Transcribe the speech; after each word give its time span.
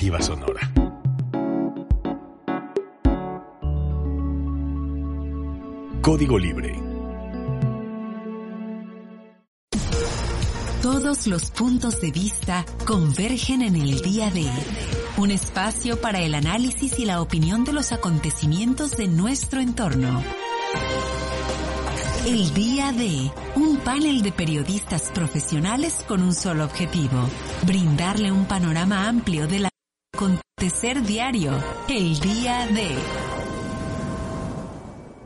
Sonora. 0.00 0.72
Código 6.00 6.38
Libre. 6.38 6.74
Todos 10.80 11.26
los 11.26 11.50
puntos 11.50 12.00
de 12.00 12.10
vista 12.12 12.64
convergen 12.86 13.60
en 13.60 13.76
el 13.76 14.00
día 14.00 14.30
de 14.30 14.46
un 15.18 15.30
espacio 15.30 16.00
para 16.00 16.20
el 16.20 16.34
análisis 16.34 16.98
y 16.98 17.04
la 17.04 17.20
opinión 17.20 17.64
de 17.64 17.74
los 17.74 17.92
acontecimientos 17.92 18.96
de 18.96 19.06
nuestro 19.06 19.60
entorno. 19.60 20.22
El 22.26 22.54
día 22.54 22.92
de 22.92 23.30
un 23.54 23.76
panel 23.84 24.22
de 24.22 24.32
periodistas 24.32 25.10
profesionales 25.10 26.02
con 26.08 26.22
un 26.22 26.32
solo 26.32 26.64
objetivo, 26.64 27.28
brindarle 27.66 28.32
un 28.32 28.46
panorama 28.46 29.06
amplio 29.06 29.46
del 29.46 29.69
acontecer 30.20 31.02
diario. 31.02 31.50
El 31.88 32.20
día 32.20 32.66
de... 32.66 32.88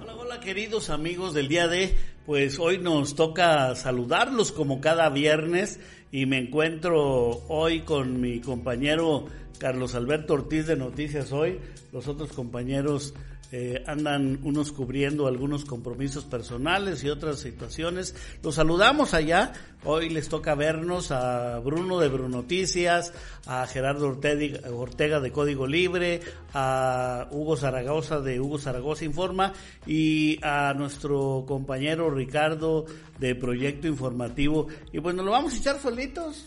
Hola, 0.00 0.14
hola 0.14 0.40
queridos 0.40 0.88
amigos 0.88 1.34
del 1.34 1.48
día 1.48 1.66
de, 1.66 1.96
pues 2.26 2.60
hoy 2.60 2.78
nos 2.78 3.16
toca 3.16 3.74
saludarlos 3.74 4.52
como 4.52 4.80
cada 4.80 5.10
viernes 5.10 5.80
y 6.12 6.26
me 6.26 6.38
encuentro 6.38 7.42
hoy 7.48 7.80
con 7.80 8.20
mi 8.20 8.40
compañero 8.40 9.26
Carlos 9.58 9.96
Alberto 9.96 10.34
Ortiz 10.34 10.68
de 10.68 10.76
Noticias 10.76 11.32
Hoy, 11.32 11.58
los 11.90 12.06
otros 12.06 12.32
compañeros 12.32 13.14
eh, 13.52 13.84
andan 13.86 14.40
unos 14.42 14.72
cubriendo 14.72 15.26
algunos 15.26 15.64
compromisos 15.64 16.24
personales 16.24 17.04
y 17.04 17.08
otras 17.08 17.38
situaciones. 17.38 18.14
Los 18.42 18.56
saludamos 18.56 19.14
allá. 19.14 19.52
Hoy 19.84 20.08
les 20.08 20.28
toca 20.28 20.54
vernos 20.54 21.10
a 21.10 21.58
Bruno 21.58 22.00
de 22.00 22.08
Brunoticias, 22.08 23.12
a 23.46 23.66
Gerardo 23.66 24.08
Ortega, 24.08 25.20
de 25.20 25.32
Código 25.32 25.66
Libre, 25.66 26.20
a 26.54 27.28
Hugo 27.30 27.56
Zaragoza 27.56 28.20
de 28.20 28.40
Hugo 28.40 28.58
Zaragoza 28.58 29.04
Informa 29.04 29.52
y 29.86 30.38
a 30.42 30.72
nuestro 30.74 31.44
compañero 31.46 32.10
Ricardo 32.10 32.86
de 33.18 33.34
Proyecto 33.34 33.86
Informativo. 33.86 34.68
Y 34.92 34.98
bueno, 34.98 35.22
lo 35.22 35.32
vamos 35.32 35.54
a 35.54 35.58
echar 35.58 35.80
solitos. 35.80 36.46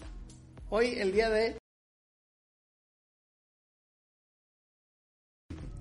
Hoy, 0.69 0.95
el 0.97 1.13
día 1.13 1.29
de 1.29 1.57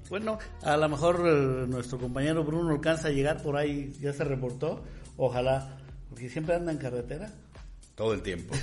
Bueno, 0.09 0.39
a 0.63 0.77
lo 0.77 0.89
mejor 0.89 1.23
eh, 1.27 1.67
nuestro 1.69 1.99
compañero 1.99 2.45
Bruno 2.45 2.71
alcanza 2.71 3.09
a 3.09 3.11
llegar 3.11 3.43
por 3.43 3.57
ahí, 3.57 3.93
ya 4.01 4.13
se 4.13 4.25
reportó. 4.25 4.83
Ojalá, 5.17 5.79
porque 6.09 6.29
siempre 6.29 6.55
anda 6.55 6.73
en 6.73 6.79
carretera. 6.79 7.31
Todo 7.95 8.13
el 8.13 8.23
tiempo. 8.23 8.55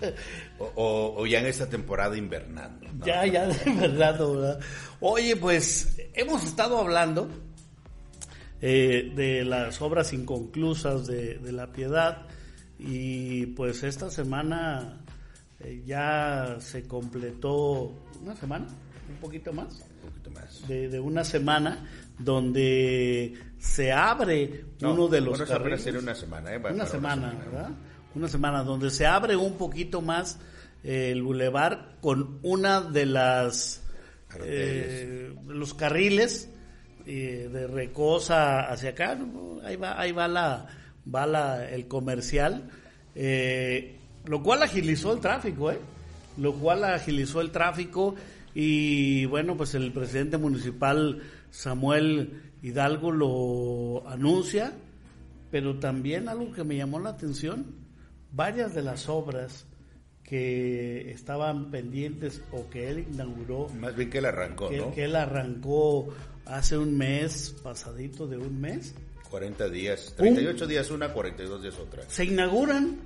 o, 0.58 1.14
o, 1.16 1.26
ya 1.26 1.38
en 1.38 1.46
esta 1.46 1.68
temporada 1.68 2.16
invernando. 2.16 2.86
Ya, 3.04 3.24
ya 3.26 3.48
invernando, 3.64 4.34
¿verdad? 4.34 4.60
Oye, 5.00 5.36
pues 5.36 5.96
hemos 6.14 6.44
estado 6.44 6.78
hablando 6.78 7.28
eh, 8.64 9.12
de 9.16 9.44
las 9.44 9.82
obras 9.82 10.12
inconclusas 10.12 11.06
de, 11.08 11.38
de, 11.38 11.50
la 11.50 11.72
piedad 11.72 12.28
y 12.78 13.46
pues 13.46 13.82
esta 13.82 14.08
semana 14.08 15.00
eh, 15.58 15.82
ya 15.84 16.58
se 16.60 16.86
completó 16.86 17.92
una 18.20 18.36
semana, 18.36 18.68
un 19.12 19.18
poquito 19.18 19.52
más 19.52 19.82
de, 20.66 20.88
de, 20.88 21.00
una 21.00 21.24
semana 21.24 21.86
donde 22.18 23.34
se 23.58 23.92
abre 23.92 24.64
no, 24.80 24.92
uno 24.94 25.08
de 25.08 25.20
los 25.20 25.38
bueno, 25.38 25.46
carriles. 25.46 25.86
una 25.86 26.14
semana, 26.14 26.54
¿eh? 26.54 26.58
Una 26.58 26.84
semana, 26.84 26.84
una 26.84 26.86
semana, 26.86 27.34
¿verdad? 27.44 27.70
Una 28.14 28.28
semana 28.28 28.62
donde 28.62 28.90
se 28.90 29.06
abre 29.06 29.36
un 29.36 29.56
poquito 29.56 30.00
más 30.02 30.38
eh, 30.84 31.10
el 31.12 31.22
bulevar 31.22 31.96
con 32.00 32.38
una 32.42 32.80
de 32.80 33.06
las 33.06 33.82
eh, 34.40 35.34
los 35.46 35.74
carriles 35.74 36.50
eh, 37.06 37.48
de 37.52 37.66
Recosa 37.66 38.60
hacia 38.62 38.90
acá, 38.90 39.14
¿no? 39.14 39.60
ahí 39.64 39.76
va, 39.76 40.00
ahí 40.00 40.12
va 40.12 40.28
la 40.28 40.66
va 41.12 41.26
la, 41.26 41.68
el 41.68 41.88
comercial, 41.88 42.68
eh, 43.14 43.98
lo 44.24 44.42
cual 44.42 44.62
agilizó 44.62 45.12
el 45.12 45.20
tráfico, 45.20 45.70
¿eh? 45.70 45.80
Lo 46.36 46.54
cual 46.54 46.84
agilizó 46.84 47.40
el 47.40 47.50
tráfico 47.50 48.14
y 48.54 49.24
bueno, 49.26 49.56
pues 49.56 49.74
el 49.74 49.92
presidente 49.92 50.38
municipal 50.38 51.22
Samuel 51.50 52.42
Hidalgo 52.62 53.10
lo 53.10 54.08
anuncia, 54.08 54.72
pero 55.50 55.78
también 55.78 56.28
algo 56.28 56.52
que 56.52 56.64
me 56.64 56.76
llamó 56.76 56.98
la 57.00 57.10
atención, 57.10 57.66
varias 58.30 58.74
de 58.74 58.82
las 58.82 59.08
obras 59.08 59.66
que 60.22 61.10
estaban 61.10 61.70
pendientes 61.70 62.42
o 62.52 62.68
que 62.70 62.88
él 62.88 63.06
inauguró. 63.12 63.68
Más 63.78 63.94
bien 63.96 64.08
que 64.08 64.18
él 64.18 64.26
arrancó, 64.26 64.68
que, 64.68 64.78
¿no? 64.78 64.94
Que 64.94 65.04
él 65.04 65.16
arrancó 65.16 66.08
hace 66.46 66.78
un 66.78 66.96
mes, 66.96 67.54
pasadito 67.62 68.26
de 68.26 68.38
un 68.38 68.60
mes. 68.60 68.94
40 69.30 69.68
días, 69.68 70.14
38 70.16 70.64
un, 70.64 70.70
días 70.70 70.90
una, 70.90 71.12
42 71.12 71.62
días 71.62 71.78
otra. 71.78 72.02
Se 72.08 72.24
inauguran. 72.24 72.98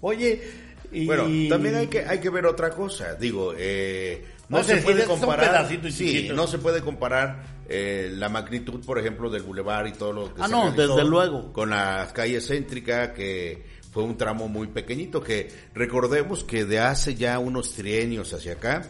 Oye, 0.00 0.42
y... 0.92 1.06
Bueno, 1.06 1.24
también 1.48 1.76
hay 1.76 1.86
que 1.86 2.04
hay 2.04 2.20
que 2.20 2.30
ver 2.30 2.46
otra 2.46 2.70
cosa. 2.70 3.14
Digo, 3.14 3.54
eh, 3.56 4.24
no, 4.48 4.58
no, 4.58 4.64
se, 4.64 4.76
se 4.76 4.82
puede 4.82 5.04
comparar. 5.04 5.68
Sí, 5.90 6.30
no 6.34 6.46
se 6.46 6.58
puede 6.58 6.82
comparar 6.82 7.42
eh, 7.68 8.10
la 8.14 8.28
magnitud, 8.28 8.84
por 8.84 8.98
ejemplo, 8.98 9.30
del 9.30 9.42
bulevar 9.42 9.86
y 9.86 9.92
todo 9.92 10.12
lo 10.12 10.34
que 10.34 10.42
ah, 10.42 10.46
se 10.46 10.52
no, 10.52 10.70
desde 10.72 11.04
luego. 11.04 11.52
Con 11.52 11.70
la 11.70 12.08
calle 12.12 12.40
céntrica 12.40 13.14
que 13.14 13.64
fue 13.90 14.02
un 14.02 14.16
tramo 14.16 14.48
muy 14.48 14.66
pequeñito 14.66 15.22
que 15.22 15.50
recordemos 15.74 16.44
que 16.44 16.64
de 16.64 16.80
hace 16.80 17.14
ya 17.14 17.38
unos 17.38 17.72
trienios 17.74 18.32
hacia 18.34 18.54
acá 18.54 18.82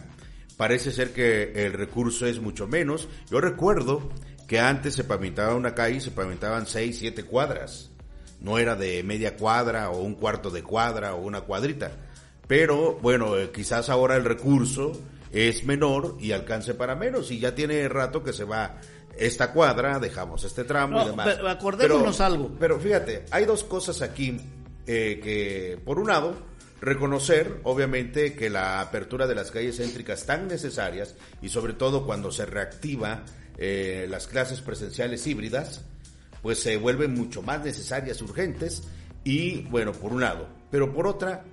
parece 0.57 0.91
ser 0.91 1.13
que 1.13 1.65
el 1.65 1.73
recurso 1.73 2.25
es 2.25 2.39
mucho 2.39 2.67
menos. 2.67 3.07
Yo 3.29 3.39
recuerdo 3.39 4.09
que 4.47 4.59
antes 4.59 4.95
se 4.95 5.03
pavimentaba 5.03 5.55
una 5.55 5.73
calle 5.73 5.97
y 5.97 6.01
se 6.01 6.11
pavimentaban 6.11 6.67
seis, 6.67 6.97
siete 6.99 7.23
cuadras 7.23 7.92
no 8.43 8.59
era 8.59 8.75
de 8.75 9.01
media 9.03 9.35
cuadra 9.35 9.89
o 9.89 10.01
un 10.01 10.15
cuarto 10.15 10.51
de 10.51 10.61
cuadra 10.61 11.15
o 11.15 11.21
una 11.21 11.41
cuadrita. 11.41 11.91
Pero 12.47 12.99
bueno, 13.01 13.37
eh, 13.37 13.49
quizás 13.51 13.89
ahora 13.89 14.15
el 14.15 14.25
recurso 14.25 14.91
es 15.31 15.63
menor 15.63 16.17
y 16.19 16.31
alcance 16.31 16.75
para 16.75 16.95
menos 16.95 17.31
y 17.31 17.39
ya 17.39 17.55
tiene 17.55 17.87
rato 17.89 18.23
que 18.23 18.33
se 18.33 18.43
va 18.43 18.75
esta 19.17 19.51
cuadra, 19.51 19.99
dejamos 19.99 20.43
este 20.43 20.63
tramo 20.63 20.99
no, 20.99 21.05
y 21.05 21.09
demás. 21.09 21.27
Pero 21.35 21.49
acordémonos 21.49 22.17
pero, 22.17 22.25
algo. 22.25 22.51
Pero 22.59 22.79
fíjate, 22.79 23.25
hay 23.31 23.45
dos 23.45 23.63
cosas 23.63 24.01
aquí 24.01 24.39
eh, 24.85 25.19
que, 25.23 25.79
por 25.83 25.99
un 25.99 26.07
lado, 26.07 26.35
reconocer, 26.81 27.61
obviamente, 27.63 28.33
que 28.35 28.49
la 28.49 28.81
apertura 28.81 29.25
de 29.25 29.35
las 29.35 29.51
calles 29.51 29.77
céntricas 29.77 30.25
tan 30.25 30.47
necesarias 30.47 31.15
y 31.41 31.49
sobre 31.49 31.73
todo 31.73 32.05
cuando 32.05 32.31
se 32.31 32.45
reactiva 32.45 33.23
eh, 33.57 34.07
las 34.09 34.27
clases 34.27 34.61
presenciales 34.61 35.25
híbridas, 35.25 35.85
pues 36.43 36.59
se 36.59 36.77
vuelven 36.77 37.15
mucho 37.15 37.41
más 37.41 37.63
necesarias, 37.65 38.21
urgentes, 38.21 38.83
y 39.23 39.63
bueno, 39.63 39.93
por 39.93 40.13
un 40.13 40.21
lado, 40.21 40.47
pero 40.69 40.93
por 40.93 41.07
otra 41.07 41.45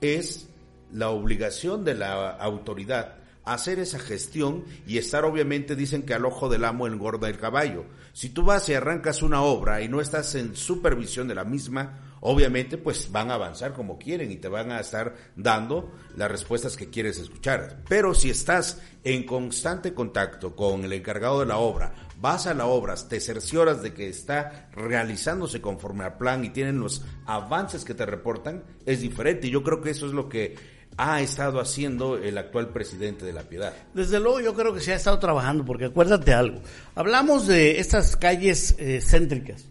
es 0.00 0.48
la 0.90 1.10
obligación 1.10 1.84
de 1.84 1.94
la 1.96 2.30
autoridad 2.30 3.16
hacer 3.46 3.78
esa 3.78 3.98
gestión 3.98 4.64
y 4.86 4.98
estar 4.98 5.24
obviamente 5.24 5.76
dicen 5.76 6.02
que 6.02 6.12
al 6.12 6.26
ojo 6.26 6.48
del 6.48 6.64
amo 6.64 6.86
engorda 6.86 7.28
el 7.28 7.38
caballo. 7.38 7.86
Si 8.12 8.30
tú 8.30 8.42
vas 8.42 8.68
y 8.68 8.74
arrancas 8.74 9.22
una 9.22 9.40
obra 9.42 9.80
y 9.82 9.88
no 9.88 10.00
estás 10.00 10.34
en 10.34 10.56
supervisión 10.56 11.28
de 11.28 11.36
la 11.36 11.44
misma, 11.44 12.16
obviamente 12.20 12.76
pues 12.76 13.10
van 13.12 13.30
a 13.30 13.34
avanzar 13.34 13.72
como 13.72 13.98
quieren 13.98 14.32
y 14.32 14.36
te 14.36 14.48
van 14.48 14.72
a 14.72 14.80
estar 14.80 15.14
dando 15.36 15.92
las 16.16 16.30
respuestas 16.30 16.76
que 16.76 16.90
quieres 16.90 17.18
escuchar. 17.18 17.82
Pero 17.88 18.14
si 18.14 18.30
estás 18.30 18.80
en 19.04 19.24
constante 19.24 19.94
contacto 19.94 20.56
con 20.56 20.84
el 20.84 20.92
encargado 20.92 21.40
de 21.40 21.46
la 21.46 21.58
obra, 21.58 21.94
vas 22.20 22.46
a 22.46 22.54
la 22.54 22.66
obra, 22.66 22.94
te 23.08 23.20
cercioras 23.20 23.82
de 23.82 23.92
que 23.92 24.08
está 24.08 24.68
realizándose 24.72 25.60
conforme 25.60 26.04
al 26.04 26.16
plan 26.16 26.44
y 26.44 26.50
tienen 26.50 26.80
los 26.80 27.04
avances 27.26 27.84
que 27.84 27.94
te 27.94 28.06
reportan, 28.06 28.64
es 28.84 29.00
diferente. 29.00 29.48
Y 29.48 29.50
yo 29.50 29.62
creo 29.62 29.80
que 29.80 29.90
eso 29.90 30.06
es 30.06 30.12
lo 30.12 30.28
que 30.28 30.56
ha 30.96 31.20
estado 31.20 31.60
haciendo 31.60 32.16
el 32.16 32.38
actual 32.38 32.70
presidente 32.70 33.24
de 33.24 33.32
la 33.32 33.42
Piedad. 33.42 33.74
Desde 33.94 34.18
luego 34.18 34.40
yo 34.40 34.54
creo 34.54 34.72
que 34.72 34.80
se 34.80 34.92
ha 34.92 34.96
estado 34.96 35.18
trabajando, 35.18 35.64
porque 35.64 35.86
acuérdate 35.86 36.32
algo, 36.32 36.60
hablamos 36.94 37.46
de 37.46 37.80
estas 37.80 38.16
calles 38.16 38.74
eh, 38.78 39.00
céntricas 39.00 39.66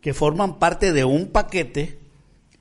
que 0.00 0.14
forman 0.14 0.58
parte 0.58 0.92
de 0.92 1.04
un 1.04 1.28
paquete 1.28 1.98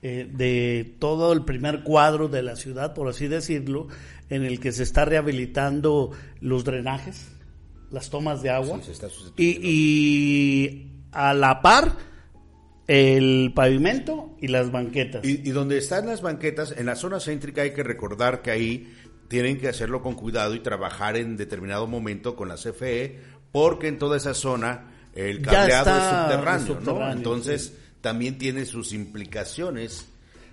eh, 0.01 0.30
de 0.31 0.95
todo 1.00 1.31
el 1.33 1.45
primer 1.45 1.83
cuadro 1.83 2.27
de 2.27 2.44
la 2.44 2.56
ciudad, 2.56 2.94
por 2.94 3.07
así 3.07 3.27
decirlo, 3.27 3.88
en 4.30 4.44
el 4.44 4.59
que 4.59 4.71
se 4.71 4.83
está 4.83 5.06
rehabilitando 5.06 6.12
los 6.42 6.63
drenajes, 6.63 7.32
las 7.94 8.10
tomas 8.10 8.42
de 8.42 8.50
agua, 8.50 8.80
Sí, 8.80 8.88
se 8.88 8.92
está 8.92 9.07
y, 9.38 9.60
y 9.62 10.92
a 11.12 11.34
la 11.34 11.62
par 11.62 11.95
el 12.88 13.54
pavimento 13.56 14.36
y 14.42 14.48
las 14.48 14.72
banquetas. 14.72 15.24
Y, 15.24 15.48
y, 15.48 15.51
donde 15.51 15.78
están 15.78 16.07
las 16.07 16.22
banquetas, 16.22 16.74
en 16.75 16.88
la 16.88 16.95
zona 16.95 17.19
céntrica 17.19 17.62
hay 17.62 17.72
que 17.72 17.84
recordar 17.84 18.42
que 18.42 18.51
ahí 18.51 18.94
tienen 19.30 19.57
que 19.57 19.69
hacerlo 19.69 20.01
con 20.01 20.16
cuidado 20.16 20.54
y 20.56 20.60
trabajar 20.60 21.16
en 21.16 21.38
determinado 21.38 21.88
momento 21.88 22.36
con 22.36 22.50
la 22.50 22.56
CFE, 22.56 23.19
porque 23.51 23.88
en 23.88 24.00
toda 24.00 24.18
esa 24.18 24.34
zona 24.34 24.92
el 25.13 25.42
cableado 25.42 25.92
es 25.92 26.04
subterráneo, 26.04 26.68
subterráneo, 26.68 27.06
¿no? 27.06 27.12
Entonces 27.13 27.66
sí. 27.68 27.74
también 28.01 28.38
tiene 28.38 28.66
sus 28.66 28.92
implicaciones 28.92 30.07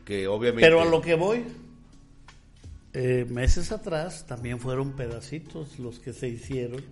que 0.05 0.29
obviamente... 0.29 0.67
Pero 0.67 0.83
a 0.83 0.85
lo 0.85 1.01
que 1.01 1.15
voy, 1.15 1.45
eh, 2.93 3.27
meses 3.29 3.73
atrás 3.73 4.27
también 4.27 4.59
fueron 4.59 4.93
pedacitos 4.93 5.79
los 5.79 5.99
que 5.99 6.13
se 6.13 6.29
hicieron. 6.29 6.83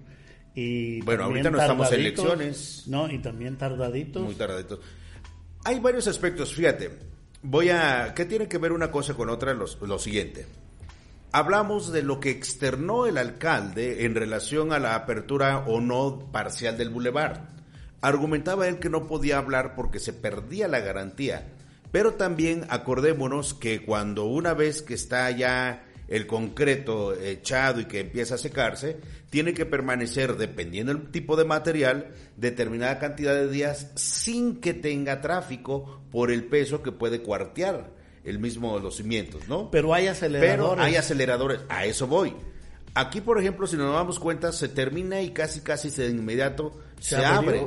Y 0.61 1.01
Bueno, 1.03 1.25
ahorita 1.25 1.51
no 1.51 1.61
estamos 1.61 1.93
en 1.93 2.01
elecciones. 2.01 2.83
No, 2.89 3.09
y 3.09 3.19
también 3.21 3.57
tardaditos. 3.57 4.25
Muy 4.25 4.35
tardaditos. 4.35 4.81
Hay 5.65 5.79
varios 5.79 6.09
aspectos, 6.09 6.53
fíjate. 6.53 6.91
Voy 7.43 7.69
a. 7.69 8.13
¿Qué 8.13 8.25
tiene 8.25 8.49
que 8.49 8.59
ver 8.59 8.73
una 8.73 8.91
cosa 8.91 9.15
con 9.15 9.29
otra? 9.31 9.55
Los- 9.55 9.81
lo 9.81 10.01
siguiente. 10.01 10.47
Hablamos 11.31 11.93
de 11.93 12.03
lo 12.03 12.19
que 12.19 12.31
externó 12.31 13.07
el 13.07 13.19
alcalde 13.19 14.05
en 14.05 14.17
relación 14.17 14.73
a 14.73 14.81
la 14.81 14.97
apertura 14.97 15.59
o 15.69 15.81
no 15.81 16.29
parcial 16.33 16.77
del 16.77 16.89
bulevar. 16.91 17.51
Argumentaba 18.01 18.67
él 18.67 18.81
que 18.81 18.91
no 18.91 19.07
podía 19.07 19.39
hablar 19.39 19.77
porque 19.77 20.01
se 20.01 20.13
perdía 20.13 20.67
la 20.67 20.81
garantía. 20.81 21.47
Pero 21.93 22.15
también 22.15 22.65
acordémonos 22.69 23.55
que 23.55 23.85
cuando 23.85 24.25
una 24.25 24.55
vez 24.55 24.83
que 24.83 24.95
está 24.95 25.31
ya 25.31 25.85
el 26.09 26.27
concreto 26.27 27.15
echado 27.15 27.81
y 27.81 27.85
que 27.85 28.01
empieza 28.01 28.35
a 28.37 28.39
secarse, 28.39 28.97
tiene 29.31 29.53
que 29.55 29.67
permanecer, 29.67 30.37
dependiendo 30.37 30.93
del 30.93 31.11
tipo 31.11 31.37
de 31.37 31.45
material, 31.45 32.09
determinada 32.37 32.99
cantidad 32.99 33.35
de 33.35 33.49
días 33.49 33.93
sin 33.95 34.57
que 34.57 34.75
tenga 34.75 35.21
tráfico 35.21 36.01
por 36.11 36.31
el 36.31 36.45
peso 36.45 36.83
que 36.83 36.93
puede 36.93 37.23
cuartear 37.23 37.91
el 38.25 38.39
mismo 38.39 38.79
los 38.79 38.97
cimientos, 38.97 39.49
¿no? 39.49 39.71
Pero 39.71 39.95
hay 39.95 40.07
aceleradores. 40.07 40.57
Pero 40.57 40.83
hay 40.83 40.97
aceleradores, 40.97 41.61
a 41.69 41.85
eso 41.85 42.07
voy. 42.07 42.35
Aquí, 42.95 43.21
por 43.21 43.39
ejemplo, 43.39 43.67
si 43.67 43.77
nos 43.77 43.95
damos 43.95 44.19
cuenta, 44.19 44.51
se 44.53 44.69
termina 44.69 45.21
y 45.21 45.31
casi 45.31 45.61
casi 45.61 45.91
de 45.91 46.09
inmediato 46.09 46.79
se, 47.01 47.17
Se 47.17 47.25
abre. 47.25 47.65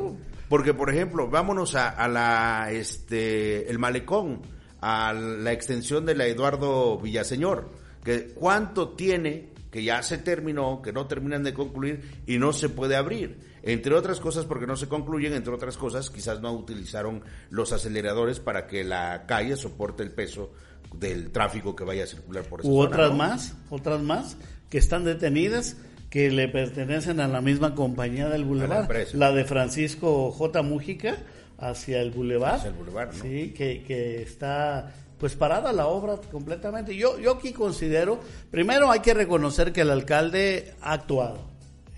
Porque, 0.50 0.74
por 0.74 0.90
ejemplo, 0.90 1.30
vámonos 1.30 1.76
a, 1.76 1.90
a 1.90 2.08
la, 2.08 2.70
este, 2.72 3.70
el 3.70 3.80
malecón, 3.80 4.42
a 4.82 5.14
la 5.14 5.54
extensión 5.54 6.06
de 6.06 6.16
la 6.16 6.26
Eduardo 6.26 7.00
Villaseñor, 7.00 7.70
que 8.04 8.34
cuánto 8.34 8.90
tiene 8.90 9.52
que 9.72 9.84
ya 9.84 10.04
se 10.04 10.18
terminó, 10.18 10.82
que 10.82 10.92
no 10.92 11.08
terminan 11.08 11.44
de 11.44 11.54
concluir 11.54 12.02
y 12.28 12.38
no 12.38 12.52
se 12.52 12.68
puede 12.68 12.98
abrir. 12.98 13.40
Entre 13.64 13.96
otras 13.96 14.20
cosas 14.20 14.46
porque 14.46 14.68
no 14.68 14.76
se 14.76 14.88
concluyen, 14.88 15.34
entre 15.34 15.54
otras 15.54 15.78
cosas 15.78 16.10
quizás 16.10 16.42
no 16.42 16.52
utilizaron 16.52 17.24
los 17.50 17.72
aceleradores 17.72 18.40
para 18.40 18.68
que 18.68 18.84
la 18.84 19.26
calle 19.26 19.56
soporte 19.56 20.04
el 20.04 20.12
peso 20.12 20.52
del 20.94 21.32
tráfico 21.32 21.74
que 21.76 21.86
vaya 21.86 22.04
a 22.04 22.08
circular 22.08 22.44
por 22.44 22.60
esa 22.60 22.70
u 22.70 22.74
zona, 22.74 22.90
otras 22.90 23.12
¿no? 23.12 23.18
más, 23.18 23.56
otras 23.70 24.02
más 24.02 24.38
que 24.70 24.78
están 24.78 25.06
detenidas 25.06 25.78
que 26.10 26.30
le 26.30 26.50
pertenecen 26.50 27.22
a 27.22 27.28
la 27.30 27.40
misma 27.40 27.74
compañía 27.74 28.28
del 28.28 28.44
Boulevard, 28.44 28.82
empresa. 28.82 29.18
la 29.18 29.32
de 29.32 29.46
Francisco 29.46 30.32
J. 30.32 30.62
Mújica 30.64 31.18
hacia 31.58 32.02
el 32.02 32.12
Boulevard, 32.12 32.56
Hacia 32.56 32.70
el 32.72 32.76
Boulevard, 32.76 33.14
¿no? 33.16 33.22
sí, 33.22 33.54
que, 33.56 33.84
que 33.84 34.22
está 34.22 34.92
pues 35.22 35.36
parada 35.36 35.72
la 35.72 35.86
obra 35.88 36.18
completamente. 36.32 36.96
Yo, 36.98 37.18
yo 37.20 37.36
aquí 37.36 37.54
considero, 37.54 38.20
primero 38.52 38.92
hay 38.92 39.00
que 39.00 39.14
reconocer 39.14 39.72
que 39.72 39.82
el 39.82 39.92
alcalde 39.92 40.74
ha 40.82 40.94
actuado, 40.94 41.38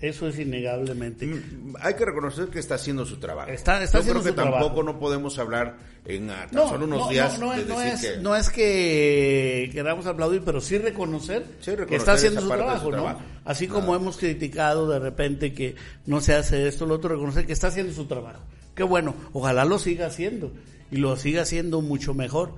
eso 0.00 0.28
es 0.28 0.38
innegablemente. 0.38 1.26
Mm, 1.26 1.74
Hay 1.80 1.94
que 1.94 2.04
reconocer 2.04 2.48
que 2.48 2.58
está 2.58 2.74
haciendo 2.74 3.06
su 3.06 3.16
trabajo. 3.16 3.50
Está- 3.50 3.82
está 3.82 3.98
Yo 3.98 4.00
haciendo 4.02 4.20
creo 4.20 4.34
que 4.34 4.40
su 4.40 4.44
tampoco 4.44 4.58
trabajo. 4.74 4.82
no 4.82 4.98
podemos 5.00 5.38
hablar 5.38 5.76
en 6.04 6.28
ah, 6.28 6.46
tan 6.50 6.54
No, 6.54 6.68
solo 6.68 6.84
unos 6.84 6.98
no, 6.98 7.08
días 7.08 7.38
no, 7.38 7.52
de 7.52 7.62
es- 7.62 7.66
no 7.68 7.78
decir 7.80 7.94
es, 7.94 8.00
que 8.16 8.22
no 8.22 8.36
es 8.36 8.50
que 8.50 9.70
queramos 9.72 10.04
aplaudir, 10.06 10.42
pero 10.44 10.60
sí 10.60 10.76
reconocer, 10.78 11.44
Sí, 11.60 11.70
reconocer 11.70 11.88
que 11.88 11.96
está 11.96 12.12
haciendo 12.12 12.42
su 12.42 12.48
trabajo, 12.48 12.92
su. 12.92 13.16
Así 13.46 13.66
como 13.68 13.96
hemos 13.96 14.18
criticado 14.18 14.88
de 14.88 14.98
repente 14.98 15.54
que 15.54 15.76
no 16.06 16.20
se 16.20 16.34
hace 16.34 16.68
esto, 16.68 16.84
lo 16.84 16.96
otro, 16.96 17.08
reconocer 17.14 17.46
que 17.46 17.52
está 17.54 17.68
haciendo 17.68 17.92
su 17.94 18.04
trabajo. 18.04 18.40
Qué 18.74 18.82
bueno, 18.82 19.14
ojalá 19.32 19.64
lo 19.64 19.78
siga 19.78 20.06
haciendo 20.08 20.52
y 20.90 20.96
lo 20.98 21.16
siga 21.16 21.40
haciendo 21.42 21.80
mucho 21.80 22.12
mejor. 22.12 22.52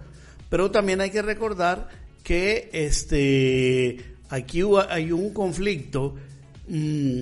Pero 0.49 0.71
también 0.71 1.01
hay 1.01 1.11
que 1.11 1.23
recordar 1.23 1.89
que 2.23 2.69
este 2.73 4.17
aquí 4.29 4.63
hay 4.89 5.13
un 5.13 5.33
conflicto 5.33 6.15
mm, 6.69 7.21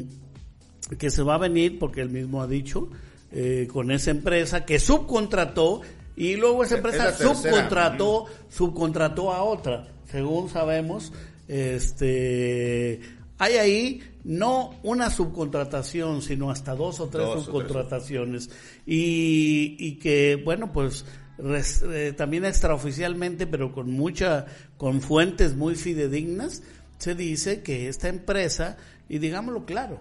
que 0.99 1.11
se 1.11 1.23
va 1.23 1.35
a 1.35 1.39
venir, 1.39 1.79
porque 1.79 2.01
él 2.01 2.11
mismo 2.11 2.43
ha 2.43 2.47
dicho, 2.47 2.89
eh, 3.33 3.69
con 3.73 3.91
esa 3.91 4.11
empresa 4.11 4.65
que 4.65 4.79
subcontrató 4.79 5.81
y 6.17 6.37
luego 6.37 6.63
esa 6.63 6.75
Es 6.77 6.79
empresa 6.85 7.13
subcontrató, 7.13 8.27
subcontrató 8.49 9.33
a 9.33 9.43
otra, 9.43 9.89
según 10.11 10.49
sabemos, 10.49 11.13
este 11.49 13.01
hay 13.37 13.55
ahí 13.55 14.03
no 14.23 14.75
una 14.85 15.11
subcontratación, 15.11 16.23
sino 16.23 16.51
hasta 16.51 16.75
dos 16.75 17.01
o 17.01 17.09
tres 17.09 17.25
Dos 17.25 17.31
o 17.31 17.35
tres. 17.35 17.45
subcontrataciones. 17.47 18.51
Y, 18.87 19.77
y 19.79 19.99
que 19.99 20.41
bueno 20.43 20.73
pues 20.73 21.05
eh, 21.39 22.15
también 22.17 22.45
extraoficialmente, 22.45 23.47
pero 23.47 23.73
con 23.73 23.91
mucha, 23.91 24.47
con 24.77 25.01
fuentes 25.01 25.55
muy 25.55 25.75
fidedignas, 25.75 26.63
se 26.99 27.15
dice 27.15 27.63
que 27.63 27.89
esta 27.89 28.09
empresa, 28.09 28.77
y 29.09 29.19
digámoslo 29.19 29.65
claro, 29.65 29.99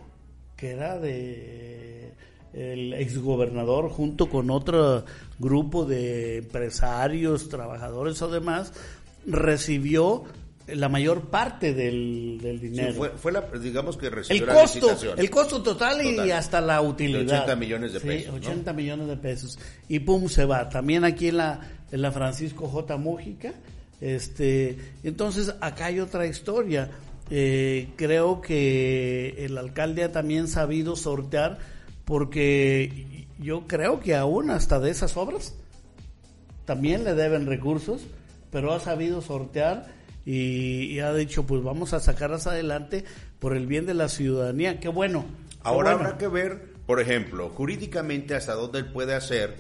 que 0.56 0.72
era 0.72 1.00
de 1.00 2.14
el 2.54 2.94
exgobernador 2.94 3.90
junto 3.90 4.30
con 4.30 4.52
otro 4.52 5.06
grupo 5.40 5.86
de 5.86 6.38
empresarios, 6.38 7.50
trabajadores 7.50 8.22
o 8.22 8.30
demás, 8.30 8.74
recibió 9.26 10.24
la 10.68 10.88
mayor 10.90 11.30
parte 11.30 11.74
del, 11.74 12.40
del 12.42 12.60
Sí, 12.60 12.68
dinero. 12.70 12.94
fue, 12.94 13.10
fue 13.12 13.32
la, 13.32 13.42
digamos 13.42 13.98
que 13.98 14.10
recibió 14.10 14.44
el 14.44 14.48
la 14.48 14.54
costo, 14.54 14.80
licitación. 14.80 15.20
el 15.20 15.30
costo 15.30 15.62
total, 15.64 16.02
Total. 16.02 16.28
y 16.28 16.32
hasta 16.32 16.62
la 16.62 16.82
utilidad. 16.82 17.42
80 17.44 17.56
millones 17.58 17.94
de 17.94 18.00
Sí, 18.00 18.08
pesos, 18.08 18.32
¿no? 18.32 18.38
80 18.38 18.74
millones 18.74 19.08
de 19.08 19.18
pesos. 19.18 19.60
Y 19.90 20.00
pum, 20.00 20.28
se 20.30 20.46
va. 20.46 20.70
También 20.70 21.04
aquí 21.04 21.28
en 21.30 21.38
la, 21.38 21.60
en 21.92 22.02
la 22.02 22.12
Francisco 22.12 22.68
J. 22.68 22.98
Mújica. 22.98 23.54
Este, 24.00 24.78
entonces, 25.04 25.54
acá 25.62 25.86
hay 25.88 26.00
otra 26.00 26.26
historia. 26.28 26.90
Eh, 27.30 27.90
creo 27.96 28.42
que 28.42 29.46
el 29.46 29.58
alcalde 29.58 30.04
ha 30.04 30.12
también 30.12 30.48
sabido 30.48 30.96
sortear, 30.96 31.58
porque 32.06 33.26
yo 33.40 33.66
creo 33.68 34.00
que 34.00 34.16
aún 34.16 34.50
hasta 34.52 34.80
de 34.80 34.92
esas 34.92 35.16
obras 35.18 35.56
también 36.66 37.04
le 37.04 37.14
deben 37.16 37.46
recursos, 37.46 38.02
pero 38.52 38.74
ha 38.74 38.80
sabido 38.80 39.22
sortear 39.22 39.88
y, 40.26 40.86
y 40.86 41.00
ha 41.00 41.14
dicho, 41.14 41.46
pues 41.46 41.64
vamos 41.64 41.94
a 41.94 42.00
sacarlas 42.00 42.48
adelante 42.48 43.04
por 43.40 43.56
el 43.56 43.68
bien 43.68 43.86
de 43.86 43.94
la 43.94 44.10
ciudadanía. 44.10 44.80
Qué 44.80 44.88
bueno. 44.90 45.26
qué 45.50 45.58
Ahora 45.64 45.94
bueno. 45.94 46.08
habrá 46.08 46.18
que 46.18 46.28
ver, 46.28 46.74
por 46.86 47.00
ejemplo, 47.00 47.50
jurídicamente 47.50 48.36
hasta 48.36 48.54
dónde 48.54 48.80
él 48.80 48.86
puede 48.86 49.14
hacer 49.16 49.56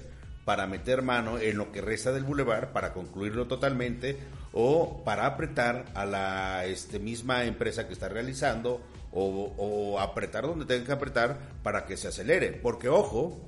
para 0.45 0.67
meter 0.67 1.01
mano 1.01 1.37
en 1.39 1.57
lo 1.57 1.71
que 1.71 1.81
resta 1.81 2.11
del 2.11 2.23
bulevar, 2.23 2.73
para 2.73 2.93
concluirlo 2.93 3.47
totalmente, 3.47 4.17
o 4.51 5.01
para 5.05 5.25
apretar 5.25 5.85
a 5.95 6.05
la 6.05 6.65
este, 6.65 6.99
misma 6.99 7.45
empresa 7.45 7.87
que 7.87 7.93
está 7.93 8.09
realizando, 8.09 8.81
o, 9.13 9.53
o 9.57 9.99
apretar 9.99 10.43
donde 10.43 10.65
tenga 10.65 10.85
que 10.85 10.91
apretar 10.91 11.37
para 11.61 11.85
que 11.85 11.95
se 11.97 12.09
acelere. 12.09 12.51
Porque, 12.51 12.89
ojo, 12.89 13.39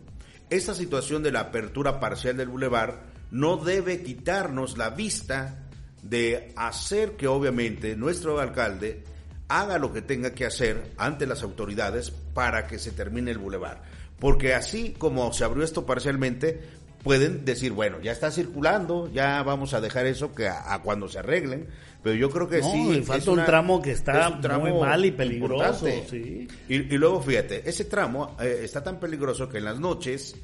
esta 0.49 0.73
situación 0.73 1.23
de 1.23 1.31
la 1.31 1.41
apertura 1.41 1.99
parcial 1.99 2.37
del 2.37 2.49
bulevar 2.49 3.01
no 3.31 3.57
debe 3.57 4.03
quitarnos 4.03 4.77
la 4.77 4.91
vista 4.91 5.64
de 6.09 6.53
hacer 6.55 7.13
que 7.17 7.27
obviamente 7.27 7.95
nuestro 7.95 8.39
alcalde 8.39 9.03
haga 9.47 9.77
lo 9.79 9.91
que 9.91 10.01
tenga 10.01 10.31
que 10.33 10.45
hacer 10.45 10.91
ante 10.97 11.25
las 11.25 11.43
autoridades 11.43 12.11
para 12.11 12.67
que 12.67 12.79
se 12.79 12.91
termine 12.91 13.31
el 13.31 13.39
bulevar. 13.39 13.83
Porque 14.19 14.53
así 14.53 14.93
como 14.97 15.33
se 15.33 15.43
abrió 15.43 15.63
esto 15.63 15.85
parcialmente, 15.85 16.61
pueden 17.03 17.43
decir, 17.43 17.71
bueno, 17.71 17.99
ya 18.01 18.11
está 18.11 18.31
circulando, 18.31 19.11
ya 19.11 19.41
vamos 19.43 19.73
a 19.73 19.81
dejar 19.81 20.05
eso 20.05 20.33
que 20.33 20.47
a, 20.47 20.73
a 20.73 20.81
cuando 20.81 21.07
se 21.07 21.19
arreglen. 21.19 21.67
Pero 22.03 22.15
yo 22.15 22.29
creo 22.29 22.47
que 22.47 22.59
No, 22.59 22.71
sí. 22.71 23.01
falta 23.03 23.31
un 23.31 23.45
tramo 23.45 23.81
que 23.81 23.91
está 23.91 24.29
un 24.29 24.41
tramo 24.41 24.67
muy 24.67 24.79
mal 24.79 25.03
y 25.05 25.11
peligroso, 25.11 25.87
sí. 26.09 26.47
Y, 26.69 26.75
y 26.75 26.97
luego 26.99 27.19
fíjate, 27.21 27.67
ese 27.67 27.85
tramo 27.85 28.37
eh, 28.39 28.61
está 28.63 28.83
tan 28.83 28.99
peligroso 28.99 29.49
que 29.49 29.57
en 29.57 29.65
las 29.65 29.79
noches, 29.79 30.35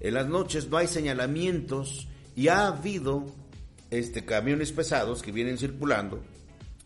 en 0.00 0.14
las 0.14 0.26
noches 0.26 0.68
no 0.68 0.76
hay 0.76 0.88
señalamientos 0.88 2.08
y 2.36 2.48
ha 2.48 2.66
habido 2.66 3.26
este 3.98 4.24
camiones 4.24 4.72
pesados 4.72 5.22
que 5.22 5.32
vienen 5.32 5.58
circulando 5.58 6.22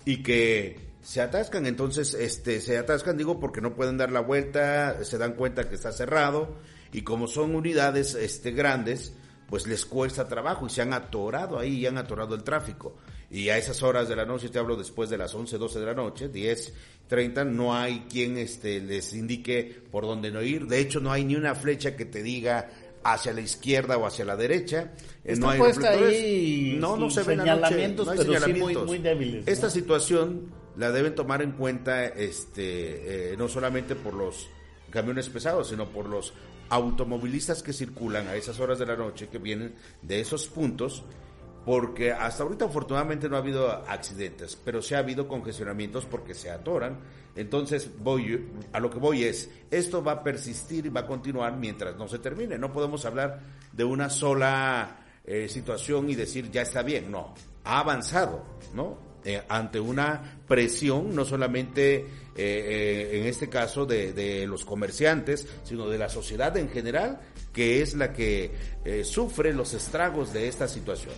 y 0.05 0.23
que 0.23 0.89
se 1.03 1.21
atascan, 1.21 1.67
entonces 1.67 2.15
este 2.15 2.61
se 2.61 2.77
atascan 2.77 3.17
digo 3.17 3.41
porque 3.41 3.61
no 3.61 3.75
pueden 3.75 3.97
dar 3.97 4.11
la 4.11 4.21
vuelta, 4.21 5.05
se 5.05 5.19
dan 5.19 5.35
cuenta 5.35 5.69
que 5.69 5.75
está 5.75 5.93
cerrado 5.93 6.57
y 6.93 7.03
como 7.03 7.29
son 7.29 7.55
unidades 7.55 8.15
este 8.15 8.51
grandes, 8.51 9.15
pues 9.49 9.67
les 9.67 9.87
cuesta 9.87 10.29
trabajo 10.29 10.67
y 10.67 10.71
se 10.71 10.83
han 10.83 10.93
atorado 10.93 11.59
ahí 11.59 11.79
y 11.79 11.87
han 11.87 11.99
atorado 11.99 12.35
el 12.35 12.43
tráfico. 12.43 12.97
Y 13.31 13.51
a 13.51 13.59
esas 13.59 13.83
horas 13.83 14.09
de 14.09 14.17
la 14.17 14.25
noche, 14.25 14.49
te 14.49 14.59
hablo 14.59 14.77
después 14.77 15.11
de 15.11 15.19
las 15.19 15.35
11, 15.35 15.59
12 15.59 15.81
de 15.81 15.87
la 15.87 15.95
noche, 15.95 16.29
10, 16.29 16.73
30, 17.09 17.45
no 17.45 17.75
hay 17.75 18.07
quien 18.11 18.39
este, 18.39 18.81
les 18.81 19.13
indique 19.13 19.83
por 19.91 20.05
dónde 20.05 20.31
no 20.31 20.43
ir. 20.43 20.67
De 20.67 20.79
hecho, 20.79 21.01
no 21.01 21.13
hay 21.13 21.25
ni 21.25 21.35
una 21.35 21.55
flecha 21.55 21.95
que 21.95 22.07
te 22.07 22.23
diga 22.23 22.71
hacia 23.13 23.33
la 23.33 23.41
izquierda 23.41 23.97
o 23.99 24.07
hacia 24.07 24.25
la 24.25 24.37
derecha. 24.37 24.93
Eh, 25.25 25.33
Está 25.33 25.47
no 25.47 25.51
hay 25.53 25.59
reflectores. 25.61 26.15
ahí 26.15 26.77
No, 26.81 26.97
no 26.97 27.11
se 27.11 27.23
ven 27.23 27.39
señalamientos, 27.41 28.07
no 28.07 28.13
hay 28.13 28.19
pero 28.19 28.41
sí 28.45 28.53
muy- 28.87 28.99
débiles, 28.99 29.47
¿no? 29.47 29.53
Esta 29.53 29.71
situación 29.71 30.53
la 30.77 30.91
deben 30.93 31.15
tomar 31.15 31.43
en 31.43 31.53
cuenta 31.53 32.07
este, 32.07 33.33
eh, 33.33 33.37
no 33.37 33.49
solamente 33.49 33.95
por 33.97 34.15
los 34.15 34.49
camiones 34.91 35.29
pesados, 35.29 35.69
sino 35.69 35.87
por 35.89 36.07
los 36.09 36.33
automovilistas 36.71 37.63
que 37.63 37.73
circulan 37.73 38.29
a 38.29 38.37
esas 38.37 38.61
horas 38.61 38.79
de 38.79 38.87
la 38.87 38.97
noche, 38.97 39.29
que 39.29 39.39
vienen 39.39 39.75
de 40.03 40.21
esos 40.21 40.47
puntos, 40.49 41.03
porque 41.69 42.13
hasta 42.13 42.45
ahorita 42.45 42.65
afortunadamente 42.65 43.29
no 43.29 43.37
ha 43.37 43.41
habido 43.41 43.71
accidentes, 43.71 44.57
pero 44.57 44.81
sí 44.81 44.95
ha 44.95 45.01
habido 45.01 45.29
congestionamientos 45.29 46.07
porque 46.07 46.33
se 46.33 46.51
atoran. 46.51 46.99
Entonces, 47.37 47.91
voy 47.99 48.49
a 48.73 48.81
lo 48.81 48.89
que 48.89 48.99
voy 48.99 49.25
es, 49.25 49.51
esto 49.71 50.03
va 50.03 50.13
a 50.13 50.23
persistir 50.23 50.87
y 50.87 50.89
va 50.89 51.01
a 51.01 51.07
continuar 51.07 51.59
mientras 51.59 51.95
no 51.99 52.09
se 52.09 52.21
termine. 52.21 52.57
No 52.57 52.73
podemos 52.73 53.05
hablar 53.05 53.41
de 53.71 53.85
una 53.85 54.09
sola 54.09 54.97
eh, 55.27 55.47
situación 55.51 56.09
y 56.09 56.15
decir 56.15 56.51
ya 56.51 56.63
está 56.63 56.81
bien, 56.81 57.11
no, 57.11 57.35
ha 57.65 57.81
avanzado, 57.81 58.47
¿no? 58.73 58.97
Eh, 59.23 59.43
ante 59.47 59.79
una 59.79 60.41
presión, 60.49 61.15
no 61.15 61.27
solamente 61.27 62.07
eh, 62.35 63.11
en 63.13 63.27
este 63.27 63.51
caso 63.51 63.85
de, 63.85 64.47
los 64.49 64.65
comerciantes, 64.65 65.47
sino 65.65 65.87
de 65.87 65.99
la 65.99 66.09
sociedad 66.09 66.57
en 66.57 66.71
general, 66.71 67.21
que 67.53 67.83
es 67.83 67.93
la 67.93 68.15
que 68.15 68.55
sufre 69.05 69.53
los 69.53 69.75
estragos 69.75 70.33
de 70.33 70.49
esta 70.49 70.67
situación. 70.67 71.13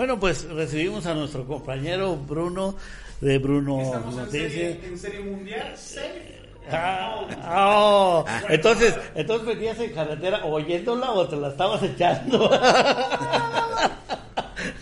Bueno, 0.00 0.18
pues 0.18 0.48
recibimos 0.48 1.04
a 1.04 1.14
nuestro 1.14 1.44
compañero 1.44 2.16
Bruno 2.16 2.74
de 3.20 3.36
Bruno 3.36 3.82
Estamos 3.82 4.14
en 4.14 4.20
Noticias. 4.20 4.50
serie, 4.50 4.80
en 4.82 4.98
serie 4.98 5.20
mundial. 5.20 5.76
Serie. 5.76 6.40
Ah, 6.70 7.26
oh, 7.68 8.24
entonces, 8.48 8.98
entonces 9.14 9.46
venías 9.46 9.78
en 9.78 9.92
carretera 9.92 10.42
oyéndola 10.46 11.10
o 11.10 11.28
te 11.28 11.36
la 11.36 11.48
estabas 11.48 11.82
echando. 11.82 12.50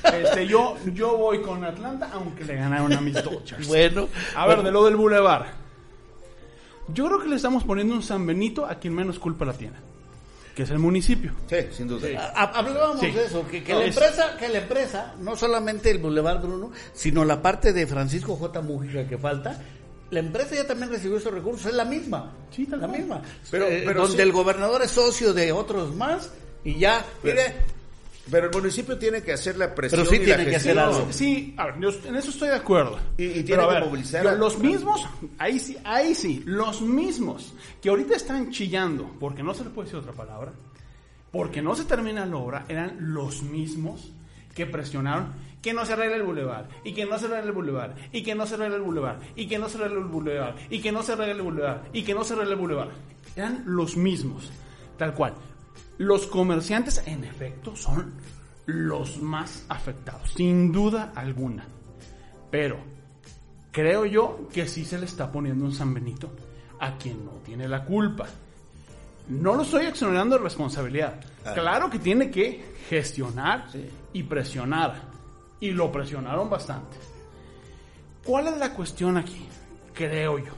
Este, 0.04 0.46
yo, 0.46 0.76
yo 0.94 1.16
voy 1.16 1.42
con 1.42 1.64
Atlanta, 1.64 2.10
aunque 2.12 2.44
le 2.44 2.54
ganaron 2.54 2.92
a 2.92 3.00
mis 3.00 3.14
Dodgers. 3.14 3.66
bueno, 3.66 4.08
A 4.37 4.46
ver, 4.46 4.62
de 4.62 4.70
lo 4.70 4.84
del 4.84 4.94
Boulevard. 4.94 5.46
Yo 6.94 7.06
creo 7.06 7.20
que 7.20 7.28
le 7.28 7.37
estamos 7.37 7.64
poniendo 7.64 7.92
un 7.92 8.04
San 8.04 8.25
Benito 8.25 8.66
a 8.66 8.76
quien 8.76 8.94
menos 8.94 9.18
culpa 9.18 9.44
la 9.44 9.52
tiene, 9.52 9.76
que 10.58 10.64
es 10.64 10.70
el 10.70 10.80
municipio. 10.80 11.30
Sí, 11.48 11.54
sin 11.70 11.86
duda. 11.86 12.08
Ha- 12.34 12.58
Hablábamos 12.58 12.98
Sí. 12.98 13.12
de 13.12 13.26
eso, 13.26 13.46
que, 13.46 13.62
que 13.62 13.72
No, 13.74 13.78
la 13.78 13.84
es- 13.86 13.96
empresa, 13.96 14.36
que 14.36 14.48
la 14.48 14.58
empresa, 14.58 15.14
no 15.20 15.36
solamente 15.36 15.88
el 15.88 15.98
Boulevard 15.98 16.40
Bruno, 16.42 16.72
sino 16.92 17.24
la 17.24 17.40
parte 17.40 17.72
de 17.72 17.86
Francisco 17.86 18.34
J. 18.34 18.60
Mujica 18.60 19.06
que 19.06 19.16
falta, 19.16 19.56
la 20.10 20.18
empresa 20.18 20.56
ya 20.56 20.66
también 20.66 20.90
recibió 20.90 21.16
esos 21.18 21.32
recursos, 21.32 21.66
es 21.66 21.74
la 21.74 21.84
misma, 21.84 22.32
Sí, 22.50 22.66
la 22.68 22.88
misma. 22.88 23.22
Pero- 23.52 23.66
Eh, 23.68 23.84
pero 23.86 24.00
donde 24.02 24.16
sí. 24.16 24.22
el 24.22 24.32
gobernador 24.32 24.82
es 24.82 24.90
socio 24.90 25.32
de 25.32 25.52
otros 25.52 25.94
más 25.94 26.32
y 26.64 26.76
ya, 26.76 27.06
Pero- 27.22 27.36
mire, 27.36 27.54
Pero 28.30 28.47
el 28.49 28.52
municipio 28.52 28.99
tiene 28.99 29.23
que 29.23 29.32
hacer 29.32 29.56
la 29.56 29.75
presión 29.75 30.00
Pero 30.02 30.11
sí 30.11 30.16
y 30.16 30.18
la 30.20 30.25
tiene 30.25 30.44
que 30.44 30.50
gestión. 30.52 30.78
hacer 30.78 30.94
algo. 31.00 31.12
Sí, 31.12 31.54
a 31.56 31.66
ver, 31.66 31.75
yo 31.80 31.88
en 32.06 32.16
eso 32.16 32.30
estoy 32.30 32.49
de 32.49 32.54
acuerdo. 32.56 32.99
Y- 33.16 33.25
y 33.25 33.42
tiene 33.42 33.62
que 33.66 33.68
ver, 33.75 33.85
movilizar 33.85 34.23
yo- 34.25 34.30
a- 34.30 34.35
los 34.35 34.58
mismos, 34.58 35.06
ahí 35.38 35.58
sí, 35.58 35.76
ahí 35.85 36.14
sí, 36.14 36.42
los 36.47 36.80
mismos 36.82 37.54
que 37.80 37.88
ahorita 37.88 38.14
están 38.16 38.50
chillando, 38.50 39.11
porque 39.18 39.42
no 39.42 39.54
se 39.54 39.64
le 39.64 39.70
puede 39.70 39.87
decir 39.87 40.00
otra 40.00 40.12
palabra, 40.12 40.52
porque 41.30 41.62
no 41.62 41.75
se 41.75 41.85
termina 41.85 42.25
la 42.26 42.37
obra, 42.37 42.64
eran 42.68 42.97
los 43.00 43.42
mismos 43.42 44.12
que 44.54 44.66
presionaron 44.66 45.32
que 45.62 45.73
no 45.73 45.85
se 45.85 45.92
arregle 45.94 46.16
el 46.16 46.23
bulevar, 46.23 46.68
y 46.85 46.92
que 46.94 47.04
no 47.04 47.18
se 47.18 47.26
arregle 47.26 47.47
el 47.49 47.52
bulevar, 47.52 47.94
y 48.12 48.23
que 48.23 48.35
no 48.35 48.47
se 48.47 48.54
arregle 48.54 48.76
el 48.76 48.82
bulevar, 48.82 49.18
y 49.37 49.47
que 49.49 49.58
no 49.58 49.68
se 49.68 49.76
arregle 49.78 49.99
el 49.99 50.04
bulevar, 50.04 50.54
y 50.70 50.80
que 50.80 50.92
no 50.92 51.02
se 51.02 51.12
arregle 51.12 51.32
el 51.35 51.42
bulevar, 51.42 51.82
y 51.92 52.02
que 52.04 52.14
no 52.14 52.25
se 52.25 52.35
arregle 52.35 52.52
el 52.54 52.58
bulevar. 52.61 52.88
Eran 53.37 53.62
los 53.66 53.97
mismos, 53.97 54.50
tal 54.97 55.14
cual. 55.14 55.35
Los 55.99 56.26
comerciantes, 56.28 57.02
en 57.07 57.25
efecto, 57.25 57.75
son 57.75 58.14
los 58.67 59.21
más 59.21 59.64
afectados, 59.69 60.31
sin 60.37 60.71
duda 60.71 61.12
alguna. 61.14 61.67
Pero 62.50 62.78
creo 63.73 64.07
yo 64.07 64.49
que 64.52 64.69
sí 64.69 64.85
se 64.85 64.99
le 64.99 65.07
está 65.07 65.31
poniendo 65.31 65.64
un 65.64 65.73
San 65.73 65.93
Benito 65.93 66.31
a 66.78 66.97
quien 66.97 67.25
no 67.25 67.33
tiene 67.45 67.69
la 67.69 67.85
culpa. 67.85 68.26
No 69.28 69.55
lo 69.55 69.62
estoy 69.62 69.87
exonerando 69.87 70.37
de 70.37 70.43
responsabilidad. 70.43 71.21
Claro 71.55 71.90
que 71.90 71.99
tiene 71.99 72.31
que 72.31 72.76
gestionar 72.88 73.67
y 74.12 74.23
presionar. 74.23 75.02
Y 75.61 75.73
lo 75.73 75.90
presionaron 75.90 76.49
bastante. 76.49 76.97
¿Cuál 78.25 78.49
es 78.49 78.57
la 78.59 78.73
cuestión 78.73 79.17
aquí? 79.17 79.47
Creo 79.93 80.38
yo. 80.38 80.52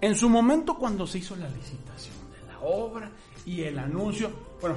En 0.00 0.14
su 0.14 0.28
momento 0.28 0.76
cuando 0.76 1.06
se 1.06 1.18
hizo 1.18 1.34
la 1.34 1.48
licitación 1.48 2.14
de 2.30 2.52
la 2.52 2.60
obra 2.60 3.10
y 3.48 3.62
el 3.64 3.78
anuncio, 3.78 4.30
bueno, 4.60 4.76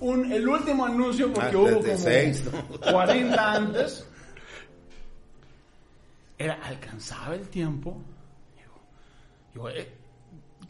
un- 0.00 0.30
el 0.32 0.46
último 0.48 0.84
anuncio 0.86 1.32
porque 1.32 1.56
Ah, 1.56 1.58
hubo 1.58 1.80
como 1.80 1.96
seis, 1.98 2.44
40 2.90 3.52
antes, 3.52 4.06
era 6.38 6.54
alcanzaba 6.62 7.34
el 7.34 7.48
tiempo. 7.48 8.00
Digo, 8.56 8.80
digo, 9.54 9.68
eh, 9.70 9.88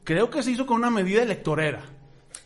creo 0.05 0.29
que 0.31 0.43
se 0.43 0.51
hizo 0.53 0.67
con 0.67 0.79
una 0.79 0.91
medida 0.91 1.23
electorera. 1.23 1.83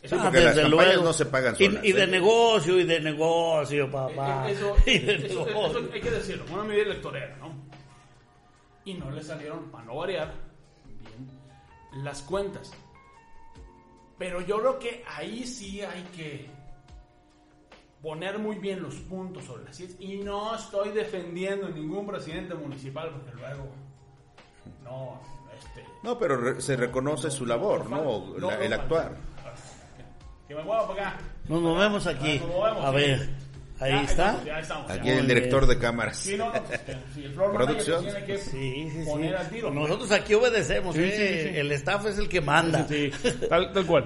Sí, 0.03 0.15
Ah, 0.17 0.23
porque 0.23 0.39
las 0.41 0.55
desde 0.55 0.61
campañas 0.69 0.69
luego. 0.95 1.03
no 1.03 1.13
se 1.13 1.25
pagan 1.25 1.55
Y- 1.59 1.65
solas. 1.65 1.85
Y, 1.85 1.91
de 1.91 2.03
¿eh? 2.03 2.07
negocio, 2.07 2.79
y 2.79 2.83
de 2.85 2.99
negocio, 2.99 3.91
papá. 3.91 4.47
Eh, 4.49 4.53
Eso, 4.53 4.75
y 4.85 4.99
de 4.99 5.15
eso- 5.25 5.45
negocio. 5.45 5.79
eso 5.79 5.89
hay 5.93 6.01
que 6.01 6.11
decirlo, 6.11 6.45
una 6.53 6.63
medida 6.63 6.83
electorera, 6.83 7.35
¿no? 7.37 7.51
Y 8.85 8.93
no 8.93 9.11
le 9.11 9.21
salieron, 9.23 9.69
para 9.69 9.83
no 9.85 9.95
variar, 9.97 10.33
bien 10.85 12.03
las 12.03 12.21
cuentas. 12.21 12.71
Pero 14.17 14.41
yo 14.41 14.57
creo 14.59 14.79
que 14.79 15.03
ahí 15.07 15.45
sí 15.45 15.81
hay 15.81 16.03
que 16.15 16.49
poner 18.01 18.39
muy 18.39 18.57
bien 18.57 18.81
los 18.81 18.95
puntos 18.95 19.43
sobre 19.45 19.65
las 19.65 19.75
sillas. 19.75 19.95
Y 19.99 20.17
no 20.17 20.55
estoy 20.55 20.89
defendiendo 20.89 21.69
ningún 21.69 22.05
presidente 22.07 22.53
municipal, 22.55 23.09
porque 23.11 23.31
luego, 23.39 23.67
no, 24.83 25.19
este... 25.57 25.85
No, 26.03 26.17
pero 26.17 26.37
re- 26.37 26.61
se 26.61 26.75
reconoce 26.75 27.29
su 27.29 27.45
labor, 27.45 27.89
¿no? 27.89 27.97
No, 28.03 28.33
La- 28.49 28.57
no, 28.57 28.63
el 28.63 28.73
actuar. 28.73 29.15
Que 30.47 30.55
me 30.55 30.63
mueva 30.63 30.87
para 30.87 31.09
acá. 31.09 31.17
Nos 31.49 31.61
movemos 31.61 32.07
aquí. 32.07 32.39
Nos 32.39 32.47
movemos, 32.49 32.85
A 32.85 32.91
ver, 32.91 33.29
ahí 33.79 33.91
Ya 33.91 34.01
está. 34.03 34.11
estamos, 34.29 34.45
ya 34.45 34.59
estamos, 34.59 34.91
Aquí 34.91 35.07
ya. 35.07 35.19
el 35.19 35.27
director 35.27 35.65
de 35.67 35.77
cámaras. 35.77 36.17
Sí, 36.17 36.35
no, 36.37 36.45
no, 36.53 36.63
pues, 36.63 36.81
si 37.13 37.23
el 37.25 37.33
floor 37.33 37.53
Producción. 37.53 38.03
tiene 38.03 38.25
que 38.25 38.37
Sí, 38.37 38.51
sí, 38.51 38.91
sí. 38.99 39.05
poner 39.05 39.35
al 39.35 39.49
tiro. 39.49 39.71
Nosotros 39.71 40.11
aquí 40.11 40.33
obedecemos, 40.33 40.95
Sí, 40.95 41.01
¿eh? 41.03 41.11
sí, 41.11 41.43
sí, 41.47 41.49
sí. 41.53 41.57
El 41.59 41.71
staff 41.73 42.05
es 42.07 42.17
el 42.17 42.27
que 42.29 42.41
manda. 42.41 42.85
Sí, 42.87 43.11
tal, 43.49 43.71
tal 43.73 43.85
cual. 43.85 44.05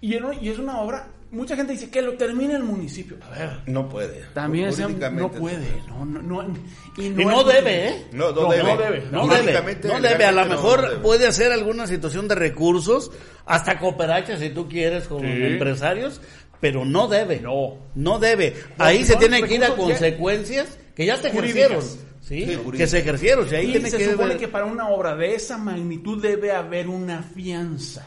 Y, 0.00 0.14
en- 0.16 0.24
y 0.40 0.48
es 0.48 0.58
una 0.58 0.80
obra, 0.80 1.06
mucha 1.30 1.54
gente 1.54 1.72
dice 1.72 1.88
que 1.88 2.02
lo 2.02 2.14
termine 2.14 2.54
el 2.54 2.64
municipio. 2.64 3.16
A 3.22 3.30
ver, 3.30 3.50
No 3.66 3.88
puede. 3.88 4.24
también 4.34 4.72
se- 4.72 4.88
no 4.88 5.30
puede, 5.30 5.80
no, 5.88 6.04
no, 6.04 6.20
no, 6.42 6.54
y 6.96 7.06
Y 7.06 7.10
no, 7.10 7.44
debe, 7.44 7.88
¿eh? 7.88 8.06
No, 8.12 8.32
no, 8.32 8.42
No, 8.42 8.50
debe. 8.50 8.62
no 8.64 8.76
debe, 8.76 9.00
No 9.12 9.26
No, 9.26 9.34
debe, 9.34 9.52
no 9.84 10.00
debe, 10.00 10.24
a 10.24 10.32
lo 10.32 10.44
mejor 10.46 10.82
no 10.82 10.88
debe. 10.90 11.00
puede 11.02 11.26
hacer 11.28 11.52
alguna 11.52 11.86
situación 11.86 12.26
de 12.26 12.34
recursos, 12.34 13.12
hasta 13.46 13.78
cooperacha 13.78 14.36
si 14.38 14.50
tú 14.50 14.68
quieres 14.68 15.06
con 15.06 15.20
Sí. 15.20 15.26
empresarios, 15.28 16.20
pero 16.62 16.84
no 16.86 17.08
debe. 17.08 17.40
No. 17.40 17.76
No 17.96 18.18
debe. 18.20 18.54
Ahí 18.78 19.04
se 19.04 19.12
son 19.14 19.20
tiene 19.20 19.42
que 19.42 19.56
ir 19.56 19.64
a 19.64 19.74
consecuencias 19.74 20.78
que 20.94 21.04
ya 21.04 21.16
se 21.18 21.28
ejercieron. 21.28 21.82
¿sí? 21.82 22.46
Sí, 22.46 22.58
que 22.76 22.86
se 22.86 23.00
ejercieron. 23.00 23.46
y 23.50 23.54
ahí 23.56 23.68
Y 23.68 23.72
tiene 23.72 23.90
se 23.90 23.98
que 23.98 24.10
supone 24.12 24.36
que 24.36 24.46
para 24.48 24.64
una 24.64 24.88
obra 24.88 25.16
de 25.16 25.34
esa 25.34 25.58
magnitud 25.58 26.22
debe 26.22 26.52
haber 26.52 26.88
una 26.88 27.22
fianza. 27.22 28.06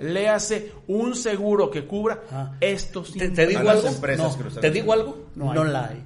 Le 0.00 0.28
hace 0.28 0.72
un 0.88 1.14
seguro 1.14 1.70
que 1.70 1.86
cubra 1.86 2.22
Ah. 2.30 2.52
estos 2.60 3.14
¿Te, 3.14 3.28
te 3.30 3.46
digo 3.46 3.70
algo? 3.70 3.86
empresas 3.88 4.36
No. 4.36 4.60
¿Te 4.60 4.70
digo 4.70 4.92
algo? 4.92 5.26
No 5.36 5.54
No, 5.54 5.62
hay. 5.62 5.70
la 5.72 5.86
hay. 5.86 6.02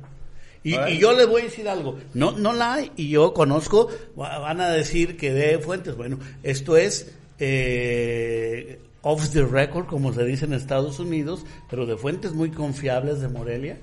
Y, 0.62 0.98
yo 0.98 1.12
les 1.14 1.26
voy 1.26 1.40
a 1.40 1.44
decir 1.44 1.66
algo. 1.68 1.98
No, 2.12 2.32
no 2.32 2.52
la 2.52 2.74
hay. 2.74 2.92
Y 2.94 3.08
yo 3.08 3.32
conozco, 3.32 3.88
va- 4.20 4.38
van 4.38 4.60
a 4.60 4.68
decir 4.70 5.16
que 5.16 5.32
de 5.32 5.58
fuentes. 5.58 5.96
Bueno, 5.96 6.18
esto 6.42 6.76
es 6.76 7.10
eh, 7.38 8.78
off 9.02 9.30
the 9.30 9.44
record, 9.44 9.86
como 9.86 10.12
se 10.12 10.24
dice 10.24 10.44
en 10.44 10.52
Estados 10.52 10.98
Unidos, 10.98 11.44
pero 11.68 11.86
de 11.86 11.96
fuentes 11.96 12.32
muy 12.32 12.50
confiables 12.50 13.20
de 13.20 13.28
Morelia. 13.28 13.78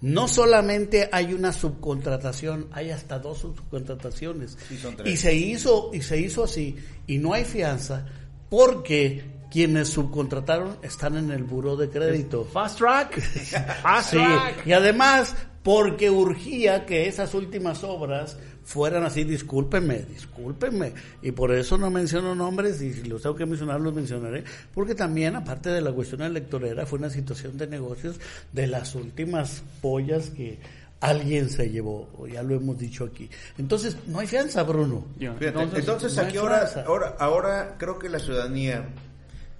No 0.00 0.28
solamente 0.28 1.08
hay 1.12 1.32
una 1.32 1.52
subcontratación, 1.52 2.66
hay 2.72 2.90
hasta 2.90 3.18
dos 3.18 3.38
subcontrataciones. 3.38 4.58
Sí, 4.68 4.78
y 5.04 5.16
se 5.16 5.34
hizo 5.34 5.90
y 5.94 6.02
se 6.02 6.20
hizo 6.20 6.44
así 6.44 6.76
y 7.06 7.18
no 7.18 7.32
hay 7.32 7.44
fianza 7.44 8.06
porque 8.50 9.33
quienes 9.54 9.88
subcontrataron 9.88 10.78
están 10.82 11.14
en 11.16 11.30
el 11.30 11.44
buró 11.44 11.76
de 11.76 11.88
crédito. 11.88 12.44
Fast 12.44 12.78
track. 12.78 13.20
Fast 13.82 14.10
Sí, 14.10 14.16
track. 14.16 14.66
y 14.66 14.72
además 14.72 15.36
porque 15.62 16.10
urgía 16.10 16.84
que 16.86 17.06
esas 17.06 17.34
últimas 17.34 17.84
obras 17.84 18.36
fueran 18.64 19.04
así, 19.04 19.22
discúlpenme, 19.22 20.00
discúlpenme, 20.10 20.92
y 21.22 21.30
por 21.30 21.52
eso 21.54 21.78
no 21.78 21.88
menciono 21.88 22.34
nombres, 22.34 22.82
y 22.82 22.92
si 22.92 23.04
los 23.04 23.22
tengo 23.22 23.36
que 23.36 23.46
mencionar 23.46 23.80
los 23.80 23.94
mencionaré, 23.94 24.42
porque 24.74 24.96
también 24.96 25.36
aparte 25.36 25.70
de 25.70 25.80
la 25.82 25.92
cuestión 25.92 26.22
electorera 26.22 26.84
fue 26.84 26.98
una 26.98 27.10
situación 27.10 27.56
de 27.56 27.68
negocios 27.68 28.18
de 28.52 28.66
las 28.66 28.96
últimas 28.96 29.62
pollas 29.80 30.30
que 30.30 30.58
alguien 31.00 31.48
se 31.48 31.70
llevó, 31.70 32.08
ya 32.26 32.42
lo 32.42 32.56
hemos 32.56 32.76
dicho 32.76 33.04
aquí. 33.04 33.30
Entonces, 33.56 33.96
no 34.08 34.18
hay 34.18 34.26
fianza, 34.26 34.64
Bruno. 34.64 35.04
Fíjate, 35.18 35.78
entonces, 35.78 36.14
no 36.16 36.22
hay 36.22 36.28
aquí 36.28 36.38
ahora, 36.38 36.58
fianza. 36.66 36.82
ahora, 36.88 37.16
ahora 37.20 37.76
creo 37.78 37.98
que 38.00 38.08
la 38.08 38.18
ciudadanía 38.18 38.88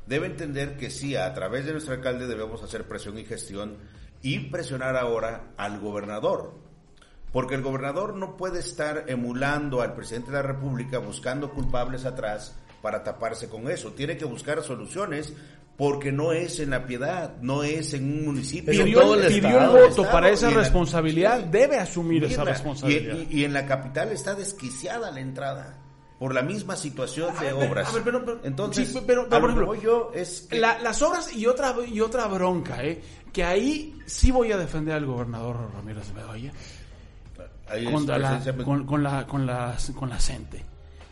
debe 0.07 0.27
entender 0.27 0.77
que 0.77 0.91
sí, 0.91 1.17
a 1.17 1.33
través 1.35 1.65
de 1.67 1.73
nuestro 1.73 1.95
alcalde 1.95 2.27
debemos 2.27 2.63
hacer 2.63 2.85
presión 2.87 3.19
y 3.19 3.25
gestión 3.25 3.77
y 4.23 4.39
presionar 4.51 4.97
ahora 4.97 5.53
al 5.57 5.81
gobernador. 5.81 6.55
Porque 7.33 7.55
el 7.57 7.63
gobernador 7.63 8.15
no 8.15 8.37
puede 8.37 8.61
estar 8.61 9.05
emulando 9.09 9.83
al 9.83 9.95
presidente 9.95 10.31
de 10.31 10.37
la 10.37 10.43
República 10.43 10.99
buscando 10.99 11.51
culpables 11.51 12.05
atrás 12.05 12.55
para 12.81 13.03
taparse 13.03 13.49
con 13.49 13.69
eso. 13.71 13.93
Tiene 13.93 14.17
que 14.17 14.25
buscar 14.25 14.63
soluciones 14.63 15.33
porque 15.77 16.13
no 16.13 16.33
es 16.33 16.61
en 16.61 16.71
la 16.71 16.87
piedad, 16.87 17.35
no 17.41 17.65
es 17.65 17.93
en 17.95 18.05
un 18.05 18.25
municipio. 18.27 18.71
Pidió, 18.85 19.15
el 19.15 19.27
pidió 19.27 19.49
el 19.49 19.55
Estado, 19.55 19.73
voto 19.73 19.87
Estado, 19.89 20.11
para 20.13 20.31
esa 20.31 20.51
la- 20.51 20.59
responsabilidad, 20.59 21.41
debe 21.45 21.79
asumir 21.79 22.23
esa 22.23 22.45
la- 22.45 22.53
responsabilidad. 22.53 23.17
Y, 23.17 23.35
y- 23.35 23.41
y 23.41 23.45
en 23.45 23.53
la 23.53 23.67
capital 23.67 24.11
está 24.13 24.37
desquiciada 24.37 25.11
la 25.11 25.19
entrada 25.21 25.79
por 26.25 26.35
la 26.35 26.41
misma 26.41 26.75
situación 26.75 27.37
A 27.37 27.41
de 27.43 27.47
ver, 27.49 27.55
pero- 27.59 27.71
obras. 27.71 27.89
a 27.89 27.93
ver, 27.93 28.03
pero- 28.03 28.25
pero- 28.25 28.41
Entonces, 28.45 28.89
sí, 28.89 28.95
pero- 29.07 29.27
pero, 29.29 29.37
a 29.37 29.41
por 29.41 29.41
lo 29.41 29.47
que 29.47 29.53
ejemplo, 29.53 29.67
voy 29.67 29.81
yo 29.83 30.11
es 30.15 30.47
que- 30.49 30.59
La- 30.59 30.79
las 30.79 31.03
obras 31.03 31.35
y 31.37 31.47
otra 31.47 31.75
y 31.87 32.01
otra 32.01 32.27
bronca, 32.29 32.83
¿eh? 32.83 33.03
que 33.31 33.45
ahí 33.45 33.95
sí 34.07 34.31
voy 34.31 34.51
a 34.51 34.57
defender 34.57 34.95
al 34.95 35.05
gobernador 35.05 35.71
Ramírez 35.75 36.15
Bedoya 36.15 36.51
ahí 37.69 37.87
es 37.87 37.93
contra 37.93 38.19
la, 38.19 38.41
con, 38.65 38.87
con 38.87 39.03
la 39.03 39.27
con 39.27 39.45
la 39.45 39.77
con 39.95 40.09
la 40.09 40.19
gente. 40.19 40.65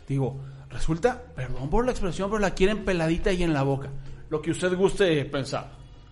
Digo, 0.07 0.39
resulta, 0.71 1.21
perdón 1.35 1.69
por 1.69 1.85
la 1.85 1.91
expresión, 1.91 2.29
pero 2.31 2.39
la 2.39 2.51
quieren 2.55 2.83
peladita 2.83 3.31
y 3.31 3.43
en 3.43 3.53
la 3.53 3.61
boca. 3.61 3.89
Lo 4.29 4.41
que 4.41 4.49
usted 4.49 4.75
guste 4.75 5.23
pensar. 5.25 5.69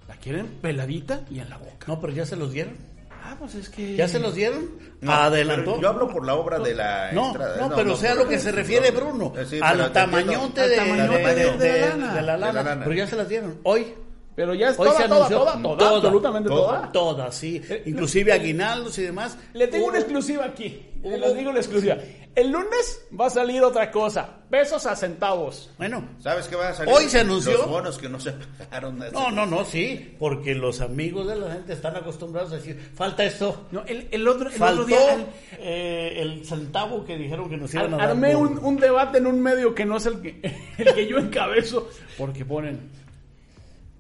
La 0.08 0.16
quieren 0.18 0.46
peladita 0.62 1.22
y 1.32 1.40
en 1.40 1.50
la 1.50 1.58
boca. 1.58 1.88
No, 1.88 2.00
pero 2.00 2.14
ya 2.14 2.26
se 2.26 2.36
los 2.36 2.52
dieron. 2.52 2.76
Ah, 3.24 3.36
pues 3.38 3.56
es 3.56 3.70
que 3.70 3.96
¿Ya 3.96 4.08
se 4.08 4.20
los 4.20 4.34
dieron? 4.36 4.70
No, 5.00 5.12
Adelantó. 5.12 5.80
Yo 5.80 5.90
hablo 5.90 6.08
por 6.10 6.26
la 6.26 6.34
obra 6.36 6.60
de 6.60 6.74
la 6.74 7.12
No, 7.12 7.28
entrada. 7.28 7.58
no, 7.68 7.76
pero 7.76 7.96
sea 7.96 8.16
lo 8.16 8.28
que 8.28 8.40
se 8.40 8.52
refiere 8.52 8.92
no, 8.92 9.00
Bruno, 9.00 9.34
sí, 9.48 9.60
al 9.62 9.92
tamañote 9.92 10.68
de, 10.68 10.80
de- 10.80 11.58
de- 11.58 11.98
de 12.16 12.22
la 12.22 12.38
lana. 12.38 12.80
Pero 12.84 12.94
ya 12.94 13.08
se 13.08 13.16
las 13.16 13.30
dieron. 13.30 13.60
Hoy, 13.64 13.94
Pero 14.36 14.54
ya 14.54 14.70
es 14.70 14.80
hoy 14.80 14.88
toda, 14.88 15.02
se 15.02 15.08
toda, 15.10 15.30
toda, 15.30 15.62
toda, 15.62 15.96
absolutamente 15.98 16.50
toda. 16.50 16.92
Todas, 16.92 17.36
sí. 17.36 17.62
Inclusive 17.86 18.32
aguinaldos 18.32 18.98
y 18.98 19.04
demás. 19.04 19.38
Le 19.54 19.68
tengo 19.68 19.88
una 19.88 20.00
exclusiva 20.00 20.46
aquí. 20.46 20.88
Hubo- 21.04 21.18
Les 21.18 21.36
digo 21.38 21.52
la 21.52 21.60
exclusiva. 21.60 21.98
El 22.34 22.50
lunes 22.50 23.02
va 23.20 23.26
a 23.26 23.30
salir 23.30 23.62
otra 23.62 23.92
cosa. 23.92 24.38
Pesos 24.50 24.86
a 24.86 24.96
centavos. 24.96 25.70
Bueno, 25.78 26.08
¿Sabes 26.20 26.48
qué 26.48 26.56
va 26.56 26.70
a 26.70 26.74
salir? 26.74 26.94
Hoy 26.94 27.10
se 27.10 27.20
anunció- 27.20 27.52
Los 27.58 27.68
bonos 27.68 27.98
que 27.98 28.08
no 28.08 28.22
se 28.22 28.32
pagaron. 28.58 29.00
no, 29.12 29.32
no, 29.32 29.46
no, 29.46 29.66
sí, 29.66 30.16
porque 30.18 30.56
los 30.56 30.80
amigos 30.80 31.28
de 31.28 31.36
la 31.36 31.52
gente 31.52 31.74
están 31.74 31.98
acostumbrados 31.98 32.54
a 32.54 32.56
decir, 32.56 32.80
falta 32.96 33.26
esto. 33.26 33.68
No, 33.72 33.84
el, 33.86 34.08
el 34.12 34.26
otro, 34.30 34.48
el 34.48 34.54
Faltó 34.56 34.84
otro 34.84 34.96
día 34.96 35.14
el- 35.16 35.26
eh, 35.60 36.22
el 36.22 36.46
centavo 36.46 37.04
que 37.04 37.18
dijeron 37.18 37.50
que 37.50 37.58
nos 37.58 37.74
iban 37.74 37.94
a 37.94 37.96
ar- 37.96 38.02
dar. 38.02 38.10
armé 38.12 38.34
un, 38.36 38.58
un 38.64 38.78
debate 38.78 39.18
en 39.18 39.28
un 39.28 39.42
medio 39.42 39.76
que 39.76 39.86
no 39.86 39.98
es 39.98 40.06
el 40.06 40.22
que, 40.22 40.40
el 40.78 40.94
que 40.94 41.08
yo 41.08 41.18
encabezo. 41.18 41.90
Porque 42.18 42.46
ponen, 42.46 42.92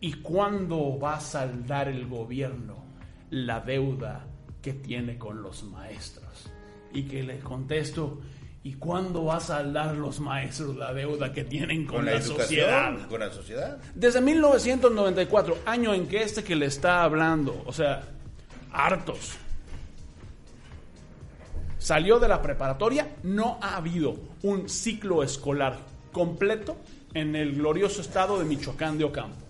¿y 0.02 0.14
cuándo 0.14 1.00
va 1.00 1.16
a 1.16 1.20
saldar 1.22 1.88
el 1.88 2.08
gobierno 2.08 2.84
la 3.30 3.62
deuda 3.62 4.26
que 4.62 4.74
tiene 4.74 5.18
con 5.18 5.42
los 5.42 5.64
maestros? 5.64 6.50
Y 6.92 7.04
que 7.04 7.24
le 7.24 7.40
contesto, 7.40 8.20
¿y 8.64 8.74
cuándo 8.74 9.26
va 9.26 9.38
a 9.38 9.40
saldar 9.40 9.96
los 9.96 10.20
maestros 10.20 10.76
la 10.76 10.94
deuda 10.94 11.32
que 11.32 11.44
tienen 11.46 11.86
con, 11.86 11.98
Con 11.98 12.06
la, 12.06 12.14
la, 12.14 12.22
sociedad? 12.22 13.08
con 13.08 13.20
la 13.20 13.32
sociedad. 13.32 13.78
Desde 13.96 14.20
1994, 14.20 15.60
año 15.66 15.94
en 15.94 16.08
que 16.08 16.24
este 16.24 16.44
que 16.44 16.56
le 16.56 16.66
está 16.66 17.04
hablando, 17.04 17.64
o 17.66 17.72
sea, 17.72 18.02
hartos, 18.74 19.38
salió 21.78 22.20
de 22.20 22.28
la 22.28 22.42
preparatoria, 22.42 23.16
no 23.24 23.60
ha 23.62 23.78
habido 23.78 24.16
un 24.42 24.68
ciclo 24.68 25.24
escolar 25.24 25.78
completo 26.12 26.78
en 27.14 27.36
el 27.36 27.54
glorioso 27.56 28.02
estado 28.02 28.40
de 28.40 28.46
Michoacán 28.46 28.98
de 28.98 29.04
Ocampo. 29.06 29.41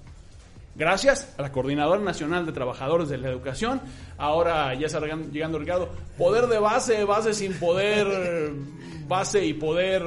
Gracias 0.81 1.31
a 1.38 1.43
la 1.43 1.51
Coordinadora 1.51 2.01
Nacional 2.01 2.43
de 2.43 2.53
Trabajadores 2.53 3.07
de 3.07 3.19
la 3.19 3.29
Educación, 3.29 3.79
ahora 4.17 4.73
ya 4.73 4.88
está 4.88 5.00
llegando 5.00 5.59
Ricardo, 5.59 5.89
poder 6.17 6.47
de 6.47 6.57
base, 6.57 7.03
base 7.03 7.35
sin 7.35 7.53
poder, 7.53 8.51
base 9.07 9.45
y 9.45 9.53
poder, 9.53 10.01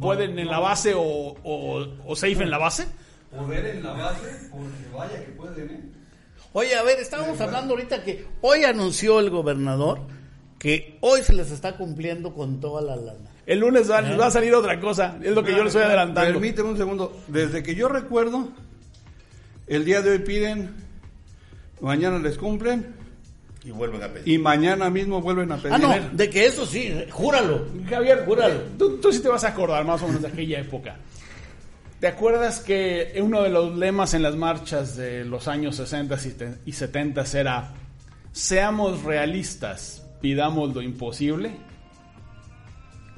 pueden 0.00 0.38
en 0.38 0.46
la 0.46 0.60
base 0.60 0.94
o, 0.94 1.02
o, 1.02 1.84
o 2.06 2.14
safe 2.14 2.44
en 2.44 2.50
la 2.52 2.58
base. 2.58 2.86
Poder 3.36 3.74
en 3.74 3.82
la 3.82 3.92
base, 3.92 4.48
porque 4.52 4.96
vaya 4.96 5.18
que 5.18 5.32
pueden, 5.32 5.68
¿eh? 5.68 5.80
Oye, 6.52 6.76
a 6.76 6.84
ver, 6.84 7.00
estábamos 7.00 7.40
hablando 7.40 7.74
ahorita 7.74 8.04
que 8.04 8.24
hoy 8.40 8.62
anunció 8.62 9.18
el 9.18 9.30
gobernador 9.30 9.98
que 10.60 10.96
hoy 11.00 11.24
se 11.24 11.32
les 11.32 11.50
está 11.50 11.76
cumpliendo 11.76 12.34
con 12.34 12.60
toda 12.60 12.80
la 12.82 12.94
lana. 12.94 13.28
El 13.46 13.58
lunes 13.58 13.90
va, 13.90 14.00
va 14.00 14.26
a 14.26 14.30
salir 14.30 14.54
otra 14.54 14.78
cosa, 14.78 15.18
es 15.20 15.34
lo 15.34 15.42
que 15.42 15.50
yo 15.50 15.64
le 15.64 15.70
estoy 15.70 15.82
adelantando. 15.82 16.34
Permíteme 16.34 16.68
un 16.68 16.76
segundo. 16.76 17.20
Desde 17.26 17.64
que 17.64 17.74
yo 17.74 17.88
recuerdo, 17.88 18.46
el 19.70 19.84
día 19.84 20.02
de 20.02 20.10
hoy 20.10 20.18
piden, 20.18 20.70
mañana 21.80 22.18
les 22.18 22.36
cumplen 22.36 22.94
Y 23.64 23.70
vuelven 23.70 24.02
a 24.02 24.08
pedir. 24.08 24.28
y 24.28 24.38
mañana 24.38 24.90
mismo 24.90 25.20
vuelven 25.20 25.50
a 25.52 25.56
pedir. 25.56 25.72
Ah, 25.74 25.78
no, 25.78 25.94
de 26.12 26.28
que 26.30 26.44
eso 26.46 26.66
sí, 26.66 26.92
júralo. 27.10 27.66
Javier, 27.88 28.24
Júralo. 28.26 28.60
tú, 28.78 28.98
tú 28.98 29.12
sí 29.12 29.20
te 29.20 29.28
vas 29.28 29.44
a 29.44 29.48
acordar 29.48 29.84
más 29.84 30.02
o 30.02 30.06
menos 30.08 30.22
de 30.22 30.28
aquella 30.28 30.60
época. 30.60 30.96
¿Te 32.00 32.06
acuerdas 32.06 32.60
que 32.60 33.12
uno 33.22 33.42
de 33.42 33.50
los 33.50 33.76
lemas 33.76 34.14
en 34.14 34.22
las 34.22 34.34
marchas 34.34 34.96
de 34.96 35.24
los 35.24 35.46
años 35.48 35.76
60 35.76 36.16
y 36.24 36.30
te- 36.30 36.54
y 36.64 36.72
70 36.72 37.24
era 37.34 37.74
seamos 38.32 39.02
realistas, 39.02 40.06
pidamos 40.22 40.74
lo 40.74 40.80
imposible? 40.82 41.50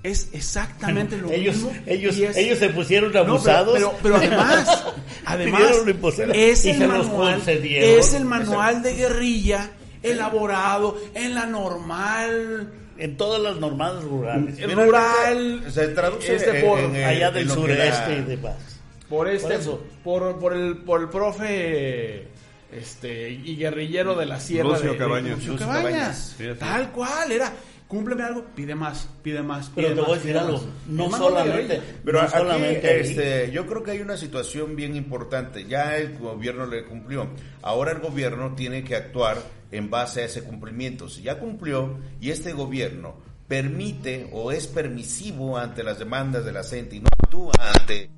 Es 0.03 0.29
exactamente 0.33 1.17
lo 1.17 1.31
ellos, 1.31 1.55
mismo. 1.57 1.73
ellos, 1.87 2.19
es- 2.19 2.37
ellos 2.37 2.59
se 2.59 2.71
pusieron 2.71 3.13
No, 3.13 3.21
pero- 3.21 3.33
abusados. 3.35 3.75
pero, 3.75 3.95
pero 4.03 4.17
además, 4.17 4.85
además 5.25 5.63
es 6.35 6.65
y 6.65 6.71
el 6.71 6.89
manual, 6.89 7.43
es 7.47 8.15
el 8.15 8.25
manual 8.25 8.83
de 8.83 8.95
guerrilla 8.95 9.71
elaborado 10.03 10.99
en 11.15 11.35
la 11.37 11.47
normal 11.47 12.73
en 12.99 13.17
todas 13.17 13.41
las 13.41 13.57
normadas 13.57 14.03
rurales. 14.05 14.59
el 14.59 14.73
rural 14.73 15.65
Se 15.73 15.89
traduce 15.89 16.35
este 16.35 16.59
en- 16.61 16.67
por 16.67 16.79
en 16.81 17.05
allá 17.05 17.31
del 17.31 17.49
sureste 17.49 18.19
y 18.19 18.23
demás. 18.23 18.57
por 19.09 19.29
este 19.29 19.47
por 19.49 19.53
eso. 19.57 19.85
por, 20.03 20.39
por 20.41 20.53
el 20.55 20.77
por 20.79 21.01
el 21.01 21.09
profe 21.09 22.27
este 22.73 23.31
y 23.31 23.57
guerrillero 23.57 24.15
de 24.15 24.27
la 24.27 24.41
sierra 24.41 24.71
Lucio 24.71 24.87
de, 24.87 24.93
de- 24.93 24.99
Cabañas. 24.99 25.37
Lucio 25.37 25.53
Lucio 25.53 25.67
Cabañas. 25.69 26.37
Tal 26.59 26.91
cual 26.91 27.31
era 27.33 27.53
cúmpleme 27.93 28.23
algo 28.23 28.47
pide 28.57 28.75
más 28.75 29.07
pide 29.23 29.43
más 29.43 29.71
Pero 29.75 29.89
pide 29.89 29.95
te 29.97 30.01
más, 30.01 30.09
voy 30.09 30.17
a 30.17 30.19
decir 30.19 30.39
algo, 30.39 30.53
más. 30.57 30.67
no 30.87 31.11
solamente. 31.11 31.83
Pero 32.03 32.19
no 32.19 32.25
aquí, 32.25 32.39
solamente 32.39 33.01
este, 33.01 33.51
yo 33.53 33.67
creo 33.67 33.83
que 33.83 33.91
hay 33.91 34.01
una 34.01 34.17
situación 34.17 34.75
bien 34.75 34.97
importante. 34.97 35.67
Ya 35.67 35.99
el 35.99 36.17
gobierno 36.17 36.65
le 36.65 36.87
cumplió. 36.87 37.29
Ahora 37.61 37.93
el 37.93 37.99
gobierno 37.99 38.55
tiene 38.55 38.83
que 38.83 38.97
actuar 38.97 39.43
en 39.71 39.91
base 39.91 40.23
a 40.23 40.25
ese 40.25 40.43
cumplimiento. 40.43 41.07
Si 41.11 41.21
ya 41.21 41.39
cumplió 41.39 41.99
y 42.19 42.31
este 42.31 42.55
gobierno 42.55 43.17
permite 43.47 44.31
o 44.33 44.53
es 44.53 44.69
permisivo 44.69 45.59
ante 45.59 45.83
las 45.83 45.99
demandas 45.99 46.47
de 46.47 46.53
la 46.53 46.65
gente 46.65 46.97
y 46.97 47.01
no 47.01 47.09
actúa 47.23 47.53
ante 47.75 48.09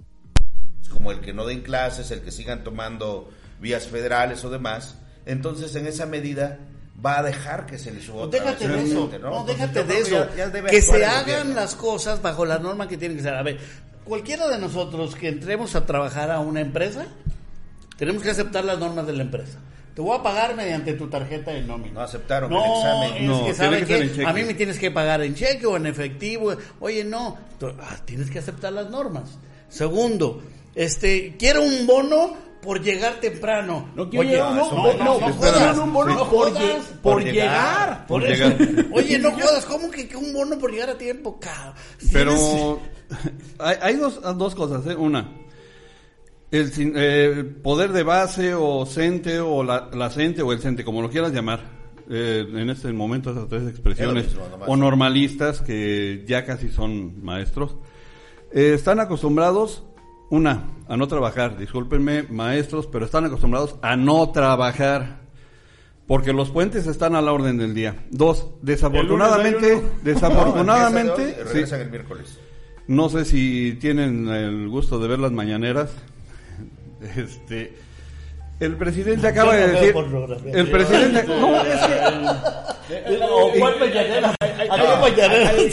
como 0.88 1.10
el 1.10 1.18
que 1.18 1.32
no 1.32 1.46
den 1.46 1.62
clases, 1.62 2.12
el 2.12 2.20
que 2.20 2.30
sigan 2.30 2.62
tomando 2.62 3.28
vías 3.60 3.88
federales 3.88 4.44
o 4.44 4.50
demás, 4.50 5.00
entonces 5.26 5.74
en 5.74 5.88
esa 5.88 6.06
medida 6.06 6.60
va 7.04 7.18
a 7.18 7.22
dejar 7.22 7.66
que 7.66 7.78
se 7.78 7.90
les 7.90 8.04
suba 8.04 8.16
No, 8.20 8.22
otra 8.24 8.40
déjate 8.40 8.68
de 8.68 8.82
eso, 8.84 9.10
no, 9.20 9.44
déjate 9.44 9.84
de 9.84 9.98
eso. 9.98 10.10
ya- 10.10 10.36
ya 10.36 10.48
debe 10.48 10.70
que 10.70 10.82
se 10.82 11.04
hagan 11.04 11.22
gobierno. 11.24 11.54
las 11.54 11.74
cosas 11.74 12.22
bajo 12.22 12.44
la 12.44 12.58
norma 12.58 12.88
que 12.88 12.96
tienen 12.96 13.16
que 13.16 13.22
ser. 13.22 13.34
A 13.34 13.42
ver, 13.42 13.58
cualquiera 14.04 14.48
de 14.48 14.58
nosotros 14.58 15.14
que 15.14 15.28
entremos 15.28 15.74
a 15.74 15.84
trabajar 15.86 16.30
a 16.30 16.40
una 16.40 16.60
empresa, 16.60 17.06
tenemos 17.98 18.22
que 18.22 18.30
aceptar 18.30 18.64
las 18.64 18.78
normas 18.78 19.06
de 19.06 19.12
la 19.12 19.22
empresa. 19.22 19.58
Te 19.94 20.00
voy 20.02 20.18
a 20.18 20.22
pagar 20.22 20.56
mediante 20.56 20.94
tu 20.94 21.06
tarjeta 21.08 21.52
de 21.52 21.62
nómina. 21.62 21.94
No 21.94 22.00
aceptaron 22.00 22.50
No, 22.50 22.64
el 22.64 23.50
examen. 23.50 24.26
A 24.26 24.32
mí 24.32 24.42
me 24.42 24.54
tienes 24.54 24.78
que 24.78 24.90
pagar 24.90 25.22
en 25.22 25.34
cheque 25.36 25.66
o 25.66 25.76
en 25.76 25.86
efectivo. 25.86 26.52
Oye, 26.80 27.04
no, 27.04 27.38
tú- 27.60 27.72
ah, 27.80 27.96
tienes 28.04 28.28
que 28.30 28.40
aceptar 28.40 28.72
las 28.72 28.90
normas. 28.90 29.38
Segundo, 29.68 30.42
este, 30.74 31.36
quiero 31.38 31.62
un 31.62 31.86
bono 31.86 32.36
por 32.64 32.80
llegar 32.82 33.20
temprano. 33.20 33.90
no 33.94 34.08
quiero 34.08 34.22
Oye, 34.22 34.30
llegar, 34.32 34.54
no, 34.54 34.70
no, 34.72 34.92
no, 34.94 35.20
no 35.20 35.32
jodas, 35.34 35.78
un 35.78 35.92
bono 35.92 36.14
no 36.14 36.30
por, 36.30 36.52
lle- 36.52 36.80
por 37.02 37.12
Por 37.12 37.24
llegar. 37.24 38.06
Por 38.06 38.22
llegar. 38.26 38.56
Oye, 38.92 39.18
no 39.18 39.30
jodas, 39.32 39.64
¿cómo 39.66 39.90
que, 39.90 40.08
que 40.08 40.16
un 40.16 40.32
bono 40.32 40.58
por 40.58 40.72
llegar 40.72 40.90
a 40.90 40.98
tiempo? 40.98 41.38
cabrón? 41.38 41.74
Pero 42.12 42.80
hay, 43.58 43.76
hay 43.80 43.96
dos, 43.96 44.20
dos 44.38 44.54
cosas, 44.54 44.86
¿eh? 44.86 44.94
Una, 44.96 45.30
el, 46.50 46.72
eh, 46.76 47.44
poder 47.62 47.92
de 47.92 48.02
base 48.02 48.54
o 48.54 48.86
CENTE 48.86 49.40
o 49.40 49.62
la, 49.62 49.90
la 49.92 50.10
CENTE 50.10 50.42
o 50.42 50.52
el 50.52 50.60
CENTE, 50.60 50.84
como 50.84 51.02
lo 51.02 51.10
quieras 51.10 51.32
llamar, 51.32 51.60
eh, 52.08 52.46
en 52.48 52.70
este 52.70 52.92
momento 52.92 53.30
esas 53.32 53.48
tres 53.48 53.68
expresiones, 53.68 54.26
mismo, 54.26 54.42
o 54.66 54.76
normalistas 54.76 55.60
que 55.60 56.24
ya 56.26 56.44
casi 56.44 56.68
son 56.70 57.24
maestros, 57.24 57.76
eh, 58.52 58.72
están 58.74 59.00
acostumbrados, 59.00 59.84
una, 60.34 60.64
a 60.88 60.96
no 60.96 61.06
trabajar, 61.06 61.56
discúlpenme 61.56 62.24
maestros, 62.24 62.86
pero 62.86 63.04
están 63.04 63.24
acostumbrados 63.24 63.76
a 63.82 63.96
no 63.96 64.30
trabajar. 64.30 65.22
Porque 66.06 66.34
los 66.34 66.50
puentes 66.50 66.86
están 66.86 67.14
a 67.14 67.22
la 67.22 67.32
orden 67.32 67.56
del 67.56 67.72
día. 67.72 68.04
Dos, 68.10 68.48
desafortunadamente, 68.60 69.82
desafortunadamente, 70.02 71.38
No, 71.44 71.50
sí, 71.66 71.74
el 71.74 71.90
miércoles. 71.90 72.38
no 72.88 73.08
sé 73.08 73.24
si 73.24 73.78
tienen 73.80 74.28
el 74.28 74.68
gusto 74.68 74.98
de 74.98 75.08
ver 75.08 75.18
las 75.18 75.32
mañaneras. 75.32 75.90
Este, 77.16 77.76
el 78.60 78.76
presidente 78.76 79.26
acaba 79.28 79.52
Yo 79.54 79.60
no 79.60 79.66
de 79.66 79.72
decir. 79.72 79.92
pornografía. 79.92 80.52
El 80.52 80.70
presidente. 80.70 81.24
No, 81.24 81.60
es 81.62 81.80
que. 81.80 83.18
O 83.22 83.50
cuál 83.58 83.80
mañanera. 83.80 84.34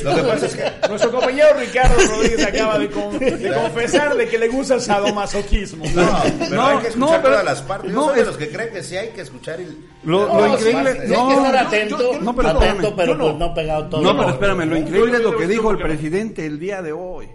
Lo 0.03 0.15
que 0.15 0.23
pasa 0.23 0.45
es 0.45 0.55
que 0.55 0.87
Nuestro 0.89 1.11
compañero 1.11 1.47
Ricardo 1.59 1.95
Rodríguez 2.09 2.45
acaba 2.45 2.79
de, 2.79 2.89
con- 2.89 3.19
de 3.19 3.53
confesar 3.53 4.15
de 4.15 4.27
que 4.27 4.37
le 4.39 4.47
gusta 4.47 4.75
el 4.75 4.81
sadomasoquismo. 4.81 5.85
No, 5.93 6.23
pero 6.39 6.55
No, 6.55 6.67
hay 6.67 6.77
que 6.79 6.87
escuchar 6.87 6.99
no, 6.99 7.21
pero- 7.21 7.21
todas 7.23 7.45
las 7.45 7.61
partes. 7.61 7.91
Yo 7.91 7.95
no, 7.97 8.05
soy 8.07 8.15
de 8.19 8.25
los 8.25 8.37
que 8.37 8.49
creen 8.49 8.73
que 8.73 8.81
sí 8.83 8.97
hay 8.97 9.09
que 9.09 9.21
escuchar 9.21 9.59
el... 9.59 9.77
Lo, 10.03 10.25
No, 10.27 10.39
lo 10.39 10.47
increíble, 10.53 10.93
Sí, 11.05 11.11
no, 11.13 11.21
hay 11.21 11.27
que 11.27 11.33
estar 11.43 11.53
yo- 11.61 11.67
atento, 11.67 12.13
yo- 12.13 12.19
no, 12.21 12.35
pero 12.35 12.49
atento, 12.49 12.87
espérame, 12.87 12.95
pero 12.95 13.11
yo 13.11 13.17
no. 13.17 13.23
pues 13.25 13.37
no 13.37 13.53
pegado 13.53 13.89
todo. 13.89 14.01
No, 14.01 14.17
pero 14.17 14.29
espérame, 14.29 14.59
lo 14.65 14.75
Yo- 14.75 14.81
increíble 14.81 15.17
es 15.17 15.23
yo- 15.23 15.31
lo 15.31 15.37
que 15.37 15.43
yo- 15.43 15.49
dijo 15.49 15.71
el 15.71 15.77
yo- 15.77 15.83
presidente 15.83 16.45
el 16.45 16.59
día 16.59 16.81
de 16.81 16.91
hoy. 16.93 17.27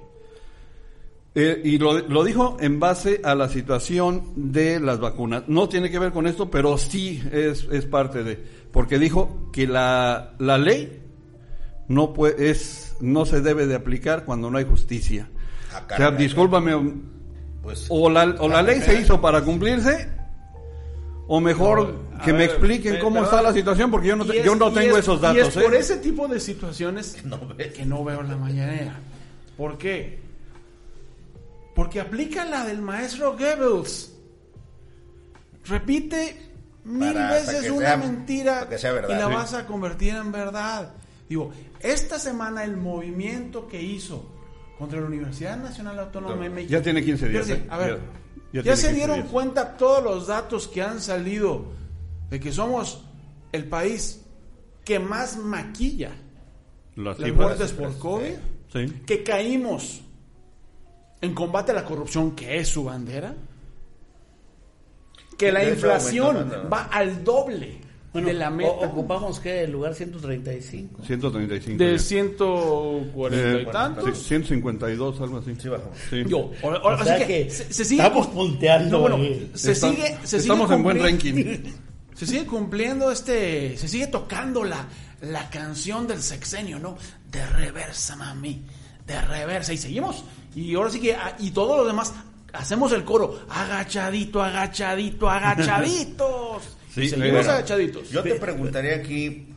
Eh, 1.38 1.60
y 1.64 1.76
lo, 1.78 1.98
lo 1.98 2.24
dijo 2.24 2.56
en 2.60 2.80
base 2.80 3.20
a 3.22 3.34
la 3.34 3.50
situación 3.50 4.32
de 4.36 4.80
las 4.80 4.98
vacunas. 5.00 5.42
No 5.48 5.68
tiene 5.68 5.90
que 5.90 5.98
ver 5.98 6.10
con 6.10 6.26
esto, 6.26 6.50
pero 6.50 6.78
sí 6.78 7.22
es, 7.30 7.68
es 7.70 7.84
parte 7.84 8.24
de. 8.24 8.42
Porque 8.72 8.98
dijo 8.98 9.50
que 9.52 9.66
la, 9.66 10.32
la 10.38 10.56
ley 10.56 11.02
no, 11.88 12.14
puede, 12.14 12.48
es, 12.50 12.96
no 13.00 13.26
se 13.26 13.42
debe 13.42 13.66
de 13.66 13.74
aplicar 13.74 14.24
cuando 14.24 14.50
no 14.50 14.56
hay 14.56 14.64
justicia. 14.64 15.28
Ah, 15.74 15.82
o 15.92 15.96
sea, 15.96 16.10
discúlpame, 16.10 16.72
Pues, 17.62 17.84
o 17.90 18.08
la, 18.08 18.34
o 18.38 18.48
la 18.48 18.62
ley 18.62 18.80
se 18.80 18.98
hizo 18.98 19.20
para 19.20 19.42
cumplirse, 19.42 20.08
o 21.26 21.38
mejor 21.38 21.96
que 22.24 22.32
me 22.32 22.44
expliquen 22.44 22.98
cómo 22.98 23.22
está 23.22 23.42
la 23.42 23.52
situación, 23.52 23.90
porque 23.90 24.08
yo 24.08 24.16
no, 24.16 24.24
te- 24.24 24.36
Y 24.36 24.38
es- 24.38 24.44
yo 24.46 24.54
no 24.54 24.70
y 24.70 24.72
tengo 24.74 24.96
es- 24.96 25.00
esos 25.04 25.18
Y 25.18 25.22
datos. 25.22 25.54
es 25.56 25.62
por 25.62 25.74
¿eh? 25.74 25.78
ese 25.80 25.98
tipo 25.98 26.28
de 26.28 26.40
situaciones 26.40 27.22
no 27.26 27.38
ves. 27.54 27.74
que 27.74 27.84
no 27.84 28.02
veo 28.04 28.22
la 28.22 28.36
mañanera. 28.38 28.98
¿Por 29.58 29.76
qué? 29.76 30.24
Porque 31.76 32.00
aplica 32.00 32.44
la 32.44 32.64
del 32.64 32.82
maestro 32.82 33.36
Goebbels. 33.36 34.12
Repite 35.66 36.36
mil 36.84 37.12
Para- 37.12 37.32
veces 37.32 37.70
una 37.70 37.86
sea- 37.86 37.96
mentira 37.96 38.54
para 38.60 38.68
que 38.70 38.78
sea 38.78 38.92
verdad. 38.92 39.10
y 39.16 39.20
la 39.20 39.28
Sí. 39.28 39.34
vas 39.34 39.54
a 39.54 39.66
convertir 39.66 40.14
en 40.14 40.32
verdad. 40.32 40.94
Digo, 41.28 41.52
esta 41.80 42.18
semana 42.18 42.64
el 42.64 42.76
movimiento 42.76 43.66
que 43.68 43.82
hizo 43.82 44.32
contra 44.78 45.00
la 45.00 45.06
Universidad 45.06 45.56
Nacional 45.56 45.98
Autónoma 45.98 46.42
de 46.44 46.50
México. 46.50 46.72
Ya 46.72 46.82
tiene 46.82 47.04
15 47.04 47.28
días, 47.28 47.48
¿eh? 47.50 47.66
A 47.68 47.78
ver, 47.78 47.88
Ya- 47.88 47.96
ya, 47.96 48.00
ya 48.52 48.62
tiene 48.62 48.76
se 48.76 48.82
15 48.88 48.94
dieron 48.94 49.16
días. 49.18 49.28
cuenta 49.30 49.76
todos 49.76 50.02
los 50.04 50.26
datos 50.28 50.68
que 50.68 50.82
han 50.82 51.00
salido 51.00 51.64
de 52.30 52.38
que 52.40 52.52
somos 52.52 53.02
el 53.52 53.64
país 53.64 54.22
que 54.84 54.98
más 55.00 55.36
maquilla 55.36 56.12
Las 56.94 57.18
las 57.18 57.28
cifras. 57.28 57.34
muertes 57.36 57.72
por 57.72 57.98
COVID, 57.98 58.34
Sí. 58.72 59.02
que 59.04 59.22
caímos 59.24 60.02
en 61.20 61.34
combate 61.34 61.72
a 61.72 61.74
la 61.74 61.84
corrupción, 61.84 62.32
que 62.36 62.58
es 62.58 62.68
su 62.68 62.84
bandera, 62.84 63.34
que 65.38 65.52
la 65.52 65.64
inflación 65.68 66.50
va 66.72 66.84
al 66.84 67.22
doble 67.24 67.78
Bueno, 68.12 68.28
de 68.28 68.34
la 68.34 68.48
o- 68.48 68.52
meta 68.52 68.70
ocupamos 68.70 69.38
que 69.40 69.64
el 69.64 69.72
lugar 69.72 69.94
135. 69.94 71.04
135. 71.04 71.78
de 71.78 71.92
ya. 71.92 71.98
140 71.98 73.58
y 73.58 73.62
Eh, 73.62 73.68
tantos. 73.70 74.16
sí, 74.18 74.24
152, 74.24 75.20
algo 75.20 75.38
así. 75.38 75.54
Sí, 75.60 75.68
bajamos. 75.68 75.98
Sí. 76.08 76.24
Yo, 76.26 76.50
ahora- 76.62 76.78
O 76.82 76.88
así 76.90 77.04
sea 77.04 77.18
que, 77.18 77.26
que 77.44 77.50
se, 77.50 77.72
se 77.72 77.84
sigue 77.84 78.02
estamos 78.02 78.26
punteando 78.28 78.90
No, 78.96 79.00
bueno, 79.00 79.16
ahí. 79.16 79.50
se 79.54 79.72
Está- 79.72 79.90
sigue, 79.90 80.18
se 80.24 80.36
estamos 80.38 80.66
sigue 80.68 80.76
en 80.76 80.82
buen 80.82 81.02
ranking. 81.02 81.34
Se 82.16 82.26
sigue 82.26 82.46
cumpliendo 82.46 83.12
este, 83.12 83.76
se 83.76 83.88
sigue 83.88 84.06
tocando 84.06 84.64
la, 84.64 84.86
la 85.20 85.50
canción 85.50 86.06
del 86.06 86.22
sexenio, 86.22 86.78
¿no? 86.78 86.96
De 87.30 87.44
reversa, 87.44 88.16
mami, 88.16 88.62
de 89.06 89.20
reversa. 89.20 89.74
Y 89.74 89.76
seguimos. 89.76 90.24
Y 90.56 90.74
ahora 90.74 90.90
sí 90.90 91.00
que, 91.00 91.14
ah, 91.14 91.36
y 91.38 91.50
todos 91.52 91.76
los 91.78 91.86
demás 91.86 92.12
hacemos 92.52 92.90
el 92.92 93.04
coro, 93.04 93.38
agachadito, 93.48 94.42
agachadito, 94.42 95.28
agachaditos. 95.30 96.62
Sí, 96.92 97.02
y 97.02 97.08
seguimos 97.10 97.32
bueno. 97.32 97.50
agachaditos. 97.52 98.08
Yo 98.10 98.22
te 98.22 98.36
preguntaría 98.36 98.96
aquí, 98.96 99.48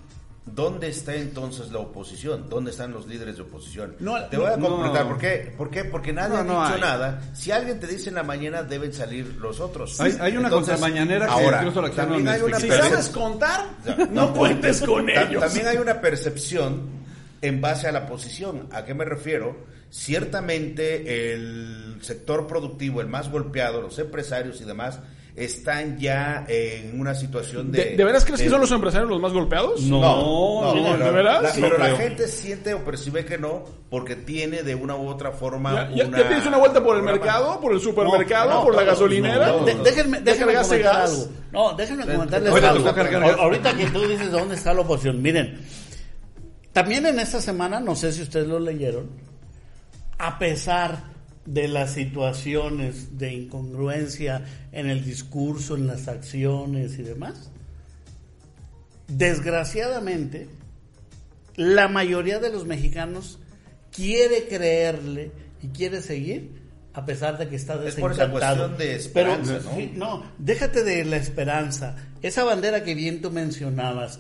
¿dónde 0.46 0.90
está 0.90 1.16
entonces 1.16 1.72
la 1.72 1.80
oposición? 1.80 2.50
¿Dónde 2.50 2.72
están 2.72 2.92
los 2.92 3.08
líderes 3.08 3.38
de 3.38 3.44
oposición? 3.44 3.96
No, 4.00 4.22
te 4.26 4.36
voy 4.36 4.48
a 4.52 4.58
no. 4.58 4.68
completar. 4.68 5.08
¿Por 5.08 5.18
qué? 5.18 5.54
¿Por 5.58 5.70
qué? 5.70 5.86
Porque 5.86 6.12
nadie 6.12 6.34
No, 6.34 6.40
ha 6.40 6.44
no 6.44 6.62
dicho 6.64 6.76
hay. 6.76 6.82
nada. 6.82 7.22
Si 7.34 7.50
alguien 7.52 7.80
te 7.80 7.88
dice 7.88 8.10
en 8.10 8.16
la 8.16 8.24
mañana, 8.24 8.64
deben 8.64 8.92
salir 8.92 9.36
los 9.40 9.62
otros. 9.62 9.98
Hay- 10.02 10.18
hay 10.20 10.36
una 10.36 10.50
contramañanera 10.50 11.28
que 11.28 11.32
ahora, 11.32 11.60
incluso 11.60 11.82
la 11.82 11.92
también 11.92 12.28
hay 12.28 12.42
una 12.42 12.60
si 12.60 12.68
sabes 12.68 13.08
contar, 13.08 13.68
no 14.12 14.34
cuentes 14.34 14.82
con 14.82 15.10
ellos. 15.10 15.42
También 15.42 15.68
hay 15.68 15.78
una 15.78 16.02
percepción 16.02 16.82
en 17.42 17.62
base 17.62 17.88
a 17.88 17.94
la 17.94 18.06
posición. 18.06 18.68
¿A 18.74 18.84
qué 18.84 18.94
me 18.94 19.06
refiero? 19.06 19.79
Ciertamente 19.90 21.34
el 21.34 21.98
sector 22.02 22.48
productivo, 22.48 23.02
el 23.02 23.08
más 23.08 23.30
golpeado, 23.32 23.82
los 23.82 23.98
empresarios 24.00 24.62
y 24.62 24.66
demás, 24.66 25.00
están 25.36 25.98
ya 25.98 26.46
en 26.50 27.00
una 27.00 27.16
situación 27.16 27.72
de... 27.72 27.86
¿De, 27.86 27.96
de 27.96 28.04
veras 28.04 28.26
crees 28.26 28.42
que 28.42 28.50
son 28.50 28.60
los 28.60 28.72
empresarios 28.72 29.10
los 29.10 29.22
más 29.22 29.32
golpeados? 29.32 29.82
No, 29.84 30.02
No, 30.02 30.76
no, 30.76 30.92
pero, 30.94 31.06
¿de 31.06 31.12
veras? 31.12 31.42
la, 31.44 31.50
Sí, 31.52 31.62
pero 31.62 31.78
la 31.78 31.96
gente 31.96 32.28
siente 32.28 32.74
o 32.74 32.84
percibe 32.84 33.24
que 33.24 33.38
no, 33.38 33.64
porque 33.90 34.16
tiene 34.16 34.64
de 34.64 34.76
una 34.76 34.96
u 34.96 35.08
otra 35.08 35.32
forma 35.32 35.90
¿Ya, 35.90 35.96
ya, 35.96 36.06
una... 36.08 36.18
ya 36.20 36.28
tienes 36.28 36.46
una 36.46 36.58
vuelta 36.58 36.84
por 36.84 36.98
el 36.98 37.04
mercado, 37.04 37.60
por 37.62 37.74
el 37.74 37.80
supermercado, 37.80 38.50
No, 38.50 38.56
no, 38.58 38.64
por 38.66 38.76
la 38.76 38.84
gasolinera? 38.84 39.48
no, 39.48 39.66
déjenme, 39.66 40.18
¿Ya 40.18 40.24
déjenme 40.24 40.54
comentar 40.56 40.82
gas? 40.82 41.12
algo. 41.12 41.28
No, 41.52 41.74
déjenme 41.74 42.06
comentarles 42.06 42.50
Ahorita 42.50 42.70
algo. 42.70 43.42
Ahorita 43.42 43.74
que 43.78 43.86
tú 43.88 44.08
dices 44.08 44.32
dónde 44.32 44.56
está 44.56 44.74
la 44.74 44.82
oposición. 44.82 45.22
Miren, 45.22 45.60
también 46.74 47.06
en 47.06 47.20
esta 47.20 47.40
semana, 47.42 47.80
no 47.80 47.96
sé 47.96 48.12
si 48.12 48.22
ustedes 48.22 48.48
lo 48.48 48.60
leyeron, 48.60 49.10
a 50.20 50.38
pesar 50.38 51.04
de 51.46 51.68
las 51.68 51.94
situaciones 51.94 53.18
de 53.18 53.34
incongruencia 53.34 54.46
en 54.72 54.88
el 54.90 55.04
discurso, 55.04 55.76
en 55.76 55.88
las 55.88 56.08
acciones 56.08 57.00
y 57.00 57.04
demás, 57.04 57.50
desgraciadamente, 59.08 60.48
la 61.56 61.88
mayoría 61.88 62.40
de 62.40 62.52
los 62.52 62.66
mexicanos 62.66 63.40
quiere 63.92 64.48
creerle 64.48 65.32
y 65.62 65.68
quiere 65.70 66.02
seguir 66.02 66.60
a 66.94 67.06
pesar 67.06 67.38
de 67.38 67.48
que 67.48 67.56
está 67.56 67.74
Es 67.86 67.96
por 67.96 68.12
esa 68.12 68.28
desencantado. 68.28 68.68
cuestión 68.70 68.78
de 68.78 68.96
esperanza, 68.96 69.58
Pero, 69.60 69.70
¿no? 69.72 69.76
sí, 69.78 69.92
no, 69.96 70.24
déjate 70.38 70.84
de 70.84 71.06
la 71.06 71.18
esperanza. 71.18 71.96
Esa 72.22 72.44
bandera 72.44 72.84
que 72.84 72.94
bien 72.96 73.22
tú 73.22 73.32
mencionabas, 73.32 74.20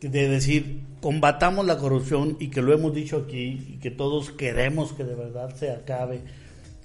de 0.00 0.28
decir, 0.28 0.80
combatamos 1.00 1.66
la 1.66 1.78
corrupción 1.78 2.36
y 2.40 2.48
que 2.48 2.62
lo 2.62 2.72
hemos 2.72 2.94
dicho 2.94 3.24
aquí 3.26 3.66
y 3.68 3.78
que 3.78 3.90
todos 3.90 4.30
queremos 4.30 4.92
que 4.92 5.04
de 5.04 5.14
verdad 5.14 5.54
se 5.54 5.70
acabe 5.70 6.20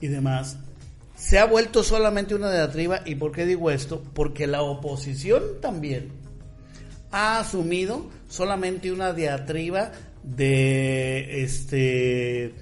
y 0.02 0.08
demás, 0.08 0.58
se 1.16 1.40
ha 1.40 1.46
vuelto 1.46 1.84
solamente 1.84 2.36
una 2.36 2.52
diatriba. 2.52 3.02
¿Y 3.06 3.16
por 3.16 3.32
qué 3.32 3.46
digo 3.46 3.72
esto? 3.72 4.04
Porque 4.14 4.48
la 4.48 4.62
oposición 4.62 5.44
también 5.62 6.12
ha 7.12 7.40
asumido 7.40 8.10
solamente 8.28 8.92
una 8.92 9.14
diatriba 9.14 9.92
de 10.24 11.44
este 11.44 12.54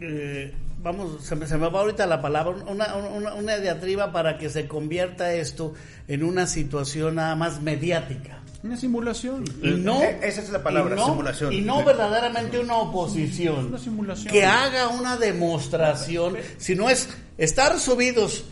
eh, 0.00 0.52
vamos, 0.82 1.24
se 1.24 1.36
me, 1.36 1.46
se 1.46 1.56
me 1.56 1.68
va 1.68 1.80
ahorita 1.80 2.06
la 2.06 2.20
palabra, 2.20 2.56
una, 2.66 2.96
una, 2.96 3.34
una 3.34 3.56
diatriba 3.58 4.12
para 4.12 4.36
que 4.38 4.50
se 4.50 4.66
convierta 4.66 5.32
esto 5.34 5.74
en 6.08 6.24
una 6.24 6.46
situación 6.46 7.16
nada 7.16 7.36
más 7.36 7.62
mediática. 7.62 8.41
Una 8.62 8.76
simulación. 8.76 9.44
Y 9.60 9.70
no, 9.72 10.00
Eh, 10.02 10.20
esa 10.22 10.40
es 10.40 10.50
la 10.50 10.62
palabra, 10.62 10.94
y 10.94 10.98
no- 10.98 11.06
simulación. 11.06 11.52
Y 11.52 11.60
no 11.62 11.84
verdaderamente 11.84 12.58
una 12.60 12.76
oposición. 12.76 13.66
Una 13.66 13.78
simulación. 13.78 14.32
Que 14.32 14.44
haga 14.44 14.88
una 14.88 15.16
demostración. 15.16 16.36
Si 16.58 16.74
no 16.76 16.88
es 16.88 17.08
estar 17.38 17.78
subidos 17.80 18.44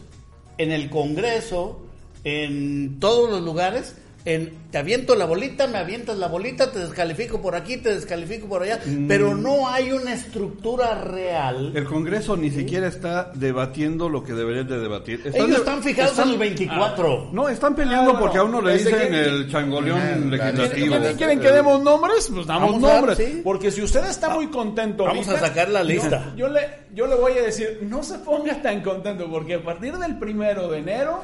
en 0.58 0.72
el 0.72 0.90
Congreso, 0.90 1.80
en 2.24 2.98
todos 2.98 3.30
los 3.30 3.42
lugares, 3.42 3.94
en 4.24 4.52
te 4.70 4.78
aviento 4.78 5.16
la 5.16 5.24
bolita, 5.24 5.66
me 5.66 5.78
avientas 5.78 6.16
la 6.18 6.28
bolita, 6.28 6.70
te 6.70 6.78
descalifico 6.78 7.40
por 7.40 7.56
aquí, 7.56 7.78
te 7.78 7.94
descalifico 7.94 8.46
por 8.48 8.62
allá, 8.62 8.78
Mm. 8.84 9.08
pero 9.08 9.34
no 9.34 9.68
hay 9.68 9.90
una 9.92 10.12
estructura 10.14 10.94
real. 11.02 11.72
El 11.74 11.84
Congreso 11.84 12.36
ni 12.36 12.50
siquiera 12.50 12.86
está 12.86 13.32
debatiendo 13.34 14.08
lo 14.08 14.22
que 14.22 14.32
deberían 14.34 14.68
de 14.68 14.78
debatir. 14.78 15.22
Ellos 15.24 15.48
de- 15.48 15.54
están 15.56 15.82
fijados 15.82 16.18
en 16.18 16.28
el 16.30 16.38
24. 16.38 17.30
No, 17.32 17.48
están 17.48 17.74
peleando 17.74 18.10
Ah, 18.10 18.12
bueno, 18.12 18.20
porque 18.20 18.38
a 18.38 18.42
uno 18.44 18.60
le 18.60 18.74
dicen 18.78 19.10
que- 19.10 19.22
el 19.24 19.50
changoleón 19.50 19.98
Ah, 20.00 20.16
legislativo. 20.16 20.96
¿Quieren, 20.96 21.16
quieren 21.16 21.40
que 21.40 21.50
demos 21.50 21.82
nombres? 21.82 22.30
Pues 22.32 22.46
damos 22.46 22.80
dar, 22.80 22.96
nombres. 22.96 23.16
sí. 23.18 23.40
Porque 23.42 23.70
si 23.70 23.82
usted 23.82 24.04
está 24.04 24.28
muy 24.30 24.48
contento 24.48 25.04
Vamos 25.04 25.26
ahorita, 25.26 25.44
a 25.46 25.48
sacar 25.48 25.68
la 25.70 25.82
lista. 25.82 26.26
no, 26.30 26.36
yo, 26.36 26.48
le, 26.48 26.60
yo 26.94 27.06
le 27.06 27.14
voy 27.16 27.32
a 27.32 27.42
decir, 27.42 27.80
no 27.82 28.02
se 28.02 28.18
ponga 28.18 28.60
tan 28.62 28.82
contento 28.82 29.28
porque 29.30 29.54
a 29.54 29.62
partir 29.62 29.96
del 29.96 30.18
primero 30.18 30.68
de 30.68 30.78
enero 30.78 31.22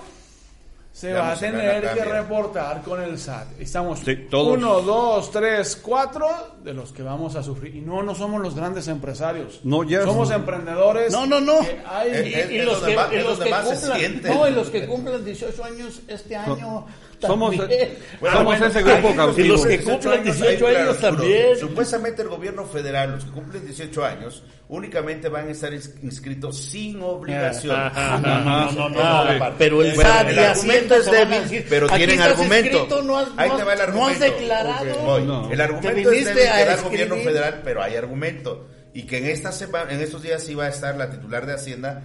se 0.97 1.13
va 1.13 1.33
a 1.33 1.37
tener 1.37 1.93
que 1.93 2.05
reportar 2.05 2.81
con 2.81 3.03
el 3.03 3.19
SAT. 3.19 3.61
Estamos 3.61 3.99
Sí, 4.01 4.17
todos. 4.31 4.57
uno, 4.57 4.81
dos, 4.81 5.31
tres, 5.31 5.77
cuatro 5.77 6.27
de 6.65 6.73
los 6.73 6.91
que 6.91 7.03
vamos 7.03 7.37
a 7.37 7.43
sufrir. 7.43 7.77
Y 7.77 7.81
no, 7.83 8.03
no 8.03 8.15
somos 8.15 8.41
los 8.41 8.55
grandes 8.55 8.89
empresarios. 8.89 9.61
No, 9.63 9.83
ya 9.85 10.05
somos 10.05 10.31
emprendedores. 10.31 11.13
No, 11.13 11.27
no, 11.27 11.39
no. 11.39 11.61
que 11.61 11.83
hay- 11.87 12.09
Y, 12.31 12.35
es- 12.35 12.51
y 12.51 12.57
es 12.61 12.65
los 12.65 12.79
que, 12.79 12.97
más- 12.97 13.13
y 13.13 13.17
los 13.17 13.39
cumplan, 13.39 14.23
no, 14.35 14.49
y 14.49 14.53
los 14.53 14.69
que 14.71 14.87
cumplan 14.87 15.23
18 15.23 15.65
años 15.65 16.01
este 16.09 16.35
año 16.35 16.87
Somos, 17.21 17.57
También. 17.57 17.89
somos 18.21 18.45
bueno, 18.45 18.67
ese 18.67 18.83
grupo 18.83 19.09
los 19.09 19.17
cautivo. 19.17 19.49
los 19.55 19.63
que 19.63 19.69
18 19.79 19.91
cumplen 19.91 20.21
años, 20.21 20.37
18 20.37 20.67
ahí, 20.67 20.75
años 20.77 20.89
Arturo, 21.03 21.17
también. 21.17 21.57
Supuestamente 21.59 22.23
el 22.23 22.29
gobierno 22.29 22.65
federal, 22.67 23.11
los 23.13 23.25
que 23.25 23.31
cumplen 23.31 23.65
18 23.65 24.05
años, 24.05 24.43
únicamente 24.69 25.29
van 25.29 25.49
a 25.49 25.51
estar 25.53 25.73
ins- 25.73 25.95
inscritos 26.03 26.59
sin 26.59 27.01
obligación. 27.03 27.75
Ajá, 27.77 28.19
no, 28.21 28.71
no, 28.73 28.89
no, 28.91 29.55
pero 29.59 29.83
el 29.83 29.95
Bueno, 29.95 30.11
SAT 30.11 30.29
el 30.29 30.37
y 30.37 30.39
argumento 30.41 30.95
es 30.97 31.11
débil, 31.11 31.41
decir, 31.43 31.67
pero 31.69 31.89
tienen 31.89 32.21
argumento. 32.21 32.71
inscrito, 32.79 33.03
no 33.03 33.19
has- 33.19 33.29
Ahí 33.37 33.51
te 33.57 33.63
va 33.65 33.73
el 33.73 33.79
no 33.79 33.83
has 33.83 33.89
argumento. 33.89 34.25
declarado. 34.25 34.91
Ok, 34.93 35.05
voy. 35.05 35.23
No. 35.25 35.51
El 35.53 35.61
argumento 35.61 36.11
es 36.13 36.25
débil 36.27 36.31
a 36.31 36.35
que 36.35 36.43
da 36.47 36.63
el 36.63 36.69
escribir. 36.79 37.09
gobierno 37.09 37.17
federal, 37.31 37.61
pero 37.65 37.83
hay 37.83 37.97
argumento. 37.97 38.69
Y 38.93 39.03
que 39.05 39.19
en, 39.19 39.27
esta 39.27 39.53
sema- 39.53 39.87
en 39.91 40.01
estos 40.01 40.23
días 40.23 40.49
iba 40.49 40.65
a 40.65 40.69
estar 40.69 40.97
la 40.97 41.11
titular 41.11 41.45
de 41.47 41.55
Hacienda 41.55 42.03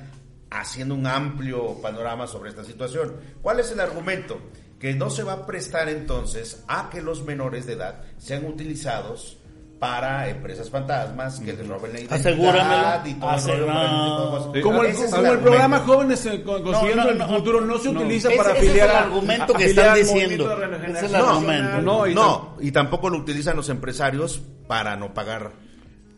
haciendo 0.50 0.93
un 0.95 1.08
amplio 1.08 1.82
panorama 1.82 2.28
sobre 2.28 2.50
esta 2.50 2.63
situación. 2.65 3.15
¿Cuál 3.41 3.62
es 3.62 3.71
el 3.71 3.80
argumento? 3.80 4.41
Que 4.82 4.94
no 4.96 5.10
se 5.12 5.22
va 5.24 5.34
a 5.34 5.46
prestar 5.46 5.88
entonces 5.89 6.63
a 6.67 6.89
que 6.89 7.02
los 7.02 7.24
menores 7.24 7.65
de 7.67 7.74
edad 7.74 8.02
sean 8.17 8.46
utilizados 8.46 9.38
para 9.80 10.30
empresas 10.30 10.70
fantasmas 10.70 11.39
que 11.39 11.54
les 11.54 11.67
roben 11.67 11.94
la 11.94 12.00
identidad 12.02 12.20
Asegúramelo. 12.20 13.08
y 13.08 13.13
todo. 13.20 14.54
Sí. 14.54 14.62
Como 14.62 14.84
el, 14.84 14.94
como 14.94 15.06
el 15.06 15.13
argumento. 15.13 15.41
programa 15.41 15.80
Jóvenes 15.80 16.26
eh, 16.28 16.44
con- 16.44 16.63
Consiguiendo 16.63 17.04
no, 17.04 17.10
el 17.12 17.17
no, 17.17 17.28
Futuro 17.30 17.62
no 17.62 17.78
se 17.80 17.91
no. 17.91 18.00
utiliza 18.02 18.28
Ese- 18.30 18.38
para 18.38 18.50
ese 18.52 18.60
es 18.60 18.67
afiliar 18.70 18.89
el 18.89 18.96
a- 18.96 19.00
argumento 19.02 19.54
a- 19.56 19.58
que 19.58 19.65
están 19.65 19.89
al 19.89 19.96
diciendo. 20.00 20.52
Es 20.98 21.04
el 21.04 21.15
argumento. 21.15 21.82
No, 21.82 22.08
y 22.08 22.13
No, 22.15 22.58
y 22.60 22.72
tampoco 22.72 23.10
lo 23.10 23.17
utilizan 23.20 23.56
los 23.56 23.70
empresarios 23.70 24.41
para 24.67 24.96
no 24.98 25.13
pagar. 25.13 25.52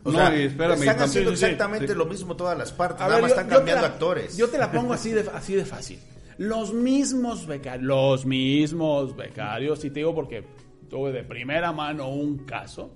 O 0.04 0.10
No, 0.12 0.18
sea, 0.18 0.36
y 0.36 0.42
espérame, 0.44 0.80
están 0.82 1.00
haciendo 1.02 1.30
sí, 1.30 1.36
sí, 1.36 1.40
sí. 1.40 1.44
exactamente 1.52 1.88
Sí. 1.88 1.94
lo 1.94 2.04
mismo 2.04 2.36
todas 2.36 2.58
las 2.58 2.70
partes, 2.72 3.00
A 3.00 3.04
nada 3.04 3.14
ver, 3.14 3.22
más 3.22 3.30
yo- 3.30 3.36
están 3.36 3.50
yo 3.50 3.56
cambiando 3.56 3.82
la- 3.82 3.88
actores. 3.88 4.36
Yo 4.36 4.48
te 4.48 4.58
la 4.58 4.70
pongo 4.70 4.92
así 4.94 5.10
de, 5.12 5.24
así 5.34 5.54
de 5.54 5.64
fácil. 5.64 5.98
Los 6.38 6.72
mismos 6.72 7.46
becarios, 7.46 7.84
los 7.84 8.26
mismos 8.26 9.16
becarios, 9.16 9.84
y 9.84 9.90
te 9.90 10.00
digo 10.00 10.14
porque 10.14 10.44
tuve 10.88 11.12
de 11.12 11.24
primera 11.24 11.72
mano 11.72 12.08
un 12.08 12.38
caso 12.38 12.92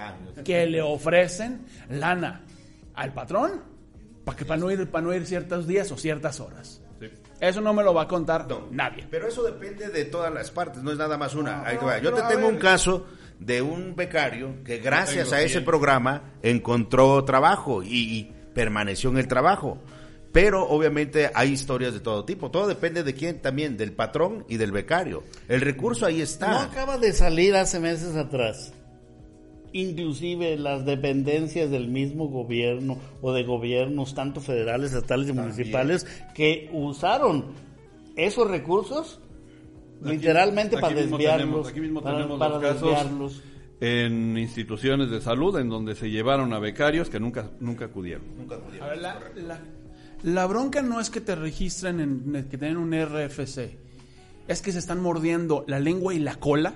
Ah, 0.00 0.14
que 0.44 0.66
le 0.66 0.80
ofrecen 0.80 1.66
lana 1.90 2.42
al 2.94 3.12
patrón 3.12 3.60
para 4.24 4.36
que 4.36 4.46
para 4.46 4.58
no 4.58 4.70
ir 4.70 4.88
para 4.90 5.04
no 5.04 5.12
ir 5.12 5.26
ciertos 5.26 5.66
días 5.66 5.92
o 5.92 5.98
ciertas 5.98 6.40
horas. 6.40 6.80
Sí. 6.98 7.10
Eso 7.38 7.60
no 7.60 7.74
me 7.74 7.82
lo 7.82 7.92
va 7.92 8.02
a 8.02 8.08
contar 8.08 8.46
No, 8.48 8.68
nadie. 8.70 9.06
Pero 9.10 9.28
eso 9.28 9.42
depende 9.42 9.88
de 9.88 10.04
todas 10.06 10.32
las 10.32 10.50
partes, 10.50 10.82
no 10.82 10.92
es 10.92 10.96
nada 10.96 11.18
más 11.18 11.34
una. 11.34 11.64
No, 11.74 11.98
Yo 11.98 12.14
te 12.14 12.22
tengo 12.34 12.48
un 12.48 12.56
caso 12.56 13.06
de 13.38 13.60
un 13.60 13.94
becario 13.94 14.62
que 14.64 14.78
gracias 14.78 15.32
a 15.32 15.42
ese 15.42 15.60
programa 15.60 16.22
encontró 16.42 17.22
trabajo 17.24 17.82
y, 17.82 17.88
y 18.18 18.32
permaneció 18.54 19.10
en 19.10 19.18
el 19.18 19.28
trabajo. 19.28 19.78
Pero 20.32 20.68
obviamente 20.68 21.30
hay 21.34 21.50
historias 21.50 21.92
de 21.92 22.00
todo 22.00 22.24
tipo. 22.24 22.50
Todo 22.52 22.68
depende 22.68 23.02
de 23.02 23.14
quién 23.14 23.40
también, 23.42 23.76
del 23.76 23.92
patrón 23.92 24.44
y 24.48 24.58
del 24.58 24.70
becario. 24.70 25.24
El 25.48 25.60
recurso 25.60 26.06
ahí 26.06 26.18
No 26.18 26.22
está. 26.22 26.62
acaba 26.62 26.98
de 26.98 27.12
salir 27.12 27.56
hace 27.56 27.80
meses 27.80 28.14
atrás. 28.14 28.72
Inclusive 29.72 30.56
las 30.56 30.84
dependencias 30.84 31.70
del 31.70 31.88
mismo 31.88 32.28
gobierno 32.28 32.98
o 33.22 33.32
de 33.32 33.44
gobiernos, 33.44 34.14
tanto 34.14 34.40
federales, 34.40 34.92
estatales 34.92 35.28
y 35.28 35.32
municipales, 35.32 36.06
que 36.34 36.68
usaron 36.72 37.46
esos 38.16 38.50
recursos 38.50 39.20
Aquí- 40.02 40.12
literalmente 40.16 40.76
aquí 40.76 40.80
para 40.82 40.94
mismo 40.94 41.16
desviarlos. 41.18 41.46
tenemos- 41.46 41.68
aquí 41.68 41.80
mismo 41.80 42.02
para, 42.02 42.16
tenemos 42.16 42.38
para 42.38 42.54
los 42.54 42.62
casos 42.62 42.80
desviarlos. 42.82 43.42
en 43.80 44.36
instituciones 44.38 45.08
de 45.10 45.20
salud 45.20 45.56
en 45.58 45.68
donde 45.68 45.94
se 45.94 46.10
llevaron 46.10 46.52
a 46.52 46.58
becarios 46.58 47.08
que 47.08 47.20
nunca 47.20 47.50
nunca 47.60 47.84
acudieron. 47.86 48.24
A 48.80 48.86
ver, 48.88 48.98
la, 48.98 49.20
la- 49.36 49.60
la 50.22 50.46
bronca 50.46 50.82
no 50.82 51.00
es 51.00 51.10
que 51.10 51.20
te 51.20 51.34
registren 51.34 52.00
en 52.00 52.46
que 52.50 52.58
tienen 52.58 52.76
un 52.76 52.92
RFC. 52.92 53.76
Es 54.48 54.62
que 54.62 54.72
se 54.72 54.78
están 54.78 55.00
mordiendo 55.00 55.64
la 55.68 55.78
lengua 55.78 56.12
y 56.14 56.18
la 56.18 56.36
cola 56.36 56.74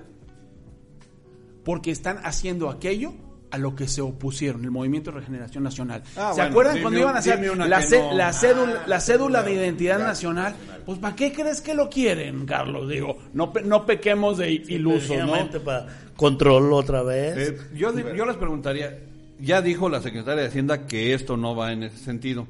porque 1.64 1.90
están 1.90 2.18
haciendo 2.24 2.68
aquello 2.70 3.12
a 3.50 3.58
lo 3.58 3.76
que 3.76 3.86
se 3.86 4.00
opusieron, 4.00 4.64
el 4.64 4.70
Movimiento 4.72 5.12
de 5.12 5.18
Regeneración 5.20 5.62
Nacional. 5.62 6.02
Ah, 6.16 6.32
¿Se 6.34 6.40
bueno, 6.40 6.50
acuerdan 6.50 6.80
cuando 6.82 6.98
un- 6.98 7.02
iban 7.04 7.14
a 7.16 7.18
hacer 7.20 7.38
la, 7.40 7.54
no. 7.54 7.66
la 7.66 7.82
cédula, 7.82 8.28
Ah, 8.28 8.84
la 8.88 9.00
cédula 9.00 9.42
de 9.44 9.52
identidad 9.54 9.94
claro, 9.96 10.08
nacional? 10.10 10.54
Pues 10.84 10.98
¿para 10.98 11.14
qué 11.14 11.32
crees 11.32 11.60
que 11.60 11.72
lo 11.74 11.88
quieren, 11.88 12.46
Carlos? 12.46 12.88
Digo, 12.88 13.16
no, 13.32 13.52
pe- 13.52 13.62
no 13.62 13.86
pequemos 13.86 14.38
de 14.38 14.50
ilusos, 14.52 15.16
¿no? 15.18 15.34
Para 15.64 15.86
control 16.16 16.72
otra 16.72 17.02
vez. 17.04 17.36
Eh, 17.50 17.58
yo, 17.76 17.92
yo 18.14 18.26
les 18.26 18.36
preguntaría, 18.36 18.98
ya 19.38 19.62
dijo 19.62 19.88
la 19.88 20.02
secretaria 20.02 20.42
de 20.42 20.48
Hacienda 20.48 20.86
que 20.88 21.14
esto 21.14 21.36
no 21.36 21.54
va 21.54 21.72
en 21.72 21.84
ese 21.84 21.98
sentido. 21.98 22.48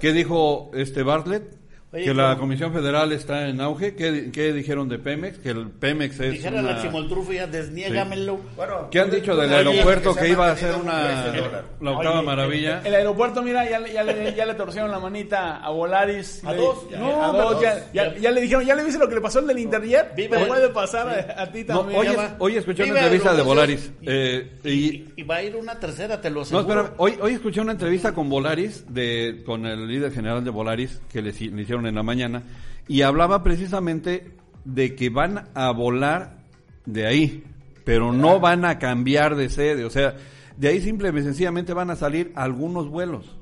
¿Qué 0.00 0.12
dijo 0.12 0.70
este 0.74 1.02
Bartlett? 1.02 1.63
Oye, 1.94 2.04
que 2.04 2.12
la 2.14 2.30
¿cómo? 2.30 2.40
Comisión 2.40 2.72
Federal 2.72 3.12
está 3.12 3.48
en 3.48 3.60
auge. 3.60 3.94
¿Qué, 3.94 4.30
qué 4.32 4.52
dijeron 4.52 4.88
de 4.88 4.98
Pemex? 4.98 5.38
Que 5.38 5.50
el 5.50 5.68
Pemex 5.70 6.18
es 6.20 6.32
Dijera 6.32 6.60
una- 6.60 6.72
la 6.72 6.82
chimoltrufo 6.82 7.32
ya 7.32 7.46
desniégamelo. 7.46 8.40
Bueno, 8.56 8.88
¿Qué 8.90 9.00
han 9.00 9.10
dicho 9.10 9.36
del 9.36 9.52
aeropuerto 9.52 10.14
que 10.14 10.28
iba 10.28 10.50
a 10.50 10.56
ser 10.56 10.74
una 10.74 11.32
la 11.80 11.90
octava 11.92 12.18
Oye, 12.18 12.26
maravilla? 12.26 12.80
El, 12.80 12.86
el 12.88 12.94
aeropuerto, 12.96 13.42
mira, 13.42 13.68
ya, 13.68 13.78
le- 13.78 13.92
ya, 13.92 14.02
le, 14.02 14.34
ya 14.34 14.44
le 14.46 14.54
torcieron 14.54 14.90
la 14.90 14.98
manita 14.98 15.58
a 15.64 15.70
Volaris. 15.70 16.42
A 16.44 16.52
Le- 16.52 16.58
dos, 16.58 16.90
ya, 16.90 16.98
no, 16.98 17.22
a 17.24 17.30
pero 17.32 17.42
dos, 17.44 17.52
dos. 17.54 17.62
ya, 17.62 17.84
ya- 17.92 18.16
ya 18.18 18.30
le 18.30 18.40
dijeron, 18.40 18.64
ya 18.66 18.74
le 18.74 18.84
viste 18.84 18.98
lo 18.98 19.08
que 19.08 19.14
le 19.14 19.20
pasó 19.20 19.38
al 19.38 19.46
del 19.46 19.58
Interjet. 19.60 20.14
Vive- 20.16 20.36
Te 20.36 20.46
puede 20.46 20.68
pasar 20.70 21.08
a, 21.08 21.42
a 21.42 21.52
ti 21.52 21.64
No, 21.68 21.78
también. 21.78 22.00
hoy, 22.38 22.52
es- 22.52 22.58
escuché 22.58 22.84
una 22.84 23.00
entrevista 23.00 23.34
de 23.34 23.42
Volaris. 23.42 23.92
eh, 24.02 24.50
y, 24.64 24.68
Y, 24.70 25.12
y 25.16 25.22
va 25.22 25.36
a 25.36 25.42
ir 25.42 25.54
una 25.56 25.78
tercera, 25.78 26.20
te 26.20 26.28
lo 26.30 26.36
No, 26.36 26.42
aseguro. 26.42 26.80
espera, 26.80 26.94
hoy, 26.96 27.14
hoy 27.20 27.32
escuché 27.34 27.60
una 27.60 27.72
entrevista 27.72 28.12
con 28.12 28.28
Volaris, 28.28 28.84
de, 28.92 29.42
con 29.46 29.64
el 29.66 29.86
líder 29.86 30.10
general 30.12 30.42
de 30.44 30.50
Volaris, 30.50 31.00
que 31.12 31.22
le 31.22 31.30
hicieron 31.30 31.83
en 31.86 31.94
la 31.94 32.02
mañana, 32.02 32.42
y 32.88 33.02
hablaba 33.02 33.42
precisamente 33.42 34.32
de 34.64 34.94
que 34.94 35.10
van 35.10 35.48
a 35.54 35.70
volar 35.72 36.38
de 36.86 37.06
ahí, 37.06 37.44
pero 37.84 38.12
no 38.12 38.40
van 38.40 38.64
a 38.64 38.78
cambiar 38.78 39.36
de 39.36 39.48
sede, 39.50 39.84
o 39.84 39.90
sea, 39.90 40.14
de 40.56 40.68
ahí 40.68 40.80
simple 40.80 41.08
y 41.08 41.22
sencillamente 41.22 41.72
van 41.74 41.90
a 41.90 41.96
salir 41.96 42.32
algunos 42.34 42.88
vuelos. 42.88 43.36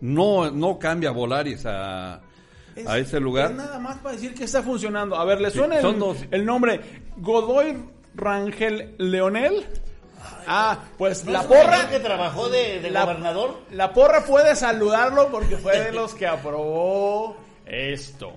No, 0.00 0.50
no 0.50 0.78
cambia 0.78 1.10
Volaris 1.10 1.64
a, 1.66 2.20
Es- 2.76 2.86
a 2.86 2.98
ese 2.98 3.18
lugar. 3.20 3.50
Es 3.50 3.56
nada 3.56 3.78
más 3.78 3.96
para 3.98 4.14
decir 4.14 4.32
que 4.34 4.44
está 4.44 4.62
funcionando. 4.62 5.16
A 5.16 5.24
ver, 5.24 5.40
¿le 5.40 5.50
suena 5.50 5.76
el, 5.76 5.82
son 5.82 5.98
dos. 5.98 6.18
el 6.30 6.44
nombre 6.46 6.80
Godoy 7.16 7.76
Rangel 8.14 8.94
Leonel? 8.98 9.64
Ah, 10.46 10.78
pues 10.96 11.24
¿No 11.24 11.32
la 11.32 11.42
porra. 11.42 11.88
que 11.90 12.00
trabajó 12.00 12.48
de, 12.48 12.80
de 12.80 12.90
la, 12.90 13.04
gobernador? 13.04 13.58
La 13.72 13.92
porra 13.92 14.24
puede 14.24 14.56
saludarlo 14.56 15.28
porque 15.30 15.56
fue 15.56 15.78
de 15.80 15.92
los 15.92 16.14
que 16.14 16.26
aprobó 16.26 17.36
esto. 17.68 18.36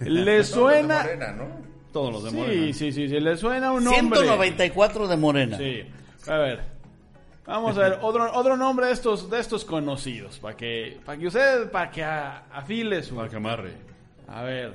¿Le 0.00 0.44
suena? 0.44 1.02
Morena, 1.02 1.32
¿no? 1.32 1.46
Todos 1.92 2.12
los 2.12 2.24
de 2.24 2.30
Sí, 2.30 2.36
Morena. 2.36 2.72
sí, 2.74 2.92
sí, 2.92 3.08
sí, 3.08 3.20
le 3.20 3.36
suena 3.36 3.72
un 3.72 3.82
nombre. 3.84 4.18
194 4.20 5.08
de 5.08 5.16
Morena. 5.16 5.56
Sí. 5.58 5.82
A 6.28 6.36
ver. 6.38 6.60
Vamos 7.46 7.78
a 7.78 7.80
ver 7.80 7.98
otro 8.02 8.30
otro 8.34 8.56
nombre 8.58 8.86
de 8.86 8.92
estos 8.92 9.30
de 9.30 9.40
estos 9.40 9.64
conocidos 9.64 10.38
para 10.38 10.54
que 10.54 10.98
para 11.04 11.18
que 11.18 11.26
usted 11.28 11.70
para 11.70 11.90
que 11.90 12.04
a- 12.04 12.44
afile 12.52 13.02
su 13.02 13.16
Para 13.16 13.28
que 13.30 13.36
amarre. 13.36 13.72
A 14.28 14.42
ver. 14.42 14.72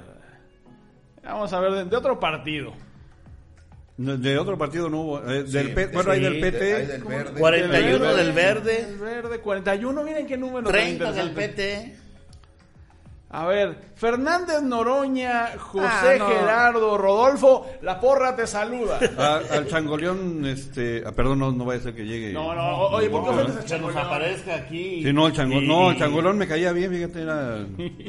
Vamos 1.23 1.53
a 1.53 1.59
ver 1.59 1.71
de, 1.71 1.85
de 1.85 1.95
otro 1.95 2.19
partido. 2.19 2.73
De, 3.95 4.17
de 4.17 4.37
otro 4.39 4.57
partido 4.57 4.89
no 4.89 5.01
hubo. 5.01 5.19
eh, 5.29 5.43
del 5.43 5.67
Sí, 5.67 5.73
P- 5.75 5.87
bueno, 5.87 6.11
hay 6.11 6.17
sí, 6.17 6.23
del 6.25 6.39
PT. 6.39 6.73
Hay 6.75 6.85
del 6.87 7.03
verde. 7.03 7.39
41 7.39 8.13
del 8.15 8.31
verde, 8.31 8.81
El 8.89 8.97
verde 8.97 9.39
41, 9.39 10.03
miren 10.03 10.25
qué 10.25 10.35
número 10.35 10.63
tan 10.63 10.71
30 10.73 11.11
del. 11.11 11.31
PT. 11.31 11.95
A 13.35 13.47
ver, 13.47 13.75
Fernández 13.95 14.61
Noroña, 14.61 15.57
José 15.57 15.87
Ah, 15.89 16.15
no. 16.19 16.27
Gerardo, 16.27 16.97
Rodolfo, 16.99 17.65
la 17.81 17.99
porra 17.99 18.35
te 18.35 18.45
saluda. 18.45 18.99
A- 19.17 19.55
al 19.55 19.67
changoleón, 19.67 20.45
este, 20.45 21.01
ah, 21.03 21.11
perdón, 21.13 21.39
no, 21.39 21.51
no 21.51 21.65
vaya 21.65 21.79
a 21.79 21.83
ser 21.83 21.95
que 21.95 22.05
llegue. 22.05 22.31
No, 22.31 22.53
no, 22.53 22.77
oye, 22.89 23.09
¿por 23.09 23.23
qué 23.23 23.29
No, 23.29 23.33
ofendes 23.35 23.55
nos 23.55 23.65
Changoleón? 23.65 24.05
aparezca 24.05 24.55
aquí. 24.55 25.03
Sí, 25.03 25.11
no, 25.11 25.25
el 25.25 25.33
changolón, 25.33 25.63
Y- 25.63 25.67
no, 25.67 25.91
el 25.91 25.97
changolón 25.97 26.37
me 26.37 26.47
caía 26.47 26.71
bien, 26.73 26.91
fíjate, 26.91 27.21
era 27.23 27.55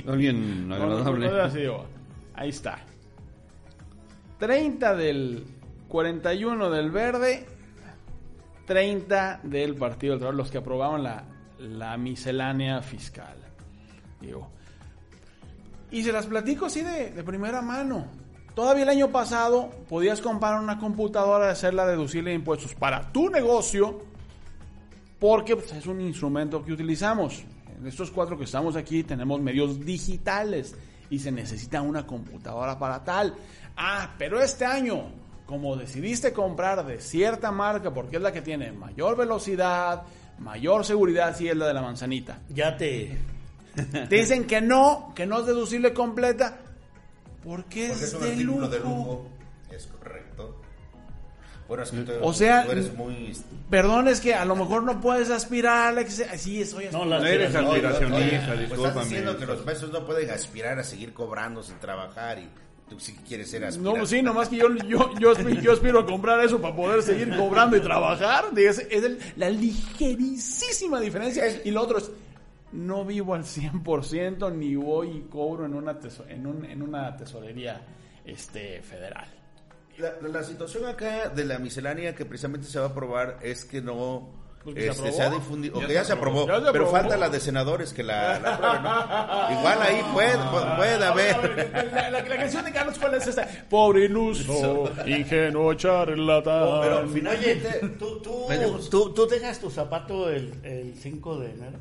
alguien 0.07 0.71
agradable. 0.73 1.31
no. 1.67 1.85
Ahí 2.35 2.51
está. 2.51 2.79
30 4.39 4.95
del 4.95 5.45
41 5.89 6.69
del 6.71 6.91
verde, 6.91 7.47
30 8.67 9.41
del 9.43 9.75
Partido 9.77 10.13
del 10.13 10.21
Trabajo, 10.21 10.37
los 10.37 10.51
que 10.51 10.59
aprobaron 10.59 11.03
la, 11.03 11.25
la 11.59 11.97
miscelánea 11.97 12.83
fiscal. 12.83 13.37
Digo. 14.21 14.51
Y 15.95 16.03
se 16.03 16.11
las 16.11 16.27
platico 16.27 16.67
así 16.67 16.83
de, 16.83 17.23
primera 17.23 17.63
mano. 17.63 18.07
Todavía 18.57 18.83
el 18.83 18.89
año 18.89 19.13
pasado 19.13 19.71
podías 19.89 20.21
comprar 20.21 20.61
una 20.61 20.77
computadora 20.77 21.47
y 21.47 21.51
hacerla 21.53 21.87
deducible 21.87 22.31
de 22.31 22.37
impuestos 22.37 22.75
para 22.75 23.13
tu 23.13 23.31
negocio 23.31 24.01
porque 25.21 25.55
pues, 25.55 25.71
es 25.71 25.87
un 25.87 26.01
instrumento 26.01 26.65
que 26.65 26.73
utilizamos. 26.73 27.45
En 27.79 27.87
estos 27.87 28.11
cuatro 28.11 28.37
que 28.37 28.43
estamos 28.43 28.75
aquí 28.75 29.05
tenemos 29.05 29.41
medios 29.41 29.85
digitales 29.87 30.75
y 31.11 31.21
se 31.21 31.31
necesita 31.31 31.81
una 31.81 32.05
computadora 32.05 32.77
para 32.77 33.05
tal. 33.05 33.37
Ah, 33.77 34.17
pero 34.19 34.43
este 34.43 34.65
año, 34.65 35.13
como 35.47 35.77
decidiste 35.77 36.33
comprar 36.33 36.85
de 36.85 37.01
cierta 37.01 37.53
marca 37.53 37.95
porque 37.95 38.17
es 38.17 38.23
la 38.23 38.33
que 38.33 38.43
tiene 38.43 38.73
mayor 38.73 39.17
velocidad, 39.17 40.03
mayor 40.41 40.85
seguridad, 40.85 41.37
si 41.37 41.47
es 41.47 41.57
la 41.57 41.69
de 41.69 41.75
la 41.75 41.83
manzanita. 41.83 42.41
Ya 42.49 42.77
te. 42.77 43.17
Te 44.09 44.17
dicen 44.17 44.45
que 44.47 44.61
no, 44.61 45.13
que 45.15 45.27
no 45.27 45.41
es 45.41 45.47
deducible 45.47 45.93
completa. 45.93 46.59
Porque 47.43 47.89
Porque 47.89 47.93
es, 47.93 48.03
es 48.03 48.15
un 48.15 48.21
de, 48.23 48.31
artículo 48.31 48.53
lujo. 48.61 48.69
de 48.69 48.79
lujo. 48.81 49.29
Es 49.71 49.87
correcto. 49.87 50.61
Bueno, 51.69 51.83
es 51.83 51.91
que 51.91 51.99
tú, 52.03 52.13
O 52.21 52.33
sea, 52.35 52.65
tú 52.65 52.73
eres 52.73 52.95
muy... 52.95 53.37
Perdón, 53.71 54.09
es 54.09 54.21
que 54.21 54.35
a 54.35 54.45
lo 54.45 54.55
mejor 54.55 54.83
no 54.83 55.01
puedes 55.01 55.31
aspirar 55.31 55.89
a 55.89 55.93
la 55.93 56.07
Sí, 56.09 56.65
soy 56.67 56.89
No, 56.93 57.05
No 57.07 57.25
eres 57.25 57.53
No, 57.55 57.61
aspiracionista, 57.71 58.17
Oye, 58.19 58.41
pues 58.49 58.61
discúlpame. 58.61 58.89
estás 58.89 59.05
diciendo 59.09 59.37
que 59.39 59.47
los 59.47 59.65
maestros 59.65 59.91
no 59.93 60.05
pueden 60.07 60.31
aspirar 60.31 60.79
a 60.79 60.85
seguir 60.85 61.15
cobrando 61.15 61.63
sin 61.63 61.77
trabajar 61.79 62.39
y 62.39 62.49
tú 62.89 63.01
sí 63.01 63.17
quieres 63.27 63.51
ser 63.51 63.65
aspirante. 63.65 63.99
No, 63.99 64.07
sí, 64.07 64.21
nomás 64.21 64.51
que 64.51 64.57
yo, 64.57 64.69
yo, 64.87 65.11
yo, 65.19 65.31
aspiro, 65.33 65.61
yo 65.63 65.73
aspiro 65.73 66.01
a 66.01 66.07
comprar 66.07 66.45
eso 66.45 66.61
para 66.61 66.77
poder 66.77 67.03
seguir 67.03 67.35
cobrando 67.35 67.77
y 67.79 67.81
trabajar. 67.81 68.45
Es, 68.57 68.79
es 68.91 69.03
el- 69.05 69.19
la 69.37 69.49
ligerísima 69.49 71.01
diferencia. 71.01 71.45
Y 71.65 71.71
lo 71.71 71.81
otro 71.83 71.97
es, 71.99 72.11
no 72.75 73.05
vivo 73.05 73.35
al 73.35 73.45
100% 73.45 74.53
ni 74.55 74.75
voy 74.77 75.09
y 75.09 75.21
cobro 75.31 75.65
en 75.67 75.75
una, 75.75 75.99
teso- 75.99 76.25
en 76.29 76.47
un- 76.47 76.65
en 76.65 76.83
una 76.83 77.17
tesorería 77.17 77.81
este, 78.25 78.83
federal. 78.83 79.27
La, 79.99 80.13
la 80.29 80.43
situación 80.43 80.87
acá 80.87 81.29
de 81.29 81.45
la 81.45 81.59
miscelánea 81.59 82.15
que 82.15 82.25
precisamente 82.25 82.67
se 82.67 82.79
va 82.81 82.87
a 82.87 82.89
aprobar 82.89 83.39
es 83.43 83.65
que 83.65 83.81
no 83.81 84.29
Pues 84.65 84.75
que 84.75 84.83
se 84.83 84.89
este, 84.89 85.13
se 85.13 85.23
ha 85.23 85.31
difundido, 85.31 85.77
o 85.79 85.81
Ya 85.83 85.87
que 85.87 85.95
ya 85.95 86.05
se 86.05 86.15
aprobó. 86.15 86.41
aprobó, 86.43 86.59
Ya 86.61 86.67
se 86.67 86.73
pero 86.73 86.85
aprobó. 86.87 86.91
falta 87.03 87.17
la 87.17 87.29
de 87.29 87.39
senadores 87.39 87.93
que 87.93 88.03
la, 88.03 88.41
la 88.41 88.55
aprueben, 88.55 88.83
¿no? 88.83 89.61
Igual 89.61 89.83
ahí 89.83 90.03
puede, 90.13 90.37
pu- 90.39 90.77
puede 90.77 91.05
haber. 91.05 91.93
La, 91.93 92.11
la- 92.11 92.23
la 92.23 92.37
canción 92.37 92.65
de 92.65 92.73
Carlos, 92.73 92.99
¿cuál 92.99 93.15
es 93.15 93.27
esta? 93.29 93.47
Pobre 93.71 94.07
iluso, 94.07 94.91
ingenuo 95.07 95.75
charlatán. 95.75 96.81
Pero 96.81 96.99
Oye, 97.01 97.09
finalmente, 97.13 97.89
¿tú, 97.99 98.19
tú, 98.21 98.47
tú, 98.91 99.15
tú 99.15 99.27
dejas 99.29 99.61
tu 99.61 99.71
zapato 99.71 100.29
el, 100.29 100.53
el 100.65 100.95
5 100.97 101.39
de 101.39 101.51
enero? 101.53 101.79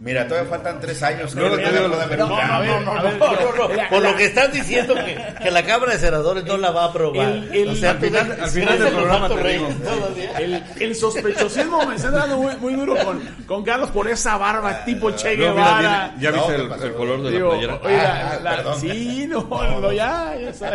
Mira, 0.00 0.26
todavía 0.26 0.50
faltan 0.50 0.80
tres 0.80 1.02
años. 1.02 1.34
No, 1.34 1.56
que 1.56 1.62
no, 1.66 1.88
no. 1.88 3.88
Por 3.88 4.02
lo 4.02 4.16
que 4.16 4.24
estás 4.26 4.52
diciendo 4.52 4.94
que, 4.94 5.18
que 5.42 5.50
la 5.50 5.64
Cámara 5.64 5.92
de 5.92 5.98
Senadores 5.98 6.44
no 6.44 6.56
la 6.56 6.70
va 6.70 6.84
a 6.84 6.86
aprobar. 6.86 7.28
El- 7.28 7.54
el- 7.54 7.68
o 7.68 7.74
sea, 7.74 7.90
al 7.92 7.98
final- 7.98 8.28
dejas- 8.28 8.42
al 8.42 8.50
final 8.50 8.78
del 8.78 8.86
el 8.88 8.94
programa 8.94 9.28
te 9.28 9.48
digo. 9.48 9.68
El, 10.38 10.64
el 10.80 10.94
sospechosismo 10.96 11.86
me 11.86 11.94
está 11.96 12.10
dando 12.10 12.38
muy, 12.38 12.56
muy 12.56 12.74
duro 12.74 12.96
con, 13.04 13.20
con 13.46 13.64
Carlos 13.64 13.90
por 13.90 14.08
esa 14.08 14.36
barba 14.36 14.84
tipo 14.84 15.10
Che 15.12 15.36
No, 15.36 15.54
mira, 15.54 15.54
Guevara. 15.54 16.14
ya 16.18 16.30
No, 16.30 16.36
viste 16.36 16.56
¿qué 16.56 16.62
el, 16.62 16.82
el 16.82 16.92
color 16.94 17.22
de 17.22 17.30
Digo, 17.30 17.54
la 17.54 17.80
playera. 17.80 17.84
oye, 17.84 17.96
la- 18.02 18.30
Ah, 18.30 18.38
la- 18.42 18.56
perdón. 18.56 18.80
sí, 18.80 19.26
no, 19.28 19.80
no, 19.80 19.92
ya, 19.92 20.34
ya. 20.36 20.74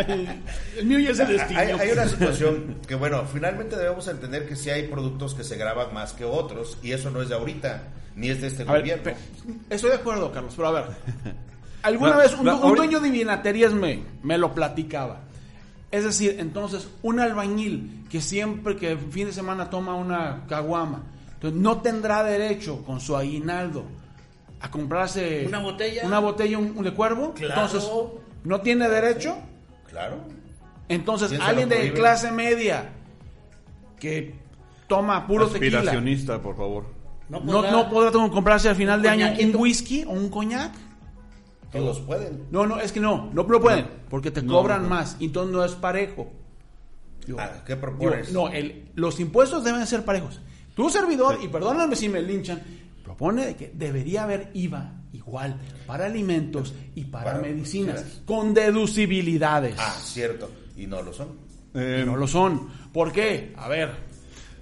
El 0.78 0.86
mío 0.86 0.98
ya 0.98 1.14
se 1.14 1.24
destino. 1.24 1.60
Hay, 1.60 1.70
hay 1.72 1.90
una 1.90 2.08
situación 2.08 2.78
que, 2.86 2.94
bueno, 2.94 3.24
finalmente 3.32 3.76
debemos 3.76 4.06
entender 4.08 4.46
que 4.48 4.56
sí 4.56 4.70
hay 4.70 4.84
productos 4.84 5.34
que 5.34 5.44
se 5.44 5.56
graban 5.56 5.92
más 5.94 6.12
que 6.12 6.24
otros 6.24 6.78
y 6.82 6.92
eso 6.92 7.10
no 7.10 7.22
es 7.22 7.28
de 7.28 7.34
ahorita, 7.34 7.82
ni 8.16 8.28
es 8.30 8.40
de 8.40 8.48
este 8.48 8.62
A 8.64 8.72
ver, 8.72 8.80
gobierno. 8.80 9.04
pe- 9.04 9.16
estoy 9.70 9.90
de 9.90 9.96
acuerdo, 9.96 10.32
Carlos, 10.32 10.52
pero 10.56 10.68
a 10.68 10.72
ver. 10.72 10.84
Alguna 11.82 12.10
La- 12.12 12.16
vez 12.16 12.34
un, 12.36 12.46
la- 12.46 12.54
un 12.56 12.74
dueño 12.74 12.98
de 12.98 13.10
vinaterías 13.10 13.72
me, 13.72 14.02
me 14.24 14.36
lo 14.38 14.52
platicaba. 14.54 15.20
Es 15.92 16.02
decir, 16.02 16.36
entonces, 16.40 16.88
un 17.02 17.20
albañil 17.20 18.04
que 18.10 18.20
siempre 18.20 18.74
que 18.76 18.96
fin 18.96 19.26
de 19.26 19.32
semana 19.32 19.70
toma 19.70 19.94
una 19.94 20.44
caguama, 20.48 21.04
entonces 21.34 21.60
no 21.60 21.80
tendrá 21.82 22.24
derecho 22.24 22.82
con 22.84 22.98
su 23.00 23.16
aguinaldo 23.16 23.84
a 24.60 24.70
comprarse 24.70 25.44
¿Una 25.46 25.60
botella? 25.60 26.02
una 26.04 26.18
botella 26.18 26.58
un, 26.58 26.72
un 26.76 26.82
de 26.84 26.92
cuervo. 26.92 27.34
Claro. 27.34 27.62
Entonces, 27.62 27.88
no 28.42 28.60
tiene 28.62 28.88
derecho. 28.88 29.36
Claro. 29.88 30.16
Entonces, 30.88 31.28
¿Quién 31.28 31.40
se 31.40 31.46
alguien 31.46 31.68
de 31.68 31.92
clase 31.92 32.32
media 32.32 32.90
que 34.00 34.34
toma 34.88 35.26
puro 35.26 35.46
tequila 35.48 35.78
Aspiracionista, 35.78 36.40
por 36.42 36.56
favor. 36.56 36.84
No 37.28 37.40
no, 37.40 37.52
podrá- 37.62 37.70
no 37.72 37.90
podrá 37.90 38.10
comprarse 38.30 38.68
al 38.68 38.76
final 38.76 39.02
de 39.02 39.08
año 39.08 39.26
un 39.42 39.56
whisky 39.56 40.04
o 40.04 40.10
un 40.10 40.28
coñac. 40.28 40.72
Todos 41.72 41.98
pueden. 42.00 42.44
No, 42.50 42.66
no, 42.66 42.78
es 42.80 42.92
que 42.92 43.00
no, 43.00 43.30
no 43.34 43.42
lo 43.42 43.60
pueden, 43.60 43.86
porque 44.08 44.30
te 44.30 44.44
cobran 44.46 44.88
más, 44.88 45.16
y 45.18 45.26
entonces 45.26 45.52
no 45.52 45.64
es 45.64 45.72
parejo. 45.72 46.32
Digo, 47.26 47.38
Ah, 47.40 47.62
¿Qué 47.66 47.74
digo, 47.74 47.80
propones? 47.80 48.32
no, 48.32 48.48
el- 48.48 48.90
los 48.94 49.18
impuestos 49.20 49.64
deben 49.64 49.84
ser 49.86 50.04
parejos. 50.04 50.40
Tu 50.74 50.88
servidor, 50.90 51.38
y 51.42 51.48
perdóname 51.48 51.96
si 51.96 52.08
me 52.08 52.22
linchan, 52.22 52.62
propone 53.02 53.46
de 53.46 53.56
que 53.56 53.72
debería 53.74 54.22
haber 54.22 54.50
IVA 54.54 54.92
igual 55.12 55.56
para 55.86 56.06
alimentos 56.06 56.72
y 56.94 57.04
para, 57.06 57.24
Para 57.24 57.38
medicinas, 57.40 57.96
medicinas. 57.96 58.22
con 58.24 58.54
deducibilidades. 58.54 59.74
Ah, 59.78 59.96
cierto. 60.00 60.50
Y 60.76 60.86
no 60.86 61.02
lo 61.02 61.12
son. 61.12 61.28
Eh, 61.74 62.02
Y 62.02 62.06
no 62.06 62.16
lo 62.16 62.28
son. 62.28 62.68
¿Por 62.92 63.10
qué? 63.12 63.52
A 63.56 63.68
ver, 63.68 63.90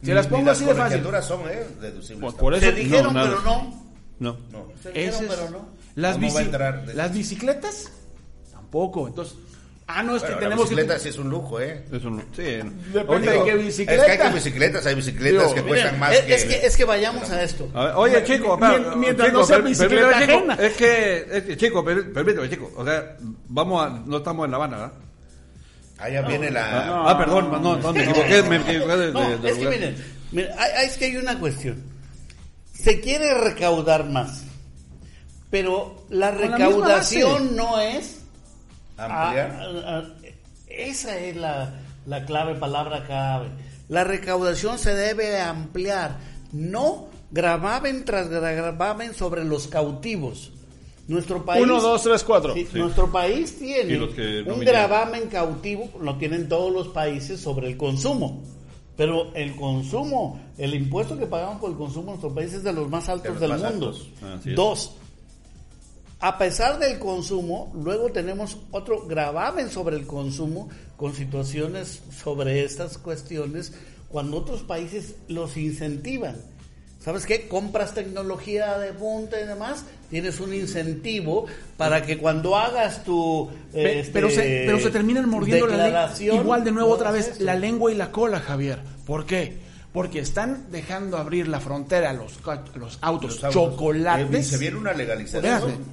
si 0.05 0.13
las 0.13 0.27
pongo 0.27 0.51
así 0.51 0.65
de 0.65 0.75
fácil. 0.75 1.03
colegiaturas 1.03 1.25
son, 1.27 1.41
¿eh? 1.51 1.65
Deducibles. 1.81 2.21
Pues 2.23 2.35
por 2.35 2.59
Se 2.59 2.67
eso- 2.69 2.77
dijeron, 2.77 3.05
no, 3.05 3.13
nada. 3.13 3.29
pero 3.31 3.43
no. 3.43 3.85
no. 4.21 4.37
No. 4.53 4.67
Se 4.83 4.91
dijeron, 4.93 5.25
es- 5.25 5.31
pero 5.31 5.51
no. 5.51 5.69
Las, 5.97 6.15
¿Cómo 6.17 6.27
va 6.27 6.33
a 6.41 6.43
bici- 6.43 6.47
entrar 6.47 6.85
las 6.95 7.13
bicicletas, 7.13 7.91
tampoco. 8.53 9.07
Entonces, 9.07 9.37
ah, 9.87 10.03
no, 10.03 10.17
es 10.17 10.23
Bueno, 10.23 10.27
que 10.27 10.33
la 10.33 10.39
tenemos 10.51 10.69
que... 10.69 10.75
bicicleta 10.75 10.99
sí 10.99 11.09
es 11.11 11.19
un 11.19 11.31
lujo, 11.31 11.61
¿eh? 11.61 11.85
Eso 11.93 12.11
no. 12.11 12.21
Sí. 12.35 12.43
Depende 12.93 13.31
de 13.31 13.45
qué 13.45 13.51
Es 13.53 13.65
bicicleta. 13.65 14.05
que 14.07 14.11
hay 14.13 14.19
que 14.19 14.35
bicicletas, 14.35 14.87
hay 14.87 14.95
bicicletas 14.97 15.43
Digo, 15.43 15.55
que 15.55 15.63
cuestan 15.63 15.93
Miren, 15.95 16.01
más 16.01 16.13
es, 16.15 16.21
que... 16.25 16.35
es 16.35 16.45
que 16.45 16.67
es 16.67 16.77
que 16.77 16.85
vayamos 16.85 17.31
a 17.31 17.43
esto. 17.43 17.69
A 17.75 17.85
ver, 17.85 17.93
oye, 17.97 18.25
chico, 18.25 18.55
espera, 18.55 18.97
mientras 18.97 19.29
chico, 19.29 19.41
no 19.41 19.47
sea 19.47 19.59
bicicleta 19.59 20.09
permítame, 20.09 20.27
chico, 20.27 20.37
ajena. 20.53 20.55
Es 20.67 20.73
que, 20.77 21.27
es 21.33 21.43
que, 21.45 21.57
chico, 21.57 21.85
per- 21.85 22.13
permítame, 22.13 22.51
chico. 22.51 22.73
O 22.77 22.85
sea, 22.85 23.17
vamos 23.49 23.87
a, 23.87 23.91
no 24.05 24.17
estamos 24.17 24.45
en 24.47 24.51
La 24.51 24.57
Habana, 24.57 24.77
¿verdad? 24.79 24.93
Allá 26.05 26.23
viene 26.23 26.51
la... 26.51 26.63
Ah, 26.89 27.05
ah, 27.11 27.19
perdón, 27.19 27.51
no, 27.51 27.77
no, 27.77 27.93
me 27.93 28.03
equivoqué, 28.05 28.43
me 28.43 28.57
equivoqué 28.57 28.97
de, 28.97 29.13
No, 29.13 29.21
de- 29.31 29.39
de 29.39 29.49
es 29.51 29.59
que 29.59 29.69
miren, 29.69 30.05
miren, 30.33 30.51
hay- 30.59 30.87
es 30.87 30.97
que 30.99 31.05
hay 31.07 31.17
una 31.17 31.39
cuestión. 31.39 31.83
Se 32.75 33.01
quiere 33.01 33.33
recaudar 33.35 34.05
más, 34.05 34.43
pero 35.51 36.05
la 36.11 36.31
recaudación 36.31 37.57
no 37.57 37.81
es... 37.81 38.21
Ampliar. 38.99 39.59
Ah, 39.61 39.83
ah, 39.87 40.03
esa 40.69 41.17
es 41.19 41.37
la, 41.37 41.73
la 42.07 42.25
clave, 42.27 42.55
palabra 42.57 43.05
clave. 43.07 43.49
La 43.89 44.05
recaudación 44.05 44.79
se 44.79 44.95
debe 44.95 45.41
ampliar, 45.41 46.19
no 46.53 47.09
gravamen 47.31 48.05
tras 48.05 48.29
gravamen 48.29 49.15
sobre 49.15 49.45
los 49.45 49.69
cautivos. 49.69 50.53
Nuestro 51.07 51.45
país, 51.45 51.63
Uno, 51.63 51.81
dos, 51.81 52.03
tres, 52.03 52.25
cuatro. 52.25 52.55
Sí, 52.55 52.67
Sí. 52.71 52.79
Nuestro 52.79 53.13
país 53.13 53.59
tiene 53.59 53.99
no 53.99 54.55
un 54.55 54.61
gravamen 54.61 55.29
cautivo, 55.29 55.91
lo 56.01 56.17
tienen 56.17 56.49
todos 56.49 56.73
los 56.73 56.89
países 56.89 57.41
sobre 57.41 57.69
el 57.69 57.77
consumo. 57.77 58.43
Pero 58.97 59.35
el 59.35 59.57
consumo, 59.57 60.41
el 60.57 60.73
impuesto 60.75 61.19
que 61.19 61.27
pagamos 61.27 61.61
por 61.61 61.71
el 61.71 61.77
consumo 61.77 62.03
en 62.03 62.21
nuestro 62.21 62.33
país 62.33 62.53
es 62.55 62.63
de 62.63 62.73
los 62.73 62.89
más 62.89 63.09
altos 63.09 63.33
los 63.33 63.41
del 63.41 63.51
más 63.51 63.63
mundo. 63.63 63.95
altos. 64.23 64.45
Dos, 64.55 64.93
a 66.21 66.39
pesar 66.39 66.79
del 66.79 66.99
consumo, 66.99 67.71
luego 67.75 68.11
tenemos 68.11 68.57
otro 68.71 69.07
gravamen 69.07 69.69
sobre 69.69 69.97
el 69.97 70.07
consumo 70.07 70.71
con 70.97 71.13
situaciones 71.13 72.03
sobre 72.23 72.65
estas 72.65 72.97
cuestiones 72.97 73.75
cuando 74.09 74.39
otros 74.39 74.63
países 74.63 75.17
los 75.29 75.57
incentivan. 75.57 76.37
¿Sabes 77.05 77.27
qué? 77.27 77.49
Compras 77.49 77.93
tecnología 77.93 78.79
de 78.79 78.93
punta 78.95 79.39
y 79.39 79.47
demás, 79.47 79.85
tienes 80.09 80.41
un 80.41 80.55
incentivo 80.55 81.45
para 81.77 82.03
que 82.07 82.17
cuando 82.17 82.57
hagas 82.57 83.05
tu... 83.05 83.51
Pe- 83.73 84.01
este, 84.01 84.13
pero, 84.13 84.31
se, 84.31 84.63
pero 84.65 84.81
se 84.81 84.91
terminan 84.91 85.29
mordiendo 85.29 85.67
la 85.67 85.73
lengua. 85.73 85.85
declaración, 85.87 86.37
Igual 86.37 86.65
de 86.65 86.71
nuevo 86.73 86.91
otra 86.91 87.11
vez, 87.11 87.29
eso. 87.29 87.45
la 87.45 87.57
lengua 87.57 87.93
y 87.93 87.95
la 87.95 88.11
cola, 88.11 88.41
Javier. 88.41 88.79
¿Por 89.05 89.27
qué? 89.27 89.59
Porque 89.93 90.19
están 90.19 90.67
dejando 90.73 91.19
abrir 91.19 91.47
la 91.47 91.61
frontera 91.61 92.09
a 92.11 92.13
los, 92.15 92.39
autos 92.47 92.75
Los 92.77 92.99
autos. 93.03 93.53
chocolates. 93.53 94.35
Eh, 94.35 94.43
se 94.43 94.59
viene 94.59 94.79
una 94.79 94.95
legalización. 94.95 95.85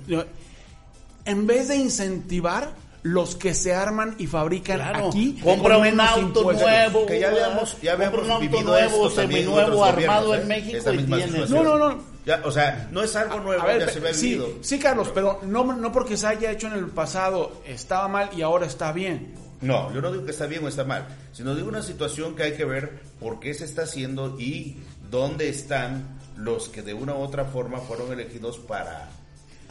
En 1.26 1.46
vez 1.46 1.68
de 1.68 1.76
incentivar 1.76 2.72
los 3.04 3.36
que 3.36 3.54
se 3.54 3.74
arman 3.74 4.16
y 4.20 4.28
fabrican 4.28 4.78
Claro, 4.78 5.08
aquí, 5.10 5.40
compra 5.44 5.78
un 5.78 6.00
auto 6.00 6.22
impuestos. 6.40 6.62
nuevo, 6.70 7.06
Que 7.08 7.20
ya 7.20 7.30
habíamos, 7.30 7.82
ya 7.82 7.92
compra 7.98 8.08
habíamos 8.08 8.26
un 8.26 8.32
auto 8.32 8.42
vivido 8.42 8.62
nuevo, 8.64 9.08
esto 9.08 9.22
seminuevo, 9.22 9.84
armado 9.86 10.28
gobiernos, 10.28 10.36
en 10.36 10.42
¿eh? 10.42 10.46
México 10.46 10.94
y 10.94 11.00
situación. 11.24 11.50
No, 11.50 11.64
no, 11.64 11.90
no. 11.90 12.12
Ya, 12.26 12.42
o 12.46 12.52
sea, 12.52 12.88
no 12.92 13.02
es 13.02 13.16
algo 13.16 13.40
nuevo, 13.40 13.62
A 13.64 13.66
ver, 13.66 13.80
ya 13.80 13.90
se 13.92 14.00
ve 14.00 14.14
sí, 14.14 14.28
vivido. 14.34 14.50
sí, 14.62 14.78
Carlos, 14.78 15.10
pero 15.14 15.40
no, 15.44 15.64
no 15.74 15.92
porque 15.92 16.16
se 16.18 16.28
haya 16.28 16.52
hecho 16.52 16.68
en 16.68 16.74
el 16.74 16.86
pasado 16.88 17.62
estaba 17.66 18.08
mal 18.08 18.30
y 18.38 18.44
ahora 18.44 18.68
está 18.68 18.92
bien. 18.92 19.34
No, 19.62 19.92
yo 19.94 20.02
no 20.02 20.12
digo 20.12 20.26
que 20.26 20.32
está 20.32 20.46
bien 20.46 20.64
o 20.64 20.68
está 20.68 20.84
mal, 20.84 21.08
sino 21.34 21.56
digo 21.56 21.68
una 21.68 21.82
situación 21.82 22.36
que 22.36 22.44
hay 22.44 22.54
que 22.54 22.66
ver 22.66 23.00
por 23.20 23.40
qué 23.40 23.54
se 23.56 23.66
está 23.66 23.84
haciendo 23.84 24.40
y 24.40 24.78
dónde 25.10 25.50
están 25.50 26.20
los 26.38 26.70
que 26.70 26.82
de 26.84 26.94
una 26.94 27.14
u 27.16 27.22
otra 27.22 27.46
forma 27.46 27.80
fueron 27.80 28.12
elegidos 28.12 28.58
para 28.60 29.10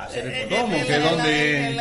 hacer 0.04 0.26
el 0.26 0.32
Eh, 0.34 0.46
¿Cómo? 0.50 0.74
en 0.76 0.86
¿Que 0.86 0.98
dónde? 0.98 1.76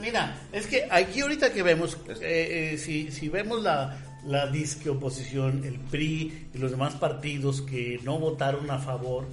Mira, 0.00 0.34
es 0.52 0.66
que 0.66 0.86
aquí 0.90 1.20
ahorita 1.20 1.52
que 1.52 1.62
vemos, 1.62 1.96
eh, 2.20 2.72
eh, 2.74 2.78
si, 2.78 3.10
si 3.10 3.28
vemos 3.28 3.62
la, 3.62 3.96
la 4.26 4.46
disque 4.48 4.90
oposición, 4.90 5.64
el 5.64 5.78
PRI 5.78 6.48
y 6.54 6.58
los 6.58 6.70
demás 6.70 6.94
partidos 6.94 7.62
que 7.62 8.00
no 8.02 8.18
votaron 8.18 8.70
a 8.70 8.78
favor, 8.78 9.26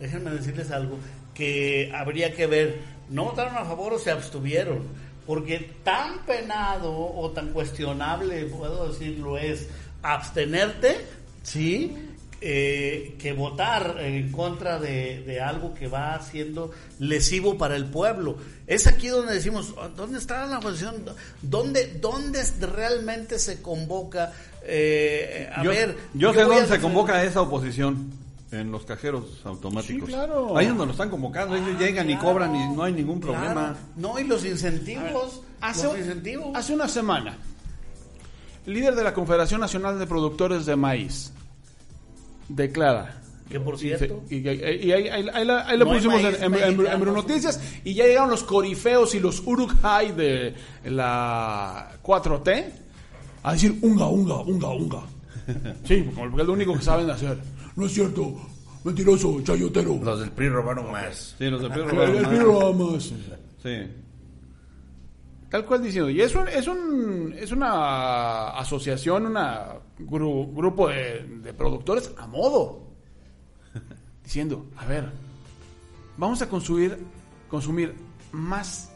déjenme 0.00 0.30
decirles 0.30 0.70
algo, 0.70 0.98
que 1.34 1.92
habría 1.94 2.34
que 2.34 2.46
ver, 2.46 2.80
no 3.08 3.26
votaron 3.26 3.56
a 3.56 3.64
favor 3.64 3.94
o 3.94 3.98
se 3.98 4.10
abstuvieron, 4.10 4.82
porque 5.26 5.70
tan 5.84 6.24
penado 6.26 6.92
o 6.92 7.30
tan 7.30 7.52
cuestionable, 7.52 8.44
puedo 8.46 8.88
decirlo, 8.88 9.38
es 9.38 9.68
abstenerte, 10.02 10.96
¿sí? 11.42 11.96
Eh, 12.48 13.16
que 13.18 13.32
votar 13.32 13.96
en 13.98 14.30
contra 14.30 14.78
de, 14.78 15.24
de 15.26 15.40
algo 15.40 15.74
que 15.74 15.88
va 15.88 16.20
siendo 16.22 16.70
lesivo 17.00 17.58
para 17.58 17.74
el 17.74 17.86
pueblo. 17.86 18.36
Es 18.68 18.86
aquí 18.86 19.08
donde 19.08 19.34
decimos, 19.34 19.74
¿dónde 19.96 20.18
está 20.18 20.46
la 20.46 20.58
oposición? 20.58 20.94
¿Dónde, 21.42 21.98
dónde 22.00 22.44
realmente 22.72 23.40
se 23.40 23.60
convoca? 23.60 24.32
Eh, 24.62 25.50
a 25.52 25.64
yo, 25.64 25.70
ver, 25.70 25.96
yo 26.14 26.32
sé 26.32 26.42
dónde 26.42 26.66
se 26.68 26.80
convoca 26.80 27.24
esa 27.24 27.40
oposición. 27.42 28.12
En 28.52 28.70
los 28.70 28.84
cajeros 28.84 29.40
automáticos. 29.44 30.06
Sí, 30.08 30.14
claro. 30.14 30.56
Ahí 30.56 30.66
es 30.66 30.70
donde 30.70 30.86
lo 30.86 30.92
están 30.92 31.10
convocando. 31.10 31.56
Ellos 31.56 31.80
llegan 31.80 32.08
y 32.08 32.16
cobran 32.16 32.54
y 32.54 32.76
no 32.76 32.84
hay 32.84 32.92
ningún 32.92 33.18
Claro. 33.18 33.38
problema. 33.38 33.76
No, 33.96 34.20
y 34.20 34.24
los 34.24 34.44
incentivos. 34.44 35.42
Hace, 35.60 35.86
los 35.88 35.98
incentivos. 35.98 36.50
hace 36.54 36.72
una 36.74 36.86
semana, 36.86 37.36
el 38.64 38.72
líder 38.74 38.94
de 38.94 39.02
la 39.02 39.12
Confederación 39.14 39.60
Nacional 39.60 39.98
de 39.98 40.06
Productores 40.06 40.64
de 40.64 40.76
Maíz 40.76 41.32
declara. 42.48 43.20
Que 43.48 43.60
por 43.60 43.78
cierto. 43.78 44.24
Y, 44.28 44.36
y- 44.38 44.40
y 44.40 44.48
ahí, 44.92 45.08
ahí- 45.08 45.28
ahí 45.32 45.44
la, 45.44 45.66
ahí 45.68 45.78
la 45.78 45.84
No 45.84 45.90
hay 45.92 45.96
pusimos 45.98 46.20
en, 46.20 46.26
en, 46.26 46.42
en- 46.42 46.50
mexicano. 46.50 47.06
en 47.08 47.14
Noticias 47.14 47.60
y 47.84 47.94
ya 47.94 48.04
llegaron 48.06 48.30
los 48.30 48.42
corifeos 48.42 49.14
y 49.14 49.20
los 49.20 49.40
Uruk-hai 49.46 50.12
de 50.16 50.54
la 50.86 51.92
4T 52.02 52.64
a 53.44 53.52
decir 53.52 53.78
unga, 53.82 54.06
unga, 54.08 54.36
unga, 54.40 54.68
unga. 54.70 55.02
Sí, 55.84 56.04
porque 56.16 56.40
es 56.40 56.46
lo 56.48 56.52
único 56.54 56.74
que 56.74 56.82
saben 56.82 57.08
hacer. 57.08 57.38
No 57.76 57.86
es 57.86 57.92
cierto, 57.92 58.34
mentiroso, 58.82 59.40
chayotero. 59.44 59.96
Los 60.02 60.18
del 60.18 60.32
PRI 60.32 60.48
robaron 60.48 60.90
más. 60.90 61.36
Sí, 61.38 61.44
los 61.48 61.62
de 61.62 61.68
Pedro 61.68 61.84
El- 61.84 61.90
robaron 61.90 62.16
el 62.16 62.22
más. 62.22 62.30
Piro 62.32 62.66
Amas. 62.66 63.12
Sí. 63.62 63.76
Tal 65.50 65.64
cual 65.64 65.82
diciendo, 65.84 66.10
y 66.10 66.20
es 66.20 66.34
un, 66.34 66.48
es 66.48 66.66
un 66.66 67.32
es 67.38 67.52
una 67.52 68.48
asociación, 68.58 69.26
una 69.26 69.66
gru- 69.98 70.52
grupo 70.54 70.88
de, 70.88 71.22
de 71.42 71.52
productores 71.54 72.10
a 72.16 72.26
modo. 72.26 72.80
Diciendo, 74.24 74.66
a 74.76 74.86
ver, 74.86 75.10
vamos 76.16 76.42
a 76.42 76.48
consumir 76.48 76.98
consumir 77.48 77.94
más 78.32 78.90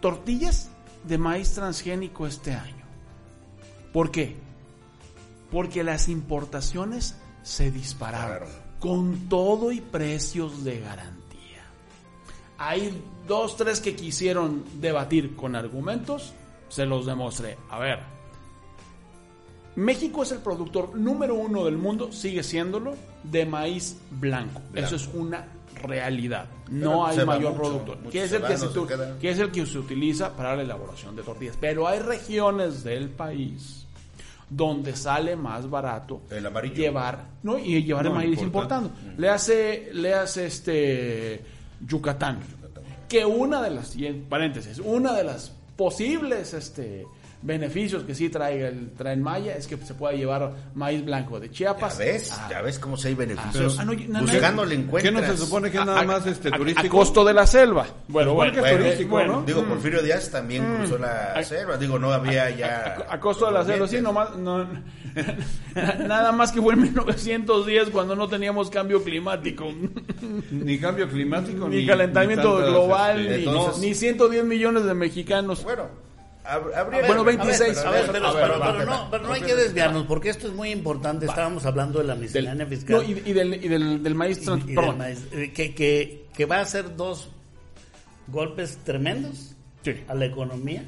tortillas 0.00 0.70
de 1.04 1.18
maíz 1.18 1.52
transgénico 1.54 2.26
este 2.26 2.52
año. 2.54 2.84
¿Por 3.92 4.10
qué? 4.10 4.36
Porque 5.50 5.84
las 5.84 6.08
importaciones 6.08 7.16
se 7.42 7.70
dispararon 7.70 8.48
con 8.80 9.28
todo 9.28 9.70
y 9.72 9.80
precios 9.80 10.64
de 10.64 10.80
garantía. 10.80 11.16
Hay 12.58 13.02
dos, 13.28 13.56
tres 13.56 13.80
que 13.80 13.94
quisieron 13.94 14.64
debatir 14.80 15.36
con 15.36 15.54
argumentos, 15.56 16.32
se 16.68 16.86
los 16.86 17.06
demostré. 17.06 17.56
A 17.70 17.78
ver, 17.78 18.00
México 19.76 20.22
es 20.22 20.32
el 20.32 20.38
productor 20.38 20.96
número 20.96 21.34
uno 21.34 21.64
del 21.64 21.76
mundo, 21.76 22.10
sigue 22.12 22.42
siéndolo, 22.42 22.94
de 23.22 23.44
maíz 23.46 23.96
blanco. 24.10 24.60
Blanco. 24.72 24.86
Eso 24.86 24.96
es 24.96 25.08
una 25.14 25.44
realidad. 25.82 26.46
No 26.70 27.06
Pero 27.10 27.20
hay 27.20 27.26
mayor 27.26 27.52
mucho, 27.52 27.62
productor. 27.62 27.96
mucho 27.98 28.10
Que 28.10 28.24
es, 28.24 28.32
el 28.32 28.42
que, 28.42 28.56
se 28.56 28.66
se 28.68 28.72
tu- 28.72 28.86
queda. 28.86 29.18
que 29.18 29.30
es 29.30 29.38
el 29.38 29.50
que 29.52 29.66
se 29.66 29.78
utiliza 29.78 30.34
para 30.34 30.56
la 30.56 30.62
elaboración 30.62 31.14
de 31.14 31.22
tortillas. 31.22 31.56
Pero 31.60 31.86
hay 31.86 31.98
regiones 32.00 32.82
del 32.82 33.10
país 33.10 33.86
donde 34.48 34.94
sale 34.96 35.34
más 35.36 35.68
barato 35.68 36.22
El 36.30 36.46
amarillo. 36.46 36.74
llevar 36.74 37.26
no 37.42 37.58
y 37.58 37.82
llevar 37.82 38.06
el 38.06 38.12
maíz 38.12 38.40
importando. 38.40 38.88
importando. 38.88 39.20
Le 39.20 39.28
hace 39.28 39.90
le 39.92 40.14
hace 40.14 40.46
este 40.46 41.44
Yucatán, 41.86 42.38
que 43.08 43.26
una 43.26 43.60
de 43.60 43.70
las 43.70 43.94
y 43.96 44.06
en 44.06 44.22
paréntesis, 44.24 44.78
una 44.78 45.12
de 45.12 45.24
las 45.24 45.52
posibles 45.76 46.54
este 46.54 47.06
beneficios 47.46 48.02
que 48.02 48.14
sí 48.14 48.28
trae 48.28 48.66
el 48.66 48.90
trae 48.90 49.14
el 49.14 49.20
Maya 49.20 49.54
es 49.56 49.66
que 49.68 49.76
se 49.76 49.94
pueda 49.94 50.14
llevar 50.14 50.52
maíz 50.74 51.04
blanco 51.04 51.38
de 51.38 51.46
Ya 51.48 51.52
Chiapas. 51.54 51.96
ves, 51.98 52.32
a- 52.32 52.48
ya 52.50 52.60
ves 52.62 52.78
cómo 52.78 52.96
si 52.96 53.08
hay 53.08 53.14
beneficios. 53.14 53.78
Ah, 53.78 53.84
no, 53.84 53.92
no, 53.94 54.00
no, 54.08 54.20
Buscándole 54.22 54.74
¿Qué 54.74 54.82
encuentras. 54.82 55.14
no 55.14 55.22
se 55.22 55.36
supone 55.38 55.70
que 55.70 55.78
es 55.78 55.86
nada 55.86 56.02
más 56.02 56.26
este 56.26 56.48
a- 56.48 56.56
turístico? 56.56 56.86
A 56.86 56.90
costo 57.00 57.24
de 57.24 57.32
la 57.34 57.46
selva. 57.46 57.86
Bueno, 58.08 58.30
supone 58.32 58.50
que 58.52 58.56
es 58.58 58.62
bueno, 58.62 58.78
turístico, 58.78 59.10
bueno, 59.10 59.32
¿no? 59.34 59.42
Digo, 59.42 59.64
Porfirio 59.64 60.02
Díaz 60.02 60.30
también 60.30 60.64
cruzó 60.76 60.98
la 60.98 61.42
selva. 61.44 61.76
Digo, 61.76 61.98
no 61.98 62.12
había 62.12 62.50
ya. 62.50 63.06
A, 63.08 63.14
a 63.14 63.20
costo 63.20 63.46
de 63.46 63.52
la 63.52 63.64
selva, 63.64 63.86
sí, 63.86 64.00
nomás, 64.00 64.36
no, 64.36 64.66
nada 66.08 66.32
más 66.32 66.52
que 66.52 66.60
fue 66.60 66.74
en 66.74 66.82
1910 66.82 67.90
cuando 67.90 68.16
no 68.16 68.28
teníamos 68.28 68.70
cambio 68.70 69.02
climático, 69.02 69.66
Ni 70.50 70.78
cambio 70.78 71.08
climático, 71.08 71.68
ni 71.70 71.86
calentamiento 71.86 72.54
tantas, 72.56 72.70
global, 72.70 73.20
este, 73.20 73.36
ni, 73.38 73.44
entonces- 73.44 73.78
ni 73.82 73.94
110 73.94 74.44
millones 74.44 74.84
de 74.84 74.94
mexicanos. 74.94 75.62
Bueno, 75.64 75.84
habría. 76.48 77.06
Bueno, 77.06 77.20
a 77.22 77.24
ver, 77.24 77.36
26, 77.38 77.78
A 77.78 77.90
ver, 77.90 78.08
pero- 78.12 78.32
pero, 78.34 78.84
no, 78.84 79.08
pero 79.10 79.24
no 79.26 79.32
hay 79.32 79.42
que 79.42 79.54
desviarnos, 79.54 80.06
porque 80.06 80.30
esto 80.30 80.46
es 80.48 80.54
muy 80.54 80.70
importante. 80.70 81.26
Estábamos 81.26 81.64
hablando 81.66 81.98
de 81.98 82.04
la 82.06 82.14
miscelánea 82.14 82.66
fiscal. 82.66 82.96
no, 82.96 83.02
y, 83.02 83.12
y 83.24 83.32
del, 83.32 83.54
y 83.64 83.68
del, 83.68 84.02
del 84.02 84.14
maíz 84.14 84.40
trans- 84.42 84.62
y 84.64 84.66
del 84.68 84.74
perdón. 84.76 84.98
maíz, 84.98 85.26
eh, 85.32 85.52
que, 85.52 85.74
que, 85.74 86.26
que 86.34 86.44
va 86.46 86.60
a 86.60 86.64
ser 86.64 86.96
dos 86.96 87.28
golpes 88.28 88.78
tremendos 88.84 89.52
Sí. 89.82 89.94
a 90.08 90.14
la 90.14 90.24
economía. 90.26 90.82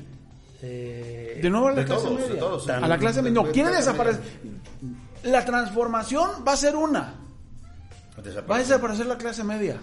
Eh, 0.60 1.38
De 1.40 1.50
nuevo 1.50 1.68
a 1.68 1.70
la 1.72 1.80
De 1.80 1.84
clase 1.86 2.02
todos, 2.04 2.18
de 2.20 2.26
media. 2.26 2.40
todos. 2.40 2.68
a 2.68 2.88
la 2.88 2.98
clase 2.98 3.22
media. 3.22 3.42
No, 3.42 3.50
quiere 3.52 3.70
de- 3.70 3.76
desaparecer. 3.76 4.20
La 5.22 5.44
transformación 5.44 6.30
va 6.46 6.52
a 6.52 6.56
ser 6.56 6.74
una. 6.76 7.14
Va 8.50 8.56
a 8.56 8.58
desaparecer 8.58 9.06
la 9.06 9.16
clase 9.16 9.44
media. 9.44 9.76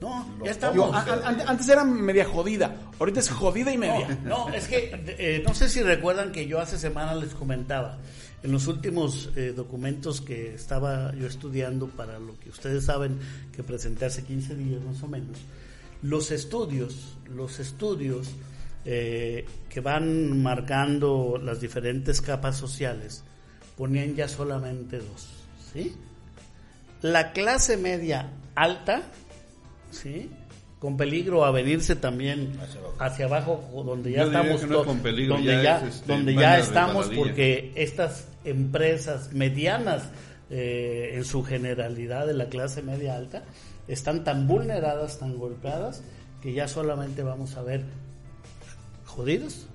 No, 0.00 0.26
ya 0.38 0.44
Yo, 0.44 0.50
estamos. 0.50 0.94
a- 0.94 0.98
a- 1.00 1.28
an- 1.28 1.42
antes 1.46 1.68
era 1.68 1.84
media 1.84 2.24
jodida. 2.24 2.76
Ahorita 2.98 3.20
es 3.20 3.30
jodida 3.30 3.72
y 3.72 3.78
media. 3.78 4.18
No, 4.24 4.48
es 4.50 4.68
que 4.68 4.90
eh, 5.18 5.42
no 5.46 5.54
sé 5.54 5.68
si 5.68 5.82
recuerdan 5.82 6.30
que 6.32 6.46
yo 6.46 6.60
hace 6.60 6.78
semanas 6.78 7.16
les 7.16 7.34
comentaba 7.34 7.98
en 8.42 8.52
los 8.52 8.66
últimos 8.68 9.30
eh, 9.34 9.52
documentos 9.56 10.20
que 10.20 10.54
estaba 10.54 11.12
yo 11.14 11.26
estudiando 11.26 11.88
para 11.88 12.18
lo 12.20 12.38
que 12.38 12.50
ustedes 12.50 12.84
saben 12.84 13.18
que 13.52 13.62
presenté 13.64 14.04
hace 14.04 14.22
15 14.24 14.54
días 14.54 14.80
más 14.82 15.02
o 15.02 15.08
menos, 15.08 15.38
los 16.02 16.30
estudios, 16.30 17.16
los 17.34 17.58
estudios 17.58 18.28
eh, 18.84 19.44
que 19.68 19.80
van 19.80 20.40
marcando 20.40 21.40
las 21.42 21.60
diferentes 21.60 22.20
capas 22.20 22.56
sociales 22.56 23.24
ponían 23.76 24.14
ya 24.14 24.28
solamente 24.28 24.98
dos, 24.98 25.28
¿sí? 25.72 25.94
La 27.02 27.32
clase 27.32 27.76
media 27.76 28.30
alta, 28.54 29.02
¿sí? 29.90 30.30
Con 30.78 30.96
peligro 30.96 31.44
a 31.44 31.50
venirse 31.50 31.96
también 31.96 32.52
Hacia 32.60 32.80
abajo. 32.80 32.96
hacia 33.00 33.24
abajo, 33.26 33.82
donde 33.84 34.12
ya 34.12 34.18
Yo 34.18 34.26
estamos, 34.26 34.68
no 34.68 34.84
con 34.84 34.98
peligro, 35.00 35.34
donde 35.34 35.52
ya 35.56 35.62
ya, 35.62 35.78
es, 35.78 35.94
este, 35.96 36.12
donde 36.12 36.34
ya 36.34 36.58
estamos, 36.58 37.10
porque 37.16 37.72
estas 37.74 38.28
empresas 38.44 39.32
medianas, 39.32 40.04
eh, 40.50 41.12
en 41.14 41.24
su 41.24 41.42
generalidad 41.42 42.26
de 42.26 42.34
la 42.34 42.48
clase 42.48 42.82
media 42.82 43.16
alta, 43.16 43.44
están 43.88 44.22
tan 44.24 44.46
vulneradas, 44.46 45.18
tan 45.18 45.36
golpeadas, 45.36 46.02
que 46.40 46.52
ya 46.52 46.68
solamente 46.68 47.22
vamos 47.24 47.56
a 47.56 47.62
ver 47.62 47.82
jodidos 49.04 49.66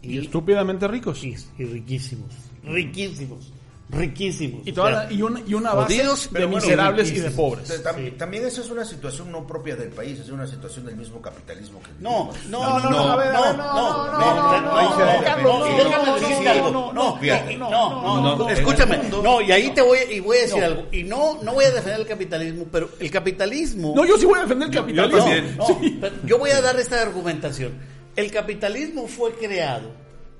Y 0.00 0.18
estúpidamente 0.18 0.88
ricos. 0.88 1.22
y, 1.24 1.34
y 1.58 1.64
riquísimos, 1.66 2.30
riquísimos, 2.62 3.52
riquísimos. 3.96 4.66
Y, 4.66 4.70
O 4.70 4.74
toda 4.74 4.90
sea, 4.90 5.04
la- 5.04 5.12
y, 5.12 5.22
una, 5.22 5.40
y 5.46 5.54
una 5.54 5.74
base 5.74 5.96
jodidos, 5.98 6.24
de 6.32 6.44
bueno, 6.46 6.56
miserables 6.56 7.10
y 7.12 7.20
de 7.20 7.30
pobres. 7.30 7.82
Tam- 7.84 8.16
También 8.16 8.44
esa 8.46 8.60
es 8.60 8.70
una 8.70 8.84
situación 8.84 9.30
no 9.32 9.46
propia 9.46 9.76
del 9.76 9.90
país, 9.90 10.18
es 10.20 10.28
una 10.28 10.46
situación 10.46 10.86
del 10.86 10.96
mismo 10.96 11.20
capitalismo 11.22 11.80
que 11.82 11.90
No, 12.00 12.30
vivimos. 12.32 12.46
no, 12.50 12.78
no, 12.78 12.78
no, 12.78 12.90
no, 12.90 12.90
no, 12.90 13.16
no, 13.16 13.16
no, 13.16 13.22
no, 13.24 13.54
no, 13.54 13.54
no, 13.54 14.12
no, 14.12 14.60
no, 14.60 14.98
no, 14.98 15.16
no, 15.18 15.24
Carlos, 15.24 15.58
no, 15.60 15.66
y 15.66 15.70
no, 15.70 15.76
déjame 15.84 16.06
no, 16.06 16.14
decirte 16.14 16.44
no, 16.44 16.50
algo. 16.50 16.70
no, 16.70 16.92
No, 16.92 17.16
fíjate. 17.18 17.56
no, 17.56 17.70
no, 17.70 18.20
no, 18.22 18.36
no, 18.36 18.48
escúchame. 18.50 18.98
No, 19.22 19.40
y 19.40 19.52
ahí 19.52 19.70
te 19.70 19.82
voy 19.82 19.98
y 20.10 20.20
voy 20.20 20.38
a 20.38 20.40
decir 20.42 20.62
algo. 20.64 20.86
Y 20.92 21.02
no, 21.04 21.38
no 21.42 21.52
voy 21.54 21.64
a 21.64 21.70
defender 21.70 22.00
el 22.00 22.06
capitalismo, 22.06 22.66
pero 22.70 22.90
el 23.00 23.10
capitalismo. 23.10 23.92
No, 23.96 24.04
yo 24.04 24.16
sí 24.18 24.26
voy 24.26 24.38
a 24.38 24.42
defender 24.42 24.68
el 24.68 24.74
capitalismo. 24.74 25.80
yo 26.24 26.38
voy 26.38 26.50
a 26.50 26.60
dar 26.60 26.78
esta 26.78 27.00
argumentación. 27.02 27.72
El 28.16 28.30
capitalismo 28.30 29.06
fue 29.08 29.32
creado 29.34 29.90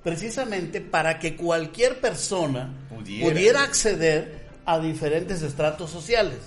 precisamente 0.03 0.81
para 0.81 1.19
que 1.19 1.35
cualquier 1.35 2.01
persona 2.01 2.84
Pudiera. 3.05 3.31
pudiera, 3.33 3.63
acceder 3.63 4.45
a 4.67 4.79
diferentes 4.79 5.43
estratos 5.43 5.91
sociales. 5.91 6.39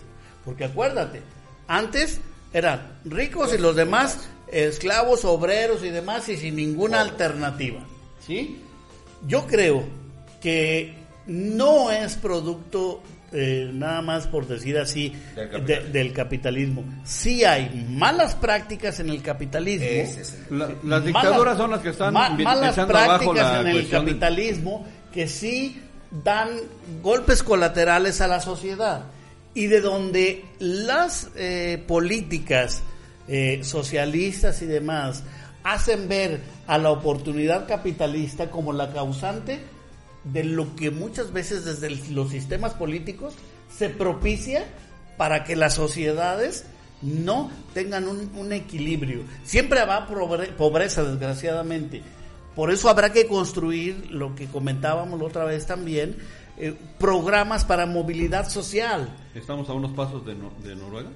Porque 0.44 0.66
acuérdate, 0.66 1.22
antes 1.68 2.20
eran 2.54 3.00
ricos 3.06 3.54
y 3.54 3.58
los 3.58 3.76
demás 3.76 4.20
esclavos, 4.52 5.26
obreros 5.26 5.84
y 5.84 5.90
demás 5.90 6.28
y 6.30 6.38
sin 6.38 6.56
ninguna 6.56 7.02
alternativa. 7.02 7.80
¿Sí? 8.26 8.62
Yo 9.28 9.46
creo 9.46 9.84
que 10.42 10.96
no 11.26 11.92
es 11.92 12.16
producto 12.16 13.02
eh, 13.34 13.70
nada 13.74 14.02
más 14.02 14.26
por 14.28 14.48
decir 14.48 14.78
así 14.78 15.10
Del 15.36 15.50
de- 15.50 15.52
capitalismo. 15.52 15.92
del 15.94 16.14
capitalismo. 16.14 16.84
Sí 17.04 17.44
hay 17.44 17.86
malas 17.90 18.36
prácticas 18.36 19.02
en 19.02 19.10
el 19.10 19.22
capitalismo. 19.22 19.86
Ese 19.86 20.22
es 20.22 20.38
el- 20.50 20.58
La- 20.60 20.70
las 20.84 21.04
dictaduras 21.04 21.58
son 21.58 21.72
las 21.72 21.82
que 21.82 21.90
están 21.90 22.14
ma- 22.14 22.30
malas 22.30 22.78
abajo 22.78 22.88
prácticas 23.34 23.36
la 23.36 23.62
en 23.62 23.68
el 23.76 23.90
capitalismo 23.90 24.88
que 25.14 25.28
sí 25.28 25.82
dan 26.12 26.50
golpes 27.02 27.44
colaterales 27.44 28.22
a 28.22 28.28
la 28.28 28.40
sociedad 28.40 29.06
y 29.54 29.68
de 29.68 29.82
donde 29.82 30.46
las 30.60 31.30
eh, 31.36 31.84
políticas 31.88 32.82
eh, 33.28 33.62
socialistas 33.64 34.62
y 34.62 34.66
demás 34.66 35.24
hacen 35.64 36.08
ver 36.08 36.40
a 36.68 36.78
la 36.78 36.92
oportunidad 36.92 37.68
capitalista 37.68 38.50
como 38.50 38.72
la 38.72 38.94
causante 38.94 39.60
de 40.24 40.44
lo 40.44 40.76
que 40.76 40.92
muchas 40.92 41.34
veces 41.34 41.66
desde 41.66 41.90
los 42.12 42.30
sistemas 42.30 42.74
políticos 42.74 43.34
se 43.76 43.90
propicia 43.90 44.66
para 45.18 45.44
que 45.44 45.56
las 45.56 45.74
sociedades 45.74 46.66
no 47.02 47.52
tengan 47.74 48.08
un, 48.08 48.54
equilibrio. 48.54 49.24
Siempre 49.44 49.82
pobre- 50.08 50.52
pobreza, 50.54 51.04
desgraciadamente. 51.04 52.02
Por 52.58 52.72
eso 52.72 52.90
habrá 52.90 53.14
que 53.14 53.28
construir 53.28 54.10
lo 54.12 54.34
que 54.36 54.48
comentábamos 54.48 55.18
la 55.20 55.26
otra 55.28 55.46
vez 55.46 55.66
también, 55.68 56.18
eh, 56.58 56.74
programas 57.00 57.64
para 57.64 57.86
movilidad 57.86 58.50
social. 58.50 59.16
Estamos 59.36 59.70
a 59.70 59.74
unos 59.74 59.92
pasos 59.92 60.26
de, 60.26 60.36
Nor- 60.36 60.58
de 60.58 60.76
Noruega. 60.76 61.10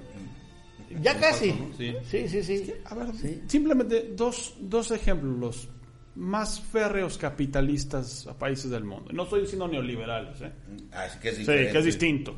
Ya 1.02 1.14
Un 1.14 1.20
casi. 1.20 1.50
paso, 1.50 1.64
¿no? 1.68 1.76
Sí. 1.76 1.94
sí, 2.08 2.28
sí. 2.28 2.42
sí. 2.44 2.72
A 2.84 2.94
ver, 2.94 3.08
Sí. 3.16 3.42
simplemente 3.48 4.12
dos, 4.16 4.54
dos 4.60 4.92
ejemplos, 4.92 5.36
los 5.36 5.68
más 6.14 6.60
férreos 6.60 7.18
capitalistas 7.18 8.26
a 8.28 8.38
países 8.38 8.70
del 8.70 8.84
mundo. 8.84 9.10
No 9.12 9.24
estoy 9.24 9.40
diciendo 9.40 9.66
neoliberales, 9.66 10.40
¿eh? 10.42 10.52
Así 10.92 11.18
que 11.18 11.30
es 11.30 11.36
Sí, 11.38 11.44
que 11.46 11.76
es 11.78 11.84
distinto. 11.84 12.36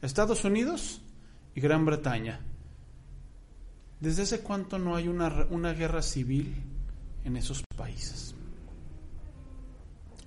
Estados 0.00 0.44
Unidos 0.44 1.02
y 1.54 1.60
Gran 1.60 1.84
Bretaña. 1.84 2.40
¿Desde 4.00 4.22
hace 4.22 4.40
cuánto 4.40 4.78
no 4.78 4.96
hay 4.96 5.08
una, 5.08 5.46
una 5.50 5.74
guerra 5.74 6.00
civil 6.00 6.54
en 7.24 7.36
esos 7.36 7.62
países? 7.76 8.34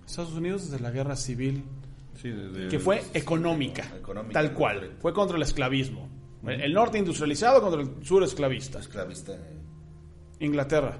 Estados 0.05 0.33
Unidos 0.33 0.69
desde 0.69 0.81
la 0.83 0.91
guerra 0.91 1.15
civil 1.15 1.63
Sí, 2.21 2.29
de- 2.29 2.69
que 2.69 2.79
fue 2.79 3.03
económica, 3.13 3.83
Económica, 3.97 4.33
tal 4.33 4.53
cual, 4.53 4.75
correcto. 4.77 4.97
fue 5.01 5.13
contra 5.13 5.37
el 5.37 5.43
esclavismo. 5.43 6.09
El 6.47 6.73
norte 6.73 6.99
industrializado 6.99 7.59
contra 7.59 7.81
el 7.81 8.05
sur 8.05 8.23
esclavista. 8.23 8.79
Esclavista. 8.79 9.33
eh. 9.33 9.39
Inglaterra. 10.41 10.99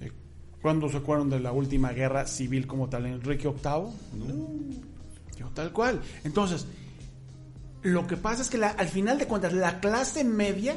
Eh, 0.00 0.12
¿Cuándo 0.60 0.90
se 0.90 0.98
acuerdan 0.98 1.30
de 1.30 1.40
la 1.40 1.52
última 1.52 1.90
guerra 1.92 2.26
civil 2.26 2.66
como 2.66 2.88
tal? 2.88 3.06
¿Enrique 3.06 3.48
VIII? 3.48 4.82
Yo, 5.38 5.48
tal 5.54 5.72
cual. 5.72 6.02
Entonces, 6.24 6.66
lo 7.82 8.06
que 8.06 8.16
pasa 8.18 8.42
es 8.42 8.50
que 8.50 8.58
la- 8.58 8.70
al 8.72 8.88
final 8.88 9.18
de 9.18 9.26
cuentas, 9.26 9.54
la 9.54 9.80
clase 9.80 10.22
media 10.22 10.76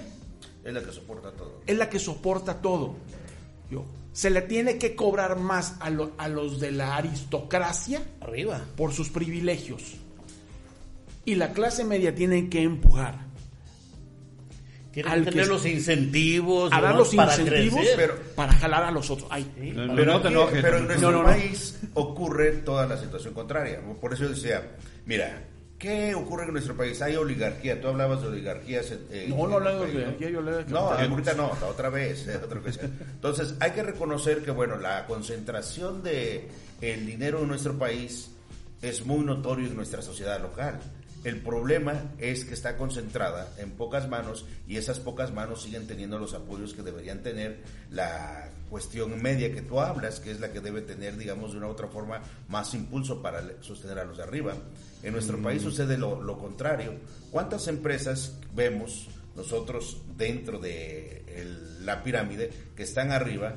Es 0.63 0.73
la 0.73 0.81
que 0.81 0.91
soporta 0.93 1.31
todo. 1.33 1.61
es 1.67 1.77
la 1.77 1.89
que 1.89 1.99
soporta 1.99 2.61
todo. 2.61 2.95
Yo, 3.75 3.85
se 4.13 4.29
le 4.29 4.41
tiene 4.41 4.77
que 4.77 4.95
cobrar 4.95 5.37
más 5.37 5.75
a, 5.79 5.89
lo- 5.89 6.13
a 6.17 6.27
los 6.29 6.59
de 6.59 6.71
la 6.71 6.95
aristocracia 6.95 8.01
Arriba. 8.21 8.61
por 8.77 8.93
sus 8.93 9.09
privilegios. 9.09 9.81
Y 11.25 11.35
la 11.35 11.51
clase 11.53 11.83
media 11.83 12.13
tiene 12.15 12.49
que 12.49 12.61
empujar 12.61 13.25
Tienen 14.91 15.11
Al 15.11 15.19
que 15.19 15.25
que 15.25 15.31
tener 15.31 15.43
es- 15.43 15.49
los 15.49 15.65
incentivos. 15.65 16.71
a 16.71 16.79
dar 16.79 16.93
¿no? 16.93 16.99
los 16.99 17.13
para 17.13 17.31
incentivos 17.37 17.79
crecer. 17.81 17.95
pero- 17.97 18.15
para 18.35 18.53
jalar 18.53 18.83
a 18.85 18.91
los 18.91 19.09
otros. 19.09 19.27
Ay, 19.29 19.43
Sí. 19.59 19.73
Pero, 19.75 20.05
no 20.05 20.21
te 20.21 20.27
aquí- 20.29 20.35
enojes. 20.37 20.61
pero 20.61 20.77
en 20.77 20.85
nuestro 20.87 21.11
No, 21.11 21.17
no, 21.17 21.23
no. 21.23 21.29
país 21.35 21.77
ocurre 21.95 22.51
toda 22.53 22.85
la 22.87 22.97
situación 22.97 23.33
contraria. 23.33 23.81
Por 23.99 24.13
eso 24.13 24.23
yo 24.23 24.29
decía, 24.29 24.71
mira, 25.05 25.43
¿qué 25.77 26.15
ocurre 26.15 26.45
en 26.45 26.53
nuestro 26.53 26.75
país? 26.75 27.01
Hay 27.01 27.15
oligarquía. 27.15 27.79
Tú 27.81 27.87
hablabas 27.89 28.21
de 28.21 28.27
oligarquías. 28.27 28.91
en- 28.91 29.05
en- 29.11 29.29
No, 29.31 29.47
no 29.47 29.55
hablaba 29.55 29.77
de 29.77 29.91
oligarquía, 29.91 30.29
yo 30.29 30.39
hablaba 30.39 30.57
de 30.57 30.65
No, 30.71 30.79
ahorita 30.91 31.33
no, 31.33 31.51
la 31.61 31.67
otra 31.67 31.89
vez. 31.89 32.27
eh, 32.27 32.39
otra 32.43 32.59
vez. 32.59 32.79
Entonces, 32.81 33.55
hay 33.59 33.71
que 33.71 33.83
reconocer 33.83 34.41
que, 34.43 34.51
bueno, 34.51 34.77
la 34.77 35.05
concentración 35.05 36.01
de 36.03 36.47
el 36.81 37.05
dinero 37.05 37.39
en 37.41 37.47
nuestro 37.47 37.77
país 37.77 38.29
es 38.81 39.05
muy 39.05 39.23
notorio 39.25 39.67
en 39.67 39.75
nuestra 39.75 40.01
sociedad 40.01 40.41
local. 40.41 40.79
El 41.25 41.41
problema 41.41 42.13
es 42.19 42.45
que 42.45 42.53
está 42.53 42.77
concentrada 42.77 43.51
en 43.57 43.71
pocas 43.71 44.07
manos 44.07 44.45
y 44.67 44.77
esas 44.77 44.99
pocas 44.99 45.33
manos 45.33 45.63
siguen 45.63 45.87
teniendo 45.87 46.19
los 46.19 46.35
apoyos 46.35 46.73
que 46.75 46.83
deberían 46.83 47.23
tener 47.23 47.63
la 47.89 48.47
cuestión 48.69 49.21
media 49.23 49.51
que 49.51 49.63
tú 49.63 49.79
hablas, 49.81 50.19
que 50.19 50.29
es 50.29 50.39
la 50.39 50.51
que 50.51 50.61
debe 50.61 50.81
tener, 50.83 51.17
digamos, 51.17 51.51
de 51.51 51.57
una 51.57 51.67
u 51.67 51.71
otra 51.71 51.87
forma 51.87 52.21
más 52.47 52.75
impulso 52.75 53.23
para 53.23 53.41
sostener 53.61 53.97
a 53.97 54.05
los 54.05 54.17
de 54.17 54.23
arriba. 54.23 54.53
En 55.01 55.13
nuestro 55.13 55.41
país 55.41 55.63
sucede 55.63 55.97
lo, 55.97 56.21
lo 56.21 56.37
contrario. 56.37 56.93
¿Cuántas 57.31 57.67
empresas 57.67 58.37
vemos 58.53 59.07
nosotros 59.35 60.01
dentro 60.15 60.59
de 60.59 61.23
el- 61.27 61.85
la 61.87 62.03
pirámide 62.03 62.51
que 62.75 62.83
están 62.83 63.11
arriba, 63.11 63.55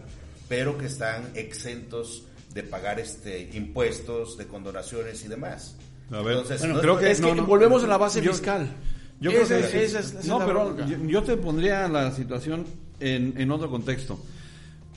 pero 0.48 0.78
que 0.78 0.86
están 0.86 1.32
exentos 1.34 2.24
de 2.54 2.62
pagar 2.62 2.98
este 2.98 3.50
impuestos, 3.52 4.38
de 4.38 4.46
condonaciones 4.46 5.22
y 5.22 5.28
demás? 5.28 5.76
A 6.10 6.22
ver, 6.22 6.36
bueno, 6.42 6.74
no- 6.74 6.80
creo 6.80 6.98
que 6.98 7.10
es 7.10 7.20
que 7.20 7.26
no, 7.28 7.34
no. 7.34 7.46
volvemos 7.46 7.84
a 7.84 7.86
la 7.86 7.96
base 7.98 8.22
Yo- 8.22 8.32
fiscal. 8.32 8.68
Yo 9.20 9.30
creo 9.30 9.42
Esa 9.42 9.58
que 9.58 9.64
es- 9.64 9.70
sí. 9.70 9.76
esa 9.78 9.98
es- 10.00 10.06
esa 10.10 10.20
es 10.20 10.26
no, 10.26 10.38
la 10.38 10.46
pero 10.46 10.64
bronca. 10.66 10.86
yo, 10.86 10.96
yo 11.06 11.22
te 11.22 11.36
pondría 11.36 11.88
la 11.88 12.12
situación 12.12 12.64
en, 13.00 13.34
en 13.36 13.50
otro 13.50 13.68
contexto. 13.70 14.18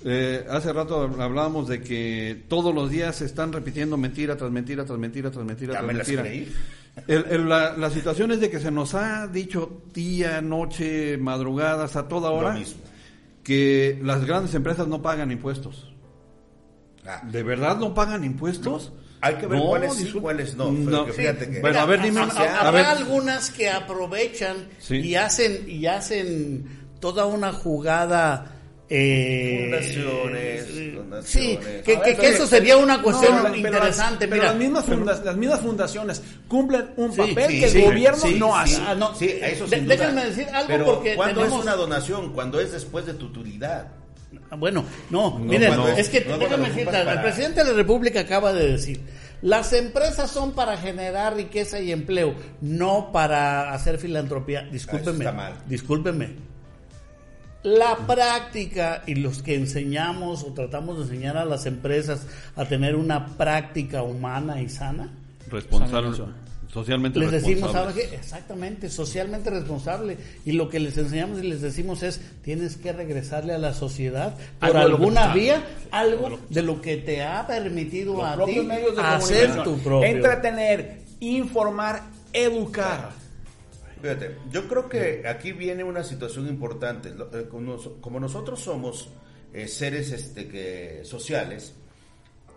Eh, 0.03 0.45
hace 0.49 0.71
rato 0.73 1.01
hablábamos 1.19 1.67
de 1.67 1.81
que 1.81 2.43
todos 2.47 2.73
los 2.73 2.89
días 2.89 3.15
se 3.17 3.25
están 3.25 3.51
repitiendo 3.53 3.97
mentira 3.97 4.35
tras 4.35 4.49
mentira 4.51 4.83
tras 4.85 4.97
mentira 4.97 5.29
tras 5.31 5.45
mentira 5.45 5.73
tras 5.73 5.85
mentira. 5.85 6.23
El- 7.07 7.25
el- 7.29 7.49
la, 7.49 7.77
la 7.77 7.89
situación 7.89 8.31
es 8.31 8.39
de 8.39 8.49
que 8.49 8.59
se 8.59 8.71
nos 8.71 8.93
ha 8.95 9.27
dicho 9.27 9.81
día, 9.93 10.41
noche, 10.41 11.17
madrugadas, 11.17 11.95
a 11.95 12.07
toda 12.07 12.29
hora, 12.31 12.57
que 13.43 13.99
las 14.03 14.25
grandes 14.25 14.53
empresas 14.55 14.87
no 14.87 15.01
pagan 15.01 15.31
impuestos. 15.31 15.87
Ah, 17.05 17.21
¿De 17.31 17.41
verdad 17.43 17.77
no 17.77 17.93
pagan 17.93 18.23
impuestos? 18.23 18.91
Hay 19.23 19.35
que 19.35 19.45
ver 19.47 19.59
No, 19.59 19.67
cuáles 19.67 19.93
sí, 19.93 20.11
cuáles 20.11 20.55
no. 20.55 21.05
Que 21.05 21.13
fíjate 21.13 21.49
que- 21.49 21.59
Bueno, 21.59 21.79
a 21.79 21.85
ver, 21.85 22.01
dime. 22.01 22.21
Ha- 22.21 22.23
un- 22.25 22.31
ha- 22.31 22.41
a 22.43 22.59
habrá 22.67 22.71
ver, 22.71 22.85
algunas 22.85 23.51
que 23.51 23.69
aprovechan 23.69 24.67
Sí. 24.79 24.97
y 24.97 25.15
hacen 25.15 25.69
y 25.69 25.85
hacen 25.85 26.65
toda 26.99 27.25
una 27.27 27.53
jugada 27.53 28.55
eh, 28.93 29.69
Fundaciones, 29.69 30.95
donaciones. 30.95 31.25
sí 31.29 31.59
que, 31.85 32.27
eso 32.27 32.45
sería 32.45 32.75
una 32.75 33.01
cuestión 33.01 33.37
No, 33.37 33.43
las- 33.43 33.55
interesante 33.57 34.27
pero 34.27 34.41
mira 34.41 34.45
las, 34.47 34.55
mismas 34.57 34.85
funda- 34.85 35.21
las 35.23 35.37
mismas 35.37 35.61
fundaciones 35.61 36.21
cumplen 36.49 36.89
un 36.97 37.11
Sí, 37.13 37.17
papel 37.21 37.51
sí, 37.51 37.59
que 37.61 37.69
sí, 37.69 37.77
el 37.79 37.85
gobierno 37.85 38.17
sí, 38.19 38.35
no 38.37 38.47
sí. 38.47 38.53
hace. 38.75 38.81
Ah, 38.85 38.95
no. 38.95 39.15
Sí, 39.15 39.29
eso 39.41 39.65
De- 39.65 39.77
sin 39.77 39.85
duda. 39.85 39.95
déjenme 39.95 40.25
decir 40.25 40.47
algo 40.49 40.67
Pero 40.67 40.85
porque 40.85 41.15
¿cuándo 41.15 41.39
tenemos- 41.41 41.59
es 41.59 41.65
una 41.65 41.75
donación? 41.75 42.33
Cuando 42.33 42.59
es 42.59 42.71
después 42.73 43.05
de 43.05 43.13
tu 43.13 43.27
utilidad. 43.27 43.87
Ah, 44.51 44.57
Bueno, 44.57 44.83
no, 45.09 45.39
miren, 45.39 45.69
cuando 45.73 45.87
es 45.93 46.09
que 46.09 46.25
no, 46.25 46.37
déjame 46.37 46.63
decirte, 46.67 46.81
ocupas 46.83 46.99
el 46.99 47.05
para- 47.05 47.21
presidente 47.23 47.63
de 47.63 47.71
la 47.71 47.77
República 47.77 48.19
acaba 48.19 48.51
de 48.51 48.67
decir, 48.73 48.99
las 49.41 49.71
empresas 49.71 50.29
son 50.29 50.51
para 50.51 50.75
generar 50.77 51.35
riqueza 51.35 51.79
y 51.79 51.91
empleo, 51.91 52.35
no 52.59 53.11
para 53.13 53.73
hacer 53.73 53.97
filantropía. 53.97 54.63
Discúlpenme, 54.63 55.25
Ah, 55.25 55.29
está 55.29 55.31
mal. 55.31 55.53
discúlpenme. 55.67 56.51
La 57.63 57.95
práctica 57.95 59.03
y 59.05 59.15
los 59.15 59.41
que 59.43 59.55
enseñamos 59.55 60.43
o 60.43 60.47
tratamos 60.53 60.97
de 60.97 61.03
enseñar 61.03 61.37
a 61.37 61.45
las 61.45 61.65
empresas 61.65 62.25
a 62.55 62.65
tener 62.65 62.95
una 62.95 63.27
práctica 63.37 64.01
humana 64.03 64.61
y 64.61 64.67
sana, 64.67 65.11
responsable, 65.49 66.09
socialmente 66.71 67.19
les 67.19 67.31
decimos, 67.31 67.71
responsable. 67.73 67.93
¿sabes 67.93 68.09
qué? 68.09 68.15
Exactamente, 68.15 68.89
socialmente 68.89 69.49
responsable. 69.49 70.17
Y 70.45 70.53
lo 70.53 70.69
que 70.69 70.79
les 70.79 70.97
enseñamos 70.97 71.39
y 71.39 71.47
les 71.47 71.61
decimos 71.61 72.01
es, 72.03 72.21
tienes 72.43 72.77
que 72.77 72.93
regresarle 72.93 73.53
a 73.53 73.57
la 73.57 73.73
sociedad 73.73 74.35
por 74.59 74.69
Algo 74.77 74.95
alguna 74.95 75.33
vía, 75.33 75.63
algo 75.91 76.39
de 76.49 76.61
lo 76.61 76.81
que 76.81 76.97
te 76.97 77.23
ha 77.23 77.45
permitido 77.45 78.13
Los 78.15 78.25
a 78.25 78.31
ti 78.31 78.37
propios 78.37 78.65
medios 78.65 78.95
de 78.95 79.01
hacer 79.01 79.63
tu 79.63 79.77
propio. 79.79 80.03
Entretener, 80.07 81.01
informar, 81.19 82.03
educar. 82.33 83.11
Fíjate, 84.01 84.35
yo 84.51 84.67
creo 84.67 84.89
que 84.89 85.23
aquí 85.27 85.51
viene 85.51 85.83
una 85.83 86.03
situación 86.03 86.47
importante. 86.47 87.11
Lo- 87.13 87.29
eh, 87.37 87.47
como 88.01 88.19
nosotros 88.19 88.59
somos 88.59 89.09
eh, 89.53 89.67
seres 89.67 90.11
este, 90.11 90.47
que, 90.47 91.01
sociales, 91.03 91.75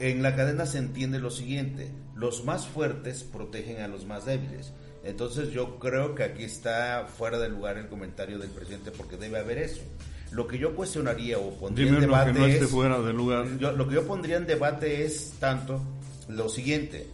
en 0.01 0.23
la 0.23 0.35
cadena 0.37 0.67
se 0.67 0.79
entiende 0.79 1.19
lo 1.19 1.31
siguiente, 1.31 1.91
los 2.15 2.45
más 2.45 2.67
fuertes 2.67 3.23
protegen 3.25 3.81
a 3.81 3.89
los 3.89 4.07
más 4.07 4.25
débiles. 4.25 4.73
Entonces 5.05 5.51
yo 5.51 5.79
creo 5.79 6.15
que 6.15 6.25
aquí 6.25 6.45
está 6.45 7.07
fuera 7.07 7.39
de 7.39 7.49
lugar 7.49 7.77
el 7.77 7.89
comentario 7.89 8.39
del 8.39 8.51
presidente 8.51 8.91
porque 8.91 9.17
debe 9.17 9.39
haber 9.39 9.59
eso. 9.59 9.83
Lo 10.31 10.47
que 10.49 10.59
yo 10.59 10.75
cuestionaría 10.75 11.39
o 11.39 11.51
pondría 11.59 11.87
Dime 11.87 11.99
en 11.99 12.05
debate 12.07 12.33
que 12.33 12.39
no 12.39 12.47
esté 12.47 12.65
es- 12.65 12.71
fuera 12.71 13.01
de 13.01 13.13
lugar. 13.13 13.47
yo- 13.59 13.73
lo 13.73 13.87
que 13.87 13.95
yo 13.95 14.07
pondría 14.07 14.37
en 14.39 14.47
debate 14.47 15.05
es 15.05 15.35
tanto 15.39 15.81
lo 16.29 16.49
siguiente, 16.49 17.07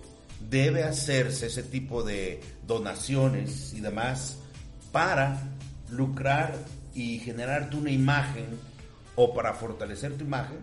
debe 0.48 0.84
hacerse 0.84 1.46
ese 1.46 1.62
tipo 1.64 2.02
de 2.02 2.40
donaciones 2.66 3.74
y 3.74 3.80
demás 3.80 4.38
para 4.92 5.42
lucrar 5.90 6.54
y 6.94 7.18
generarte 7.18 7.76
una 7.76 7.90
imagen 7.90 8.46
o 9.16 9.34
para 9.34 9.52
fortalecer 9.54 10.14
tu 10.16 10.24
imagen. 10.24 10.58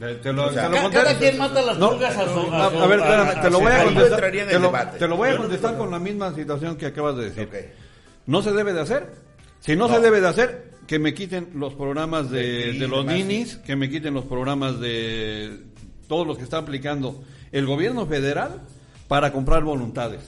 Eh, 0.00 0.18
Te 0.22 0.32
lo, 0.32 0.46
O 0.46 0.52
sea, 0.52 0.64
te 0.64 0.68
lo 0.70 0.74
Ca- 0.76 0.82
contesto. 0.82 1.06
cada 1.06 1.18
quien 1.18 1.38
mata 1.38 1.62
las 1.62 1.78
No, 1.78 1.90
pulgas 1.90 2.16
a 2.16 2.24
su- 2.24 2.52
a, 2.52 2.86
ver, 2.86 3.00
te 3.42 3.50
lo 3.50 3.60
voy 3.60 3.72
a 3.72 3.84
contestar. 3.84 4.20
Te 4.30 4.58
lo, 4.58 4.72
te 4.98 5.08
lo 5.08 5.16
voy 5.16 5.28
a 5.30 5.76
con 5.78 5.90
la 5.90 5.98
misma 5.98 6.34
situación 6.34 6.76
que 6.76 6.86
acabas 6.86 7.16
de 7.16 7.30
decir. 7.30 7.48
No 8.26 8.42
se 8.42 8.52
debe 8.52 8.72
de 8.72 8.80
hacer. 8.80 9.12
Si 9.60 9.76
no, 9.76 9.86
No. 9.88 9.94
se 9.94 10.00
debe 10.00 10.20
de 10.20 10.28
hacer, 10.28 10.72
que 10.86 10.98
me 10.98 11.14
quiten 11.14 11.50
los 11.54 11.74
programas 11.74 12.30
de, 12.30 12.72
De- 12.72 12.88
los 12.88 13.04
ninis, 13.04 13.56
que 13.58 13.76
me 13.76 13.88
quiten 13.88 14.14
los 14.14 14.24
programas 14.24 14.80
de 14.80 15.60
todos 16.08 16.26
los 16.26 16.36
que 16.38 16.44
está 16.44 16.58
aplicando 16.58 17.22
el 17.52 17.66
gobierno 17.66 18.06
federal 18.06 18.60
para 19.08 19.32
comprar 19.32 19.62
voluntades. 19.62 20.20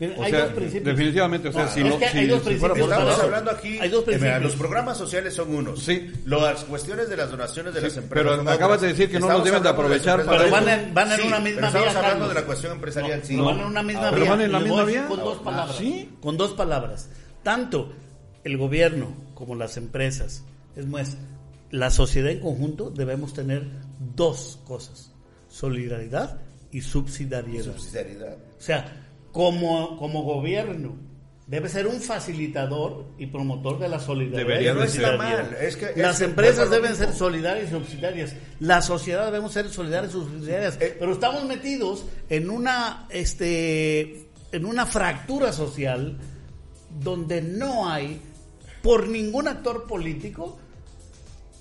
Miren, 0.00 0.18
O 0.18 0.22
hay 0.24 0.30
sea, 0.32 0.40
dos 0.46 0.52
principios. 0.54 0.84
definitivamente, 0.96 1.48
o 1.48 1.52
sea, 1.52 1.62
No, 1.62 1.68
si 1.70 1.82
que 1.82 2.08
si- 2.08 2.18
hay 2.18 2.26
dos 2.26 2.38
si 2.40 2.44
principios 2.46 2.58
fuera 2.60 2.74
por 2.74 2.82
para 2.88 2.94
Estamos 2.96 3.14
eso. 3.14 3.22
hablando 3.22 3.50
aquí, 3.52 3.78
Hay 3.78 3.88
dos 3.88 4.00
eh, 4.00 4.04
mira, 4.06 4.18
principios. 4.18 4.42
los 4.42 4.54
programas 4.56 4.98
sociales 4.98 5.34
son 5.34 5.54
unos. 5.54 5.82
Sí. 5.84 6.12
Las 6.26 6.64
cuestiones 6.64 7.08
de 7.08 7.16
las 7.16 7.30
donaciones 7.30 7.74
de 7.74 7.80
Sí, 7.80 7.86
las 7.86 7.96
empresas. 7.98 8.36
pero 8.38 8.50
acabas 8.50 8.80
de 8.80 8.88
decir 8.88 9.08
que 9.10 9.20
no 9.20 9.28
los 9.30 9.44
deben 9.44 9.62
de 9.62 9.68
aprovechar 9.68 10.24
Pero 10.26 10.50
van 10.50 10.68
en, 10.68 10.92
van 10.94 11.12
en 11.12 11.16
Sí, 11.20 11.26
una 11.28 11.36
pero 11.36 11.44
misma 11.44 11.66
estamos 11.68 11.72
vía. 11.72 11.96
hablando 11.98 12.02
Carlos. 12.10 12.28
de 12.28 12.34
la 12.34 12.46
cuestión 12.46 12.72
empresarial, 12.72 13.20
No, 13.20 13.24
sí. 13.26 13.36
no 13.36 13.44
van 13.44 13.58
en 13.60 13.64
una 13.66 13.82
misma 13.84 14.10
Pero 14.10 14.22
vía. 14.22 14.30
van 14.30 14.40
en 14.40 14.52
la 14.52 14.58
Les 14.58 14.68
misma 14.68 14.84
vía. 14.84 15.06
Con 15.06 15.18
dos 15.20 15.38
Ah, 15.40 15.44
palabras. 15.44 15.76
¿sí? 15.76 16.10
Con 16.20 16.36
dos 16.36 16.52
palabras. 16.54 17.08
Tanto 17.44 17.92
el 18.42 18.56
gobierno 18.58 19.14
como 19.34 19.54
las 19.54 19.76
empresas. 19.76 20.42
Es 20.74 20.86
más, 20.86 21.16
la 21.70 21.90
sociedad 21.90 22.30
en 22.32 22.40
conjunto 22.40 22.90
debemos 22.90 23.32
tener 23.32 23.62
dos 24.16 24.58
cosas. 24.66 25.12
Solidaridad 25.48 26.38
y 26.72 26.80
subsidiariedad. 26.80 27.64
Subsidiariedad. 27.76 28.36
O 28.58 28.60
sea, 28.62 29.03
como, 29.34 29.96
como 29.98 30.22
gobierno, 30.22 30.94
debe 31.48 31.68
ser 31.68 31.88
un 31.88 32.00
facilitador 32.00 33.04
y 33.18 33.26
promotor 33.26 33.80
de 33.80 33.88
la 33.88 33.98
solidaridad. 33.98 34.46
Debería. 34.46 34.74
No 34.74 34.84
está 34.84 35.16
mal, 35.16 35.56
es 35.60 35.76
que- 35.76 35.92
Las 35.96 36.16
es 36.16 36.22
empresas 36.22 36.70
deben 36.70 36.92
mismo. 36.92 37.04
ser 37.06 37.14
solidarias 37.14 37.68
y 37.68 37.72
subsidiarias. 37.72 38.32
La 38.60 38.80
sociedad 38.80 39.26
debemos 39.26 39.52
ser 39.52 39.68
solidarias 39.70 40.12
y 40.14 40.18
subsidiarias. 40.18 40.78
Eh. 40.80 40.96
Pero 41.00 41.12
estamos 41.12 41.44
metidos 41.46 42.04
en 42.30 42.48
una, 42.48 43.06
este, 43.10 44.28
en 44.52 44.64
una 44.64 44.86
fractura 44.86 45.52
social 45.52 46.16
donde 47.02 47.42
no 47.42 47.90
hay, 47.90 48.20
por 48.84 49.08
ningún 49.08 49.48
actor 49.48 49.88
político, 49.88 50.58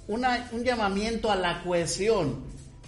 una, 0.08 0.48
un 0.52 0.64
llamamiento 0.64 1.32
a 1.32 1.36
la 1.36 1.64
cohesión 1.64 2.44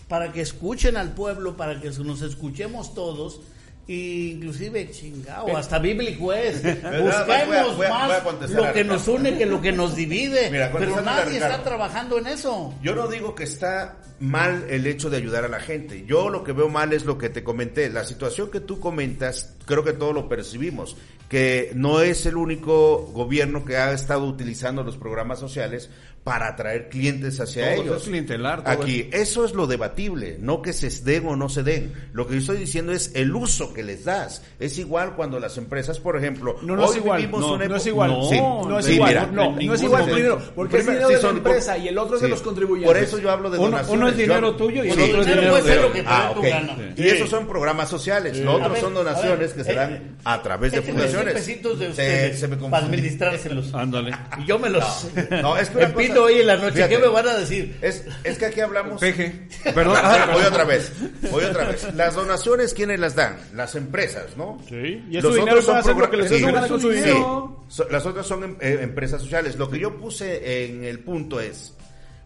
para 0.08 0.32
que 0.32 0.42
escuchen 0.42 0.96
al 0.96 1.14
pueblo, 1.14 1.58
para 1.58 1.82
que 1.82 1.90
nos 1.90 2.22
escuchemos 2.22 2.94
todos. 2.94 3.42
Inclusive 3.88 4.90
chingado, 4.92 5.56
hasta 5.56 5.80
bíblico 5.80 6.34
es. 6.34 6.62
Voy 6.64 6.72
a- 6.72 7.02
Busquemos 7.02 7.78
voy 7.78 7.86
a- 7.86 7.90
más 7.90 8.08
voy 8.08 8.16
a 8.18 8.24
contestar 8.24 8.62
lo 8.68 8.74
que 8.74 8.84
nos 8.84 9.08
une 9.08 9.38
que 9.38 9.46
lo 9.46 9.62
que 9.62 9.72
nos 9.72 9.96
divide. 9.96 10.50
Mira, 10.52 10.72
pero 10.72 11.02
nadie 11.02 11.38
está 11.38 11.64
trabajando 11.64 12.18
en 12.18 12.28
eso. 12.28 12.74
Yo 12.82 12.96
no 12.96 13.08
digo 13.08 13.36
que 13.36 13.44
está 13.44 13.98
mal 14.20 14.66
el 14.70 14.88
hecho 14.88 15.10
de 15.10 15.18
ayudar 15.18 15.46
a 15.46 15.50
la 15.50 15.60
gente. 15.60 16.06
Yo 16.08 16.30
lo 16.30 16.44
que 16.44 16.54
veo 16.54 16.70
mal 16.70 16.94
es 16.94 17.06
lo 17.06 17.18
que 17.18 17.30
te 17.30 17.44
comenté. 17.44 17.90
La 17.90 18.06
situación 18.06 18.50
que 18.50 18.60
tú 18.62 18.80
comentas, 18.80 19.56
creo 19.66 19.84
que 19.84 19.94
todos 19.94 20.14
lo 20.14 20.28
percibimos, 20.30 20.96
que 21.30 21.72
no 21.76 22.02
es 22.02 22.26
el 22.26 22.38
único 22.38 22.98
gobierno 23.08 23.66
que 23.66 23.78
ha 23.78 23.92
estado 23.92 24.26
utilizando 24.26 24.84
los 24.84 24.98
programas 24.98 25.40
sociales 25.40 25.90
para 26.26 26.47
atraer 26.47 26.89
clientes 26.89 27.39
hacia 27.39 27.76
Todo 27.76 27.84
ellos. 27.84 27.97
es 28.01 28.07
clientelar, 28.09 28.63
todo 28.63 28.73
Aquí, 28.73 29.09
eso 29.13 29.45
es 29.45 29.53
lo 29.53 29.67
debatible, 29.67 30.38
no 30.41 30.61
que 30.63 30.73
se 30.73 30.89
den 31.03 31.28
o 31.28 31.36
no 31.36 31.49
se 31.49 31.61
den. 31.61 31.93
Lo 32.13 32.26
que 32.26 32.34
yo 32.34 32.39
estoy 32.39 32.57
diciendo 32.57 32.91
es 32.93 33.11
el 33.13 33.34
uso 33.36 33.71
que 33.73 33.84
les 33.84 34.03
das. 34.05 34.41
Es 34.59 34.80
igual 34.80 35.15
cuando 35.15 35.39
las 35.39 35.57
empresas, 35.59 35.99
por 35.99 36.17
ejemplo, 36.17 36.57
No, 36.63 36.76
no 36.76 36.84
hoy 36.86 36.89
es 36.89 36.95
igual. 36.97 37.17
vivimos 37.21 37.41
No, 37.41 37.53
una 37.53 37.67
no 37.67 37.76
es 37.76 37.86
igual. 37.86 38.09
No, 38.11 38.23
Sí, 38.28 38.39
No 38.41 38.80
es 38.80 38.86
sí, 38.88 38.93
igual. 38.93 39.09
mira, 39.09 39.26
no, 39.28 39.55
no 39.55 39.73
es 39.76 39.84
igual 39.84 40.03
primero, 40.05 40.41
porque 40.55 40.78
es 40.78 40.84
Primero, 40.84 41.07
dinero 41.07 41.07
sí 41.09 41.13
de 41.13 41.21
la 41.21 41.28
son- 41.30 41.38
empresa 41.38 41.78
y 41.78 41.88
el 41.89 41.97
otro 41.99 42.15
es 42.15 42.21
de 42.23 42.28
Sí. 42.28 42.32
los 42.32 42.41
contribuyentes. 42.41 42.91
Por 42.91 42.97
eso 43.03 43.19
yo 43.19 43.30
hablo 43.30 43.49
de 43.51 43.59
Uno- 43.59 43.67
donaciones. 43.69 43.95
uno 43.99 44.07
es 44.09 44.13
Yo 44.15 44.21
dinero 44.21 44.47
hablo- 44.47 44.55
tuyo 44.57 44.84
y 44.84 44.89
el 44.89 44.99
otro 44.99 45.21
es 45.21 45.28
dinero 45.28 45.55
de 45.61 45.76
lo 45.76 45.93
que 45.93 46.01
te 46.01 46.07
Ah, 46.09 46.26
dé 46.30 46.34
tu 46.34 46.39
ok. 46.39 46.45
gana. 46.47 46.93
Y 46.97 47.07
esos 47.07 47.30
son 47.30 47.47
programas 47.47 47.88
sociales. 47.88 48.36
Lo 48.39 48.49
A 48.51 48.55
otro 48.55 48.69
ver, 48.71 48.82
son 48.82 48.93
donaciones 48.95 49.53
que 49.53 49.63
se 49.63 49.71
eh, 49.73 49.76
dan 49.76 50.17
a 50.23 50.41
través 50.41 50.71
de 50.71 50.82
cien 50.82 50.95
fundaciones. 50.95 51.34
pesitos 51.36 51.78
de 51.78 51.86
Se- 51.86 51.91
ustedes 51.91 52.39
se 52.39 52.47
me 52.47 52.55
para 52.57 52.88
administrárselos. 52.88 53.71
Ándale. 53.76 54.11
Y 54.39 54.45
yo 54.45 54.57
me 54.57 54.71
los 54.71 55.07
No, 55.43 55.55
es 55.55 55.69
que 55.69 55.86
hoy 56.18 56.36
en 56.39 56.47
la 56.47 56.55
noche. 56.57 56.74
fíjate, 56.74 56.95
¿Qué 56.95 57.01
me 57.01 57.07
van 57.07 57.28
a 57.28 57.34
decir? 57.36 57.78
Es, 57.82 58.05
es 58.24 58.38
que 58.38 58.45
aquí 58.45 58.61
hablamos. 58.61 58.99
Peje. 59.01 59.47
Perdón, 59.63 59.97
Ah, 60.01 60.30
voy 60.34 60.43
otra 60.43 60.63
vez. 60.63 60.91
Voy 61.32 61.43
otra 61.43 61.66
vez. 61.70 61.93
Las 61.95 62.16
donaciones, 62.16 62.74
¿quiénes 62.74 62.99
las 62.99 63.16
dan? 63.16 63.38
Las 63.53 63.76
empresas, 63.76 64.36
¿no? 64.38 64.57
Sí, 64.70 65.03
y 65.09 65.18
es 65.18 65.24
Los 65.24 65.34
su 65.34 65.39
dinero, 65.39 65.59
otros 65.59 65.86
son 65.86 65.99
lo 65.99 66.09
que 66.09 66.18
les 66.18 66.30
sí, 66.30 66.41
con 66.41 66.82
su 66.82 66.91
sí. 66.91 66.97
dinero. 66.97 67.66
So- 67.68 67.88
Las 67.89 68.05
otras 68.05 68.26
son 68.28 68.43
em- 68.43 68.57
eh, 68.61 68.80
empresas 68.82 69.22
sociales. 69.22 69.57
Lo 69.57 69.70
que 69.70 69.80
yo 69.80 69.97
puse 69.97 70.66
en 70.66 70.84
el 70.84 70.99
punto 70.99 71.39
es, 71.39 71.74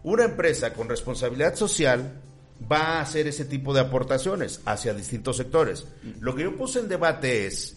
una 0.02 0.24
empresa 0.24 0.72
con 0.72 0.88
responsabilidad 0.88 1.54
social 1.56 2.20
va 2.70 2.98
a 2.98 3.00
hacer 3.02 3.26
ese 3.26 3.44
tipo 3.46 3.72
de 3.72 3.80
aportaciones 3.80 4.60
hacia 4.66 4.92
distintos 4.94 5.36
sectores. 5.38 5.86
Lo 6.20 6.34
que 6.34 6.42
yo 6.42 6.56
puse 6.56 6.78
en 6.80 6.88
debate 6.88 7.46
es, 7.46 7.76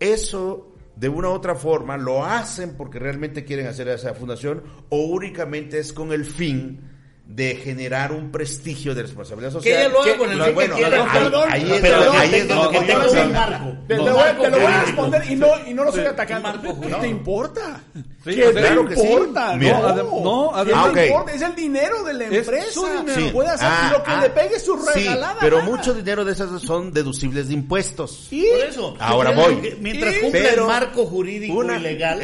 eso 0.00 0.73
de 0.96 1.08
una 1.08 1.28
u 1.28 1.32
otra 1.32 1.54
forma 1.54 1.96
lo 1.96 2.24
hacen 2.24 2.76
porque 2.76 2.98
realmente 2.98 3.44
quieren 3.44 3.66
hacer 3.66 3.88
esa 3.88 4.14
fundación 4.14 4.62
o 4.88 4.98
únicamente 4.98 5.78
es 5.78 5.92
con 5.92 6.12
el 6.12 6.24
fin 6.24 6.93
de 7.26 7.56
generar 7.56 8.12
un 8.12 8.30
prestigio 8.30 8.94
de 8.94 9.02
responsabilidad 9.02 9.50
social. 9.50 9.74
Que 9.74 9.80
ella 9.80 9.88
lo 9.88 10.02
haga 10.02 10.16
con 10.18 10.30
el 10.30 10.38
No, 10.38 10.44
que 10.44 10.50
bueno, 10.52 10.76
quiera. 10.76 11.04
ahí- 11.10 11.22
Perdón, 11.22 11.48
ahí 11.50 11.72
es 11.72 11.80
pero 11.80 12.04
no, 12.04 12.12
ahí 12.12 12.34
es 12.34 12.48
donde 12.48 12.78
que. 12.78 12.84
Te, 12.84 12.92
No, 12.94 14.04
te 14.04 14.10
marco 14.12 14.42
te 14.42 14.50
lo 14.50 14.56
voy 14.60 14.66
a 14.72 14.82
responder 14.82 15.22
y 15.30 15.36
no, 15.36 15.46
y 15.66 15.74
no 15.74 15.84
lo 15.84 15.88
estoy 15.90 16.04
atacando. 16.06 16.80
¿Qué 16.80 16.94
te 16.94 17.08
importa? 17.08 17.80
Sí, 17.94 18.34
¿Qué 18.34 18.42
te 18.42 18.52
claro 18.52 18.86
que 18.86 18.96
sí. 18.96 19.02
importa? 19.06 19.56
No, 19.56 19.94
no, 20.02 20.50
¿Qué 20.54 20.60
además- 20.60 20.92
Ah, 20.96 21.04
importa? 21.06 21.32
Es 21.32 21.42
el 21.42 21.54
dinero 21.56 22.02
de 22.04 22.14
la 22.14 22.24
Es 22.26 22.32
empresa. 22.32 22.72
su 22.72 22.86
dinero. 22.86 23.14
Sí. 23.14 23.30
Puede 23.32 23.48
hacer 23.48 23.68
Ah, 23.70 23.88
lo 23.92 24.02
que 24.04 24.10
ah, 24.10 24.20
le 24.22 24.30
pegue 24.30 24.60
su 24.60 24.76
sí, 24.78 24.86
regalada. 24.94 25.36
pero 25.40 25.62
mucho 25.62 25.94
dinero 25.94 26.24
de 26.26 26.32
esas 26.32 26.62
son 26.62 26.92
deducibles 26.92 27.48
de 27.48 27.54
impuestos. 27.54 28.28
Y, 28.30 28.44
Por 28.46 28.60
eso. 28.60 28.96
Ahora 29.00 29.34
yo 29.34 29.40
voy. 29.42 29.56
que 29.56 29.76
Mientras 29.80 30.14
Pero 30.30 30.62
el 30.62 30.68
marco 30.68 31.06
jurídico 31.06 31.64
y 31.64 31.78
legal. 31.80 32.20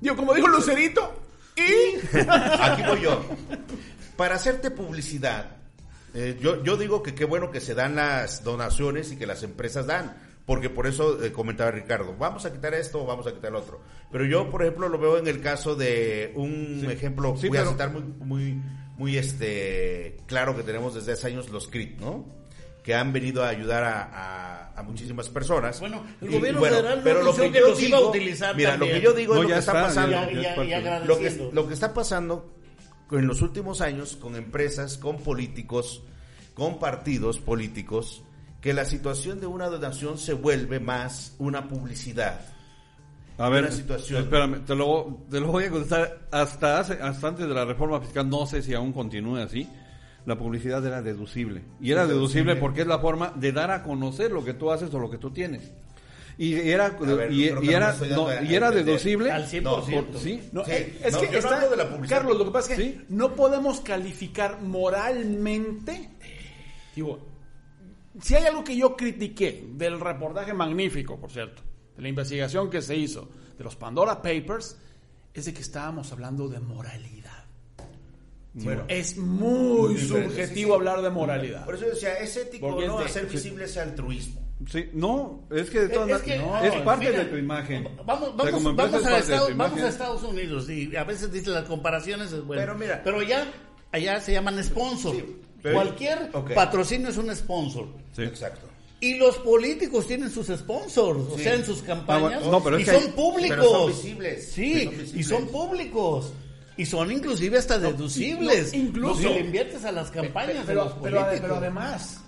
digo, 0.00 0.16
como 0.16 0.34
dijo 0.34 0.48
Lucerito, 0.48 1.12
y... 1.56 2.16
aquí 2.60 2.82
voy 2.82 3.00
yo. 3.00 3.24
Para 4.16 4.36
hacerte 4.36 4.70
publicidad, 4.70 5.56
eh, 6.14 6.38
yo, 6.40 6.62
yo 6.62 6.76
digo 6.76 7.02
que 7.02 7.14
qué 7.14 7.24
bueno 7.24 7.50
que 7.50 7.60
se 7.60 7.74
dan 7.74 7.96
las 7.96 8.44
donaciones 8.44 9.10
y 9.12 9.16
que 9.16 9.26
las 9.26 9.42
empresas 9.42 9.86
dan. 9.86 10.16
Porque 10.46 10.68
por 10.68 10.86
eso 10.86 11.24
eh, 11.24 11.32
comentaba 11.32 11.70
Ricardo, 11.70 12.14
vamos 12.18 12.44
a 12.44 12.52
quitar 12.52 12.74
esto 12.74 13.02
o 13.02 13.06
vamos 13.06 13.26
a 13.26 13.32
quitar 13.32 13.48
el 13.48 13.56
otro. 13.56 13.80
Pero 14.12 14.26
yo, 14.26 14.50
por 14.50 14.60
ejemplo, 14.62 14.90
lo 14.90 14.98
veo 14.98 15.16
en 15.16 15.26
el 15.26 15.40
caso 15.40 15.74
de 15.74 16.32
un 16.36 16.86
ejemplo, 16.90 17.34
Sí, 17.38 17.48
voy 17.48 17.56
a 17.56 17.64
citar 17.64 17.90
muy, 17.90 18.02
muy, 18.02 18.62
muy 18.98 19.16
este, 19.16 20.18
claro 20.26 20.54
que 20.54 20.62
tenemos 20.62 20.94
desde 20.94 21.12
hace 21.12 21.28
años 21.28 21.48
los 21.48 21.66
CRIT, 21.68 21.98
¿no? 21.98 22.28
Que 22.82 22.94
han 22.94 23.14
venido 23.14 23.42
a 23.42 23.48
ayudar 23.48 23.84
a, 23.84 24.02
a- 24.02 24.78
a 24.78 24.82
muchísimas 24.82 25.30
personas. 25.30 25.80
Bueno, 25.80 26.04
el 26.20 26.30
Y, 26.30 26.34
gobierno 26.36 26.60
bueno, 26.60 26.76
federal 26.76 26.98
no 26.98 27.04
pero 27.04 27.22
lo 27.22 27.34
que, 27.34 27.50
que 27.50 27.58
yo 27.60 27.68
los 27.70 27.82
iba 27.82 27.96
a 27.96 28.00
digo- 28.00 28.10
utilizar 28.10 28.54
Mira, 28.56 28.70
también. 28.72 28.92
lo 28.92 28.98
que 28.98 29.04
yo 29.04 29.12
digo 29.14 29.34
No, 29.36 29.40
es 29.44 29.48
lo 29.48 29.54
que 29.54 29.58
está, 29.60 29.72
está, 29.72 29.82
pasando. 29.86 30.12
Ya, 30.12 30.30
ya 30.66 30.80
ya, 30.80 30.98
Lo 31.06 31.18
que, 31.18 31.50
lo 31.52 31.66
que 31.68 31.72
está 31.74 31.94
pasando 31.94 32.53
en 33.10 33.26
los 33.26 33.42
últimos 33.42 33.80
años 33.80 34.16
con 34.16 34.36
empresas, 34.36 34.98
con 34.98 35.18
políticos, 35.18 36.02
con 36.54 36.78
partidos 36.78 37.38
políticos, 37.38 38.22
que 38.60 38.72
la 38.72 38.84
situación 38.84 39.40
de 39.40 39.46
una 39.46 39.66
donación 39.66 40.18
se 40.18 40.32
vuelve 40.32 40.80
más 40.80 41.34
una 41.38 41.68
publicidad. 41.68 42.40
A 43.36 43.48
ver, 43.48 43.64
una 43.64 43.72
situación. 43.72 44.22
espérame, 44.22 44.64
te 44.64 44.74
lo, 44.74 45.24
te 45.30 45.40
lo 45.40 45.48
voy 45.48 45.64
a 45.64 45.70
contestar. 45.70 46.28
Hasta, 46.30 46.78
hace, 46.78 46.94
hasta 46.94 47.28
antes 47.28 47.48
de 47.48 47.54
la 47.54 47.64
reforma 47.64 48.00
fiscal, 48.00 48.28
no 48.28 48.46
sé 48.46 48.62
si 48.62 48.72
aún 48.74 48.92
continúe 48.92 49.36
así, 49.36 49.68
la 50.24 50.38
publicidad 50.38 50.84
era 50.86 51.02
deducible. 51.02 51.62
Y 51.80 51.90
era 51.90 52.06
deducible 52.06 52.56
porque 52.56 52.82
es 52.82 52.86
la 52.86 53.00
forma 53.00 53.32
de 53.34 53.52
dar 53.52 53.70
a 53.70 53.82
conocer 53.82 54.30
lo 54.30 54.44
que 54.44 54.54
tú 54.54 54.70
haces 54.70 54.94
o 54.94 54.98
lo 54.98 55.10
que 55.10 55.18
tú 55.18 55.30
tienes. 55.30 55.72
Y 56.36 56.54
era, 56.54 56.88
ver, 56.90 57.30
y, 57.32 57.50
no 57.50 57.62
era, 57.62 57.94
no, 58.10 58.42
y 58.42 58.54
era 58.54 58.70
deducible. 58.72 59.30
Al 59.30 59.46
100%. 59.46 59.62
por- 60.12 60.20
sí. 60.20 60.40
No, 60.52 60.64
Sí, 60.64 60.72
eh, 60.72 61.00
es 61.04 61.12
no, 61.12 61.20
que 61.20 61.30
no 61.30 61.38
está- 61.38 61.68
de 61.68 61.76
la 61.76 61.88
publicidad. 61.88 62.18
Carlos, 62.18 62.38
lo 62.38 62.44
que 62.46 62.50
pasa 62.50 62.72
es 62.72 62.78
que 62.78 62.84
Sí. 62.84 63.00
no 63.08 63.34
podemos 63.36 63.80
calificar 63.80 64.60
moralmente. 64.60 66.10
Digo, 66.96 67.18
si 68.20 68.34
hay 68.34 68.46
algo 68.46 68.64
que 68.64 68.76
yo 68.76 68.96
critiqué 68.96 69.64
del 69.74 70.00
reportaje 70.00 70.52
magnífico, 70.52 71.18
por 71.20 71.30
cierto, 71.30 71.62
de 71.96 72.02
la 72.02 72.08
investigación 72.08 72.68
que 72.68 72.82
se 72.82 72.96
hizo 72.96 73.28
de 73.56 73.62
los 73.64 73.76
Pandora 73.76 74.20
Papers, 74.20 74.76
es 75.32 75.44
de 75.44 75.54
que 75.54 75.60
estábamos 75.62 76.10
hablando 76.12 76.48
de 76.48 76.58
moralidad. 76.60 77.44
Bueno, 78.54 78.84
Es 78.86 79.16
muy 79.16 79.94
diferente, 79.94 80.28
subjetivo 80.30 80.74
hablar 80.74 81.02
de 81.02 81.10
moralidad. 81.10 81.64
por 81.64 81.74
eso 81.74 81.86
decía, 81.86 82.14
es 82.18 82.36
ético 82.36 82.70
Porque 82.70 82.86
no 82.86 82.98
de- 83.00 83.04
hacer 83.06 83.26
visible 83.26 83.64
ese 83.64 83.80
altruismo. 83.80 84.43
Sí, 84.70 84.88
no, 84.94 85.42
es 85.50 85.68
que 85.68 85.80
de 85.80 85.88
todas 85.88 86.08
Es 86.10 86.22
que, 86.22 86.38
maneras- 86.38 86.62
no, 86.62 86.78
es 86.78 86.82
parte 86.84 87.06
mira, 87.10 87.18
de 87.18 87.24
tu 87.26 87.36
imagen. 87.36 87.88
Vamos, 88.06 88.30
O 88.38 88.42
sea, 89.00 89.16
a 89.16 89.18
Estados, 89.18 89.28
vamos 89.28 89.50
imagen. 89.50 89.84
a 89.84 89.88
Estados 89.88 90.22
Unidos 90.22 90.70
y 90.70 90.94
a 90.96 91.04
veces 91.04 91.32
dicen 91.32 91.54
las 91.54 91.64
comparaciones 91.64 92.32
es 92.32 92.42
bueno. 92.44 92.62
Pero 92.62 92.74
mira. 92.76 93.00
pero 93.04 93.20
ya 93.22 93.46
allá 93.92 94.20
se 94.20 94.32
llaman 94.32 94.62
sponsor. 94.62 95.16
Sí, 95.16 95.36
pero- 95.62 95.74
Cualquier 95.74 96.30
patrocinio 96.54 97.08
es 97.08 97.16
un 97.16 97.34
sponsor. 97.34 97.88
Sí. 98.14 98.22
Exacto. 98.22 98.68
Y 99.00 99.18
los 99.18 99.36
políticos 99.38 100.06
tienen 100.06 100.30
sus 100.30 100.46
sponsors, 100.46 101.18
o 101.30 101.36
sea, 101.36 101.54
en 101.54 101.64
sus 101.66 101.82
campañas. 101.82 102.40
Bueno, 102.40 102.50
no, 102.52 102.64
pero 102.64 102.76
es 102.76 102.82
y 102.82 102.84
que 102.86 102.92
son 102.92 103.02
hay- 103.02 103.08
públicos. 103.10 103.56
pero 103.58 103.70
son 103.70 103.86
visibles. 103.88 104.48
Sí, 104.52 104.72
Son 104.84 104.90
visibles. 104.92 105.14
y 105.14 105.22
son 105.24 105.46
públicos. 105.48 106.32
Y 106.76 106.86
son 106.86 107.12
inclusive 107.12 107.58
hasta 107.58 107.78
deducibles. 107.78 108.72
no, 108.72 108.78
incluso- 108.78 109.22
Lo 109.22 109.28
que 109.28 109.34
le 109.34 109.40
inviertes 109.40 109.84
a 109.84 109.92
las 109.92 110.10
campañas 110.10 110.64
pero, 110.64 110.68
de 110.68 110.74
los 110.74 110.94
pero- 111.02 111.16
políticos. 111.20 111.38
pero 111.42 111.54
además, 111.56 112.20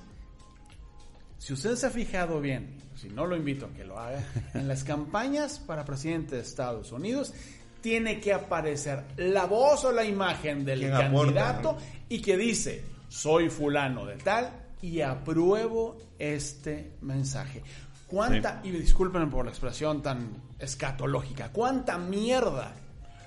si 1.47 1.53
usted 1.53 1.77
se 1.77 1.87
ha 1.87 1.91
fijado 1.91 2.41
bien, 2.41 2.77
si 2.97 3.09
no 3.09 3.25
lo 3.25 3.37
invito 3.37 3.67
a 3.67 3.69
que 3.69 3.85
lo 3.85 4.01
haga, 4.01 4.21
en 4.55 4.67
las 4.67 4.83
campañas 4.83 5.61
para 5.61 5.85
presidente 5.85 6.35
de 6.35 6.43
Estados 6.43 6.91
Unidos 6.91 7.33
tiene 7.81 8.19
que 8.19 8.33
aparecer 8.33 9.05
la 9.17 9.47
voz 9.47 9.85
o 9.85 9.93
la 9.93 10.05
imagen 10.05 10.65
del 10.65 10.81
Quien 10.81 10.93
aporta, 10.93 11.35
candidato 11.35 11.73
¿no? 11.75 11.79
y 12.09 12.21
que 12.21 12.37
dice, 12.37 12.83
soy 13.09 13.49
fulano 13.49 14.05
de 14.05 14.17
tal 14.17 14.51
y 14.83 15.03
apruebo 15.03 15.97
este 16.19 16.95
mensaje. 17.03 17.63
¿Cuánta, 18.09 18.61
y 18.65 18.73
discúlpenme 18.73 19.29
por 19.29 19.45
la 19.45 19.53
expresión 19.53 20.03
tan 20.03 20.43
escatológica, 20.59 21.53
cuánta 21.53 21.97
mierda 21.97 22.75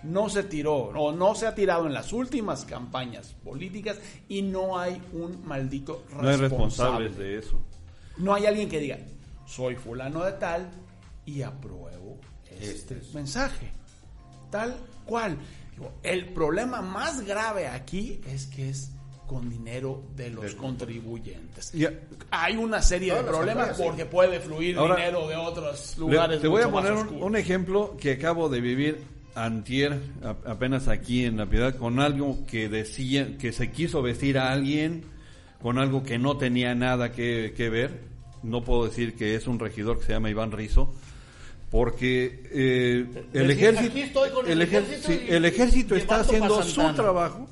no 0.03 0.27
se 0.27 0.43
tiró 0.43 0.75
o 0.75 1.13
no 1.13 1.35
se 1.35 1.47
ha 1.47 1.55
tirado 1.55 1.87
en 1.87 1.93
las 1.93 2.11
últimas 2.11 2.65
campañas 2.65 3.33
políticas 3.45 3.97
y 4.27 4.41
no 4.41 4.77
hay 4.77 5.01
un 5.13 5.47
maldito 5.47 6.03
responsable? 6.09 6.21
No 6.21 6.29
hay 6.29 6.37
responsables 6.37 7.17
de 7.17 7.37
eso. 7.37 7.61
No 8.19 8.33
hay 8.35 8.45
alguien 8.45 8.69
que 8.69 8.79
diga, 8.79 8.97
soy 9.47 9.75
fulano 9.75 10.23
de 10.23 10.33
tal 10.33 10.69
y 11.25 11.41
apruebo 11.41 12.19
este, 12.51 12.71
Este 12.71 12.97
es. 12.99 13.13
mensaje. 13.13 13.71
Tal 14.51 14.75
cual. 15.05 15.37
Digo, 15.73 15.93
El 16.03 16.25
problema 16.33 16.81
más 16.81 17.21
grave 17.25 17.67
aquí 17.67 18.19
es 18.27 18.45
que 18.47 18.69
es 18.69 18.91
con 19.27 19.47
dinero 19.49 20.03
de 20.15 20.31
los 20.31 20.55
contribuyentes. 20.55 21.71
Hay 22.31 22.57
una 22.57 22.81
serie 22.81 23.13
de 23.13 23.21
problemas 23.23 23.77
porque 23.79 24.05
puede 24.05 24.39
fluir 24.39 24.75
Ahora, 24.77 24.95
dinero 24.95 25.27
de 25.27 25.35
otros 25.35 25.93
Le- 25.97 25.99
lugares. 26.01 26.41
te 26.41 26.47
voy 26.47 26.63
a 26.63 26.69
poner 26.71 26.93
un, 26.93 27.35
ejemplo 27.35 27.95
que 27.97 28.13
acabo 28.13 28.49
de 28.49 28.59
vivir 28.59 29.03
antier, 29.35 29.99
a- 30.23 30.35
apenas 30.51 30.87
aquí 30.87 31.25
en 31.25 31.37
La 31.37 31.45
Piedad, 31.45 31.75
con 31.75 31.99
algo 31.99 32.39
que 32.47 32.69
decía, 32.69 33.37
que 33.37 33.51
se 33.53 33.71
quiso 33.71 34.01
vestir 34.01 34.39
a 34.39 34.51
alguien 34.51 35.03
con 35.61 35.77
algo 35.77 36.01
que 36.03 36.17
no 36.17 36.37
tenía 36.37 36.73
nada 36.73 37.11
que, 37.11 37.53
que 37.55 37.69
ver. 37.69 38.08
No 38.43 38.63
puedo 38.63 38.85
decir 38.85 39.15
que 39.15 39.35
es 39.35 39.47
un 39.47 39.59
regidor 39.59 39.99
que 39.99 40.05
se 40.05 40.13
llama 40.13 40.29
Iván 40.29 40.51
Rizo, 40.51 40.93
porque 41.69 42.43
eh, 42.51 43.05
el 43.33 43.47
Decir, 43.47 43.65
ejército, 43.65 44.25
el 44.25 44.51
el 44.51 44.61
ejército 44.61 45.07
sí, 45.07 45.25
y- 45.29 45.33
el 45.33 45.45
ejército 45.45 45.95
está 45.95 46.21
haciendo 46.21 46.63
su 46.63 46.93
trabajo, 46.93 47.47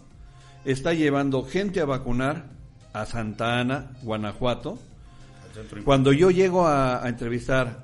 está 0.65 0.93
llevando 0.93 1.43
gente 1.43 1.79
a 1.81 1.85
vacunar 1.85 2.45
a 2.93 3.05
Santa 3.05 3.59
Ana, 3.59 3.91
Guanajuato, 4.01 4.79
cuando 5.83 6.13
yo 6.13 6.29
llego 6.31 6.65
a, 6.67 7.03
a 7.03 7.09
entrevistar 7.09 7.83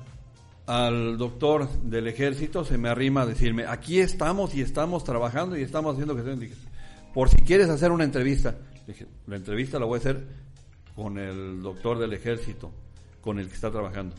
al 0.65 1.17
doctor 1.17 1.69
del 1.83 2.07
ejército, 2.07 2.63
se 2.63 2.77
me 2.77 2.87
arrima 2.89 3.23
a 3.23 3.25
decirme, 3.25 3.65
aquí 3.67 3.99
estamos 3.99 4.55
y 4.55 4.61
estamos 4.61 5.03
trabajando 5.03 5.57
y 5.57 5.61
estamos 5.61 5.93
haciendo 5.93 6.15
que 6.15 6.51
por 7.13 7.29
si 7.29 7.37
quieres 7.37 7.69
hacer 7.69 7.91
una 7.91 8.03
entrevista. 8.05 8.55
Dije, 8.87 9.05
la 9.27 9.35
entrevista 9.35 9.77
la 9.79 9.85
voy 9.85 9.97
a 9.97 9.99
hacer 9.99 10.25
con 10.95 11.17
el 11.17 11.61
doctor 11.61 11.99
del 11.99 12.13
ejército, 12.13 12.71
con 13.23 13.39
el 13.39 13.47
que 13.47 13.55
está 13.55 13.71
trabajando. 13.71 14.15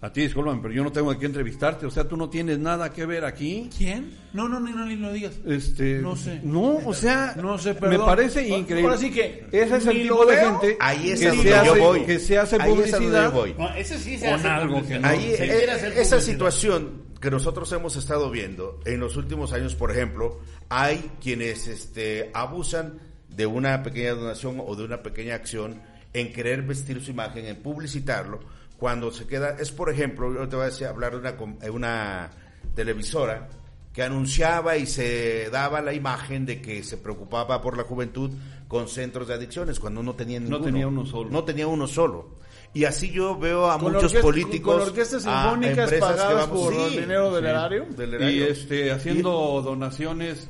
A 0.00 0.12
ti, 0.12 0.20
discúlpame, 0.20 0.60
pero 0.62 0.72
yo 0.72 0.84
no 0.84 0.92
tengo 0.92 1.18
que 1.18 1.26
entrevistarte, 1.26 1.84
o 1.84 1.90
sea, 1.90 2.06
tú 2.06 2.16
no 2.16 2.30
tienes 2.30 2.60
nada 2.60 2.92
que 2.92 3.04
ver 3.04 3.24
aquí. 3.24 3.68
¿Quién? 3.76 4.12
No, 4.32 4.48
no, 4.48 4.60
no, 4.60 4.70
no, 4.70 4.86
ni 4.86 4.94
lo 4.94 5.12
digas. 5.12 5.40
Este, 5.44 5.98
No 5.98 6.14
sé. 6.14 6.40
No, 6.44 6.76
o 6.86 6.94
sea, 6.94 7.34
No 7.36 7.58
sé, 7.58 7.74
me 7.74 7.80
perdón. 7.80 8.06
parece 8.06 8.44
Ahora 8.44 8.58
increíble. 8.58 8.96
sí 8.98 9.10
que 9.10 9.44
Ese 9.50 9.76
es 9.78 9.86
el 9.86 10.02
tipo 10.02 10.24
de 10.24 10.36
veo. 10.36 10.60
gente 10.60 10.76
Ahí 10.78 11.10
es 11.10 11.18
que, 11.18 11.30
se 11.30 11.36
donde 11.36 11.50
yo 11.50 11.56
hace, 11.72 11.80
voy. 11.80 12.04
que 12.04 12.18
se 12.20 12.38
hace 12.38 12.56
Ahí 12.60 12.70
es 12.70 12.76
publicidad 12.76 13.24
yo 13.24 13.32
voy. 13.32 13.54
No, 13.58 13.74
ese 13.74 13.98
sí 13.98 14.16
se 14.18 14.26
Con 14.26 14.34
hace 14.36 14.46
algo 14.48 14.86
que 14.86 14.98
no. 15.00 15.08
Ahí, 15.08 15.34
Se 15.36 15.64
eh, 15.64 15.70
hacer 15.72 15.92
esa 15.98 16.20
situación 16.20 17.02
que 17.20 17.32
nosotros 17.32 17.72
hemos 17.72 17.96
estado 17.96 18.30
viendo 18.30 18.78
en 18.84 19.00
los 19.00 19.16
últimos 19.16 19.52
años, 19.52 19.74
por 19.74 19.90
ejemplo, 19.90 20.38
hay 20.68 21.10
quienes 21.20 21.66
este, 21.66 22.30
abusan 22.34 23.00
de 23.34 23.46
una 23.46 23.82
pequeña 23.82 24.12
donación 24.12 24.62
o 24.64 24.76
de 24.76 24.84
una 24.84 25.02
pequeña 25.02 25.34
acción 25.34 25.82
en 26.12 26.32
querer 26.32 26.62
vestir 26.62 27.02
su 27.02 27.10
imagen, 27.10 27.46
en 27.46 27.56
publicitarlo, 27.56 28.40
cuando 28.78 29.10
se 29.10 29.26
queda, 29.26 29.56
es 29.58 29.70
por 29.72 29.90
ejemplo, 29.90 30.32
yo 30.32 30.48
te 30.48 30.56
voy 30.56 30.64
a 30.64 30.68
decir, 30.68 30.86
hablar 30.86 31.12
de 31.12 31.18
una, 31.18 31.70
una 31.72 32.30
televisora 32.74 33.48
que 33.92 34.02
anunciaba 34.02 34.76
y 34.76 34.86
se 34.86 35.50
daba 35.50 35.80
la 35.80 35.92
imagen 35.92 36.46
de 36.46 36.62
que 36.62 36.84
se 36.84 36.96
preocupaba 36.96 37.60
por 37.60 37.76
la 37.76 37.82
juventud 37.82 38.30
con 38.68 38.86
centros 38.88 39.26
de 39.28 39.34
adicciones, 39.34 39.80
cuando 39.80 40.02
no 40.02 40.14
tenía 40.14 40.38
ninguno. 40.38 40.64
tenía 40.64 40.86
uno 40.86 41.04
solo. 41.06 41.30
No 41.30 41.42
tenía 41.44 41.66
uno 41.66 41.86
solo. 41.86 42.36
Y 42.74 42.84
así 42.84 43.10
yo 43.10 43.36
veo 43.38 43.70
a 43.70 43.78
Con 43.78 43.94
muchos 43.94 44.12
políticos. 44.16 44.74
con 44.74 44.82
orquestas 44.88 45.26
a 45.26 45.42
sinfónicas 45.42 45.78
empresas 45.90 46.10
que 46.10 46.16
pagadas 46.18 46.48
vamos- 46.50 46.60
por 46.74 46.74
sí, 46.90 46.98
dinero 47.00 47.34
del 47.34 47.44
sí, 47.44 47.50
erario. 47.50 47.86
del 47.96 48.10
y 48.10 48.14
erario. 48.14 48.46
este 48.46 48.92
haciendo 48.92 49.62
donaciones. 49.64 50.48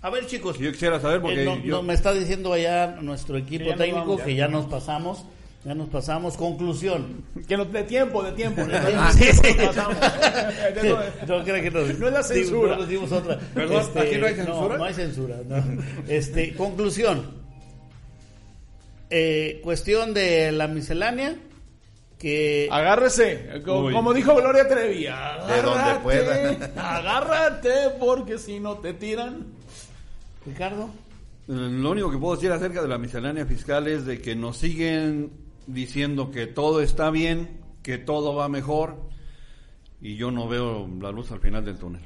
A 0.00 0.10
ver, 0.10 0.26
chicos. 0.26 0.58
Yo 0.58 0.70
quisiera 0.72 1.00
saber 1.00 1.20
porque 1.20 1.42
Eh, 1.42 1.44
no- 1.44 1.58
yo- 1.58 1.76
no, 1.76 1.82
me 1.82 1.94
está 1.94 2.12
diciendo 2.12 2.52
allá 2.52 2.98
nuestro 3.00 3.36
equipo 3.36 3.64
Que 3.64 3.72
técnico 3.74 4.00
vamos, 4.00 4.22
que 4.22 4.34
ya 4.34 4.46
nos 4.48 4.66
pasamos. 4.66 5.24
Ya 5.64 5.74
nos 5.74 5.88
pasamos. 5.88 6.36
Conclusión. 6.36 7.24
Que 7.48 7.56
no, 7.56 7.64
de 7.64 7.82
tiempo, 7.82 8.22
de 8.22 8.30
tiempo. 8.32 8.64
de 8.64 8.76
Ah, 8.76 9.10
tiempo, 9.16 9.42
sí, 9.42 9.50
sí. 9.50 9.56
no 11.26 11.44
creo 11.44 11.62
que 11.62 11.70
nos, 11.70 11.98
No 11.98 12.06
es 12.06 12.12
la 12.12 12.22
censura. 12.22 12.70
No 12.70 12.76
nos 12.78 12.88
dimos 12.88 13.10
otra. 13.10 13.34
Este, 13.34 13.46
Perdón, 13.54 13.82
¿aquí 13.96 14.16
no 14.18 14.26
hay 14.26 14.34
censura? 14.34 14.68
No, 14.68 14.78
no 14.78 14.84
hay 14.84 14.94
censura. 14.94 15.36
no. 15.48 15.64
Este, 16.06 16.54
conclusión. 16.54 17.38
Eh, 19.10 19.60
cuestión 19.64 20.14
de 20.14 20.52
la 20.52 20.68
miscelánea. 20.68 21.34
Que 22.18 22.68
Agárrese, 22.70 23.62
co- 23.64 23.84
Uy. 23.84 23.92
como 23.92 24.12
dijo 24.12 24.34
Gloria 24.34 24.66
Trevi, 24.66 25.06
agárrate, 25.06 25.62
donde 25.62 25.94
pueda. 26.02 26.96
agárrate 26.96 27.70
porque 28.00 28.38
si 28.38 28.58
no 28.58 28.78
te 28.78 28.92
tiran. 28.92 29.46
Ricardo. 30.48 30.90
eh, 31.48 31.52
lo 31.52 31.90
único 31.90 32.10
que 32.10 32.18
puedo 32.18 32.34
decir 32.34 32.50
acerca 32.52 32.82
de 32.82 32.88
la 32.88 32.98
miscelánea 32.98 33.46
fiscal 33.46 33.86
es 33.86 34.04
de 34.06 34.20
que 34.20 34.34
nos 34.34 34.56
siguen 34.56 35.32
diciendo 35.66 36.30
que 36.30 36.46
todo 36.46 36.80
está 36.80 37.10
bien, 37.10 37.60
que 37.82 37.98
todo 37.98 38.34
va 38.34 38.48
mejor 38.48 39.08
y 40.00 40.16
yo 40.16 40.30
no 40.30 40.48
veo 40.48 40.88
la 41.00 41.10
luz 41.10 41.30
al 41.32 41.40
final 41.40 41.64
del 41.64 41.78
túnel. 41.78 42.02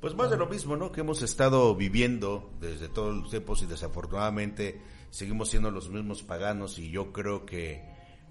Pues 0.00 0.14
más 0.14 0.30
de 0.30 0.38
lo 0.38 0.46
mismo, 0.46 0.76
¿no? 0.76 0.92
Que 0.92 1.02
hemos 1.02 1.20
estado 1.20 1.74
viviendo 1.74 2.50
desde 2.58 2.88
todos 2.88 3.14
los 3.14 3.30
tiempos 3.30 3.62
y 3.62 3.66
desafortunadamente 3.66 4.80
seguimos 5.10 5.50
siendo 5.50 5.70
los 5.70 5.90
mismos 5.90 6.22
paganos 6.22 6.78
y 6.78 6.90
yo 6.90 7.12
creo 7.12 7.44
que 7.44 7.84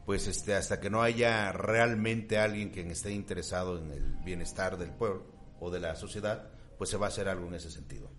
pues 0.05 0.25
este 0.27 0.55
hasta 0.55 0.79
que 0.79 0.89
no 0.89 1.03
haya 1.03 1.51
realmente 1.51 2.39
alguien 2.39 2.69
quien 2.69 2.89
esté 2.89 3.11
interesado 3.11 3.77
en 3.77 3.91
el 3.91 4.15
bienestar 4.25 4.77
del 4.77 4.89
pueblo 4.91 5.25
o 5.59 5.69
de 5.69 5.79
la 5.79 5.95
sociedad, 5.95 6.49
pues 6.79 6.89
se 6.89 6.97
va 6.97 7.05
a 7.05 7.09
hacer 7.09 7.29
algo 7.29 7.47
en 7.47 7.53
ese 7.53 7.69
sentido. 7.69 8.09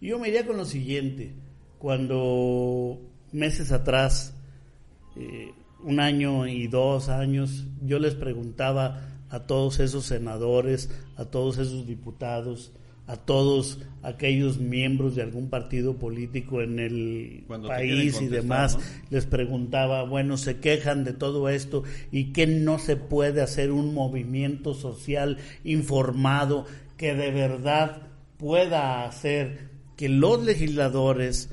Yo 0.00 0.18
me 0.18 0.28
iría 0.28 0.46
con 0.46 0.56
lo 0.56 0.64
siguiente. 0.64 1.32
Cuando 1.78 3.00
meses 3.32 3.72
atrás, 3.72 4.34
eh, 5.16 5.52
un 5.82 6.00
año 6.00 6.46
y 6.46 6.66
dos 6.66 7.08
años, 7.08 7.66
yo 7.82 7.98
les 7.98 8.14
preguntaba 8.14 9.02
a 9.30 9.40
todos 9.40 9.80
esos 9.80 10.06
senadores, 10.06 10.90
a 11.16 11.26
todos 11.26 11.58
esos 11.58 11.86
diputados, 11.86 12.72
a 13.06 13.16
todos 13.16 13.80
aquellos 14.02 14.58
miembros 14.58 15.14
de 15.14 15.22
algún 15.22 15.48
partido 15.48 15.96
político 15.96 16.60
en 16.60 16.78
el 16.78 17.44
Cuando 17.46 17.68
país 17.68 18.20
y 18.20 18.26
demás, 18.26 18.76
¿no? 18.76 18.82
les 19.10 19.24
preguntaba, 19.26 20.02
bueno, 20.02 20.36
se 20.36 20.58
quejan 20.58 21.04
de 21.04 21.14
todo 21.14 21.48
esto 21.48 21.84
y 22.12 22.32
que 22.32 22.46
no 22.46 22.78
se 22.78 22.96
puede 22.96 23.40
hacer 23.40 23.72
un 23.72 23.94
movimiento 23.94 24.74
social 24.74 25.38
informado 25.64 26.66
que 26.98 27.14
de 27.14 27.30
verdad 27.30 28.02
pueda 28.36 29.06
hacer 29.06 29.77
que 29.98 30.08
los 30.08 30.44
legisladores, 30.44 31.50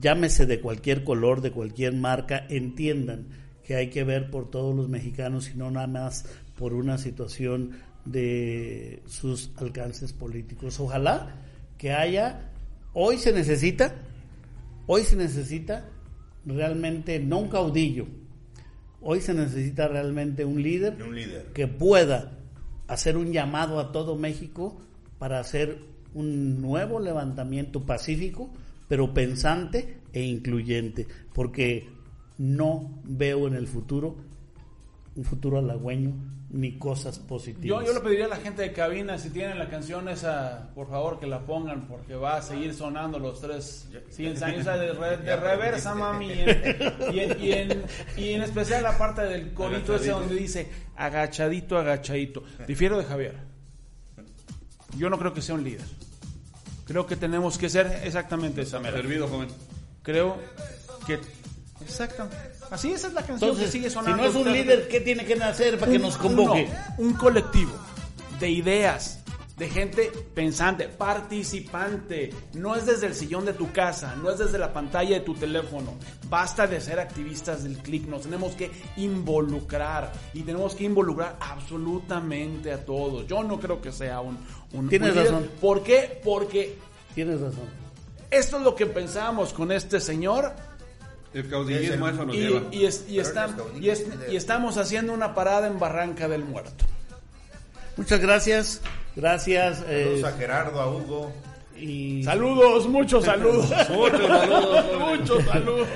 llámese 0.00 0.46
de 0.46 0.58
cualquier 0.58 1.04
color, 1.04 1.42
de 1.42 1.52
cualquier 1.52 1.92
marca, 1.92 2.46
entiendan 2.48 3.28
que 3.62 3.74
hay 3.76 3.90
que 3.90 4.04
ver 4.04 4.30
por 4.30 4.50
todos 4.50 4.74
los 4.74 4.88
mexicanos 4.88 5.50
y 5.50 5.58
no 5.58 5.70
nada 5.70 5.86
más 5.86 6.24
por 6.56 6.72
una 6.72 6.96
situación 6.96 7.72
de 8.06 9.02
sus 9.06 9.50
alcances 9.56 10.14
políticos. 10.14 10.80
Ojalá 10.80 11.42
que 11.76 11.92
haya, 11.92 12.52
hoy 12.94 13.18
se 13.18 13.34
necesita, 13.34 13.96
hoy 14.86 15.02
se 15.02 15.16
necesita 15.16 15.90
realmente 16.46 17.20
no 17.20 17.40
un 17.40 17.48
caudillo, 17.50 18.06
hoy 19.02 19.20
se 19.20 19.34
necesita 19.34 19.88
realmente 19.88 20.46
un 20.46 20.62
líder, 20.62 21.02
Un 21.02 21.14
líder. 21.14 21.52
que 21.52 21.66
pueda 21.68 22.38
hacer 22.86 23.18
un 23.18 23.30
llamado 23.30 23.78
a 23.78 23.92
todo 23.92 24.16
México 24.16 24.80
para 25.18 25.38
hacer 25.38 25.97
un 26.14 26.60
nuevo 26.62 27.00
levantamiento 27.00 27.82
pacífico, 27.84 28.50
pero 28.88 29.12
pensante 29.12 29.98
e 30.12 30.22
incluyente, 30.22 31.06
porque 31.34 31.88
no 32.38 33.00
veo 33.04 33.46
en 33.48 33.54
el 33.54 33.66
futuro 33.66 34.16
un 35.16 35.24
futuro 35.24 35.58
halagüeño 35.58 36.12
ni 36.50 36.78
cosas 36.78 37.18
positivas. 37.18 37.80
Yo, 37.80 37.86
yo 37.86 37.92
le 37.92 38.00
pediría 38.00 38.24
a 38.24 38.28
la 38.28 38.36
gente 38.36 38.62
de 38.62 38.72
cabina, 38.72 39.18
si 39.18 39.28
tienen 39.28 39.58
la 39.58 39.68
canción 39.68 40.08
esa, 40.08 40.70
por 40.74 40.88
favor 40.88 41.18
que 41.20 41.26
la 41.26 41.40
pongan, 41.44 41.86
porque 41.88 42.14
va 42.14 42.36
a 42.36 42.42
seguir 42.42 42.72
sonando 42.72 43.18
los 43.18 43.38
tres 43.40 43.86
siguientes 44.08 44.42
años. 44.42 44.60
O 44.60 44.64
sea, 44.64 44.78
de, 44.78 44.92
re- 44.94 45.18
de 45.18 45.36
reversa, 45.36 45.94
mami. 45.94 46.28
Y 46.28 46.40
en, 46.40 46.48
y, 47.12 47.18
en, 47.20 47.42
y, 47.42 47.52
en, 47.52 47.82
y 48.16 48.28
en 48.30 48.42
especial 48.42 48.82
la 48.82 48.96
parte 48.96 49.22
del 49.22 49.52
corito 49.52 49.96
ese 49.96 50.10
donde 50.10 50.36
dice 50.36 50.68
agachadito, 50.96 51.76
agachadito. 51.76 52.42
Difiero 52.66 52.96
de 52.96 53.04
Javier. 53.04 53.47
Yo 54.96 55.10
no 55.10 55.18
creo 55.18 55.34
que 55.34 55.42
sea 55.42 55.54
un 55.54 55.64
líder. 55.64 55.84
Creo 56.86 57.06
que 57.06 57.16
tenemos 57.16 57.58
que 57.58 57.68
ser 57.68 58.00
exactamente 58.04 58.62
esa 58.62 58.80
mera. 58.80 58.96
Servido, 58.96 59.28
joven. 59.28 59.48
Creo 60.02 60.38
que. 61.06 61.20
Exacto. 61.80 62.28
Así 62.70 62.92
esa 62.92 63.08
es 63.08 63.14
la 63.14 63.22
canción 63.22 63.50
Entonces, 63.50 63.66
que 63.66 63.72
sigue 63.72 63.88
si 63.88 63.94
sonando. 63.94 64.22
no 64.22 64.28
es 64.28 64.34
un 64.34 64.52
líder, 64.52 64.88
¿qué 64.88 65.00
tiene 65.00 65.24
que 65.24 65.34
hacer 65.34 65.78
para 65.78 65.90
que 65.92 65.98
nos 65.98 66.16
convoque? 66.16 66.68
un 66.98 67.14
colectivo 67.14 67.72
de 68.40 68.50
ideas 68.50 69.18
de 69.58 69.68
gente 69.68 70.12
pensante, 70.34 70.88
participante. 70.88 72.30
No 72.54 72.76
es 72.76 72.86
desde 72.86 73.06
el 73.08 73.14
sillón 73.14 73.44
de 73.44 73.52
tu 73.52 73.72
casa, 73.72 74.14
no 74.14 74.30
es 74.30 74.38
desde 74.38 74.56
la 74.56 74.72
pantalla 74.72 75.16
de 75.16 75.24
tu 75.24 75.34
teléfono. 75.34 75.94
Basta 76.28 76.66
de 76.66 76.80
ser 76.80 77.00
activistas 77.00 77.64
del 77.64 77.78
clic, 77.78 78.06
nos 78.06 78.22
tenemos 78.22 78.54
que 78.54 78.70
involucrar 78.96 80.12
y 80.32 80.42
tenemos 80.42 80.74
que 80.76 80.84
involucrar 80.84 81.36
absolutamente 81.40 82.72
a 82.72 82.84
todos. 82.84 83.26
Yo 83.26 83.42
no 83.42 83.58
creo 83.58 83.80
que 83.80 83.90
sea 83.90 84.20
un... 84.20 84.38
un 84.72 84.88
Tienes 84.88 85.10
un 85.10 85.16
razón. 85.16 85.50
¿Por 85.60 85.82
qué? 85.82 86.20
Porque 86.24 86.76
Tienes 87.14 87.40
razón. 87.40 87.64
esto 88.30 88.56
es 88.58 88.62
lo 88.62 88.74
que 88.74 88.86
pensábamos 88.86 89.52
con 89.52 89.72
este 89.72 90.00
señor 90.00 90.52
El 91.34 91.48
caudillismo 91.48 92.08
eso 92.08 92.24
nos 92.26 92.36
lleva. 92.36 92.62
y, 92.70 92.78
y 92.78 92.86
es- 92.86 93.04
y 93.08 93.18
caudillos 93.56 93.82
y 93.82 93.90
es- 93.90 94.06
y 94.32 94.36
estamos 94.36 94.76
haciendo 94.76 95.12
una 95.12 95.34
parada 95.34 95.66
en 95.66 95.78
Barranca 95.78 96.28
del 96.28 96.44
Muerto. 96.44 96.84
Muchas 97.96 98.20
gracias. 98.20 98.80
Gracias. 99.16 99.82
eh, 99.88 100.04
Saludos 100.04 100.24
a 100.24 100.36
Gerardo, 100.38 100.80
a 100.80 100.90
Hugo. 100.94 101.32
y, 101.76 102.22
Saludos, 102.22 102.88
muchos 102.88 103.24
saludos. 103.24 103.66
Muchos 103.90 104.26
saludos. 104.28 104.84
muchos 105.18 105.44
saludos. 105.44 105.88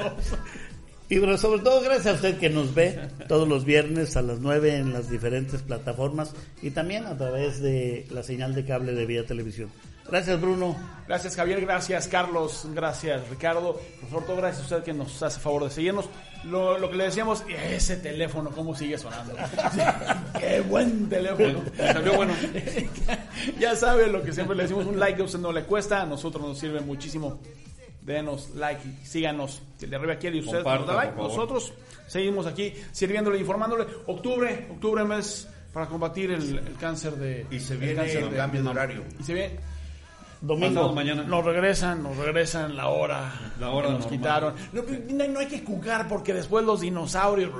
Y 1.13 1.19
bueno, 1.19 1.37
sobre 1.37 1.61
todo 1.61 1.83
gracias 1.83 2.07
a 2.07 2.13
usted 2.15 2.39
que 2.39 2.49
nos 2.49 2.75
ve 2.75 2.99
todos 3.29 3.47
los 3.47 3.67
viernes 3.67 4.17
a 4.17 4.23
las 4.23 4.39
9 4.39 4.77
en 4.77 4.95
las 4.95 5.11
diferentes 5.11 5.61
plataformas 5.61 6.33
y 6.63 6.71
también 6.71 7.05
a 7.05 7.19
través 7.19 7.61
de 7.61 8.07
la 8.11 8.23
señal 8.23 8.55
de 8.55 8.65
cable 8.65 8.95
de 8.95 9.05
Vía 9.05 9.27
Televisión. 9.27 9.71
Gracias, 10.09 10.41
Bruno. 10.41 10.75
Gracias 11.07 11.37
Javier, 11.37 11.61
gracias 11.61 12.09
Carlos, 12.09 12.67
gracias 12.73 13.29
Ricardo, 13.29 13.79
por 14.01 14.09
sobre 14.09 14.25
todo 14.25 14.37
gracias 14.37 14.63
a 14.63 14.77
usted 14.77 14.85
que 14.85 14.95
nos 14.95 15.23
hace 15.23 15.39
favor 15.39 15.65
de 15.65 15.71
seguirnos. 15.71 16.09
Lo, 16.45 16.79
lo 16.79 16.91
que 16.91 16.97
le 16.97 17.05
decíamos, 17.05 17.45
ese 17.47 17.97
teléfono, 17.97 18.49
¿cómo 18.51 18.75
sigue 18.75 18.97
sonando? 18.97 19.35
Qué 20.41 20.63
buen 20.63 21.11
teléfono. 21.11 21.63
Salió 21.77 22.15
bueno. 22.15 22.33
ya 23.61 23.77
sabe 23.77 24.07
lo 24.07 24.23
que 24.23 24.33
siempre 24.33 24.57
le 24.57 24.63
decimos, 24.63 24.87
un 24.87 24.99
like 24.99 25.21
a 25.21 25.25
usted 25.27 25.41
no 25.41 25.53
le 25.53 25.65
cuesta, 25.65 26.01
a 26.01 26.07
nosotros 26.07 26.43
nos 26.43 26.59
sirve 26.59 26.81
muchísimo. 26.81 27.39
Denos 28.05 28.51
like, 28.57 28.83
y 28.87 29.07
síganos. 29.07 29.63
El 29.81 29.91
de 29.91 29.97
arriba 29.97 30.17
quiere 30.17 30.37
y 30.37 30.41
usted 30.41 30.63
Comparta, 30.63 30.79
nos 30.79 30.87
da 30.89 31.05
like, 31.05 31.17
nosotros 31.17 31.73
seguimos 32.07 32.47
aquí 32.47 32.75
sirviéndole, 32.91 33.39
informándole. 33.39 33.87
Octubre, 34.07 34.67
octubre 34.71 35.05
mes 35.05 35.49
para 35.73 35.87
combatir 35.87 36.33
el, 36.33 36.59
el 36.59 36.77
cáncer 36.77 37.15
de 37.17 37.47
Y 37.51 37.61
se 37.61 37.75
el 37.75 37.81
viene 37.81 37.95
cáncer 37.95 38.23
el 38.25 38.31
de 38.31 38.37
cambio 38.37 38.63
de 38.63 38.69
horario. 38.69 39.05
Y 39.21 39.23
se 39.23 39.35
viene 39.35 39.59
Domingo. 40.43 40.75
Pasado 40.75 40.93
mañana. 40.93 41.23
nos 41.23 41.45
regresan, 41.45 42.03
nos 42.03 42.17
regresan 42.17 42.77
la 42.77 42.89
hora. 42.89 43.33
La 43.61 43.71
hora 43.71 43.87
que 43.87 43.93
nos 43.95 44.03
normal. 44.03 44.19
quitaron. 44.19 44.55
No, 44.73 44.83
no, 44.83 45.29
no 45.29 45.39
hay 45.39 45.47
que 45.47 45.61
jugar 45.65 46.09
porque 46.09 46.35
después 46.35 46.65
los 46.65 46.81
dinosaurios. 46.81 47.53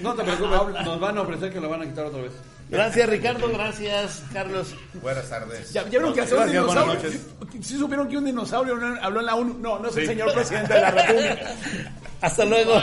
No 0.00 0.14
te 0.14 0.24
preocupes, 0.24 0.84
nos 0.86 0.98
van 0.98 1.18
a 1.18 1.20
ofrecer 1.20 1.52
que 1.52 1.60
lo 1.60 1.68
van 1.68 1.82
a 1.82 1.84
quitar 1.84 2.06
otra 2.06 2.22
vez. 2.22 2.32
Gracias, 2.70 3.08
Ricardo. 3.08 3.48
Gracias, 3.50 4.22
Carlos. 4.32 4.74
Buenas 5.02 5.28
tardes. 5.28 5.72
¿Ya, 5.72 5.82
ya 5.84 5.88
vieron 5.88 6.12
que 6.12 6.20
hace 6.20 6.34
un 6.34 6.48
dinosaurio? 6.48 7.10
¿Sí 7.62 7.78
supieron 7.78 8.08
que 8.08 8.16
un 8.18 8.24
dinosaurio 8.26 8.76
no- 8.76 9.02
habló 9.02 9.20
en 9.20 9.26
la 9.26 9.34
ONU? 9.36 9.54
No, 9.58 9.78
no 9.78 9.88
es 9.88 9.96
el 9.96 10.06
señor 10.06 10.32
presidente 10.34 10.74
de 10.74 10.80
la 10.80 10.90
República. 10.90 11.54
Hasta 12.20 12.44
luego. 12.44 12.74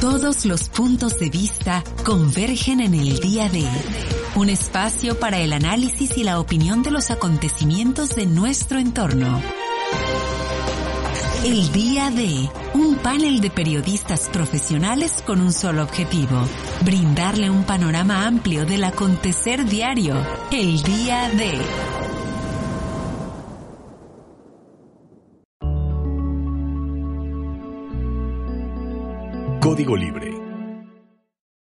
Todos 0.00 0.44
los 0.44 0.68
puntos 0.68 1.18
de 1.18 1.30
vista 1.30 1.82
convergen 2.04 2.80
en 2.80 2.94
el 2.94 3.18
día 3.20 3.48
de 3.48 3.64
un 4.36 4.48
espacio 4.50 5.18
para 5.18 5.38
el 5.38 5.52
análisis 5.52 6.18
y 6.18 6.24
la 6.24 6.40
opinión 6.40 6.82
de 6.82 6.90
los 6.90 7.10
acontecimientos 7.10 8.14
de 8.14 8.26
nuestro 8.26 8.78
entorno. 8.78 9.40
El 11.44 11.70
día 11.72 12.10
de 12.10 12.48
un 12.72 12.96
panel 13.02 13.42
de 13.42 13.50
periodistas 13.50 14.30
profesionales 14.30 15.22
con 15.26 15.42
un 15.42 15.52
solo 15.52 15.82
objetivo, 15.82 16.42
brindarle 16.86 17.50
un 17.50 17.64
panorama 17.64 18.26
amplio 18.26 18.64
del 18.64 18.82
acontecer 18.82 19.66
diario. 19.66 20.16
El 20.50 20.82
día 20.82 21.28
de... 21.28 21.60
Código 29.60 29.96
Libre 29.96 30.33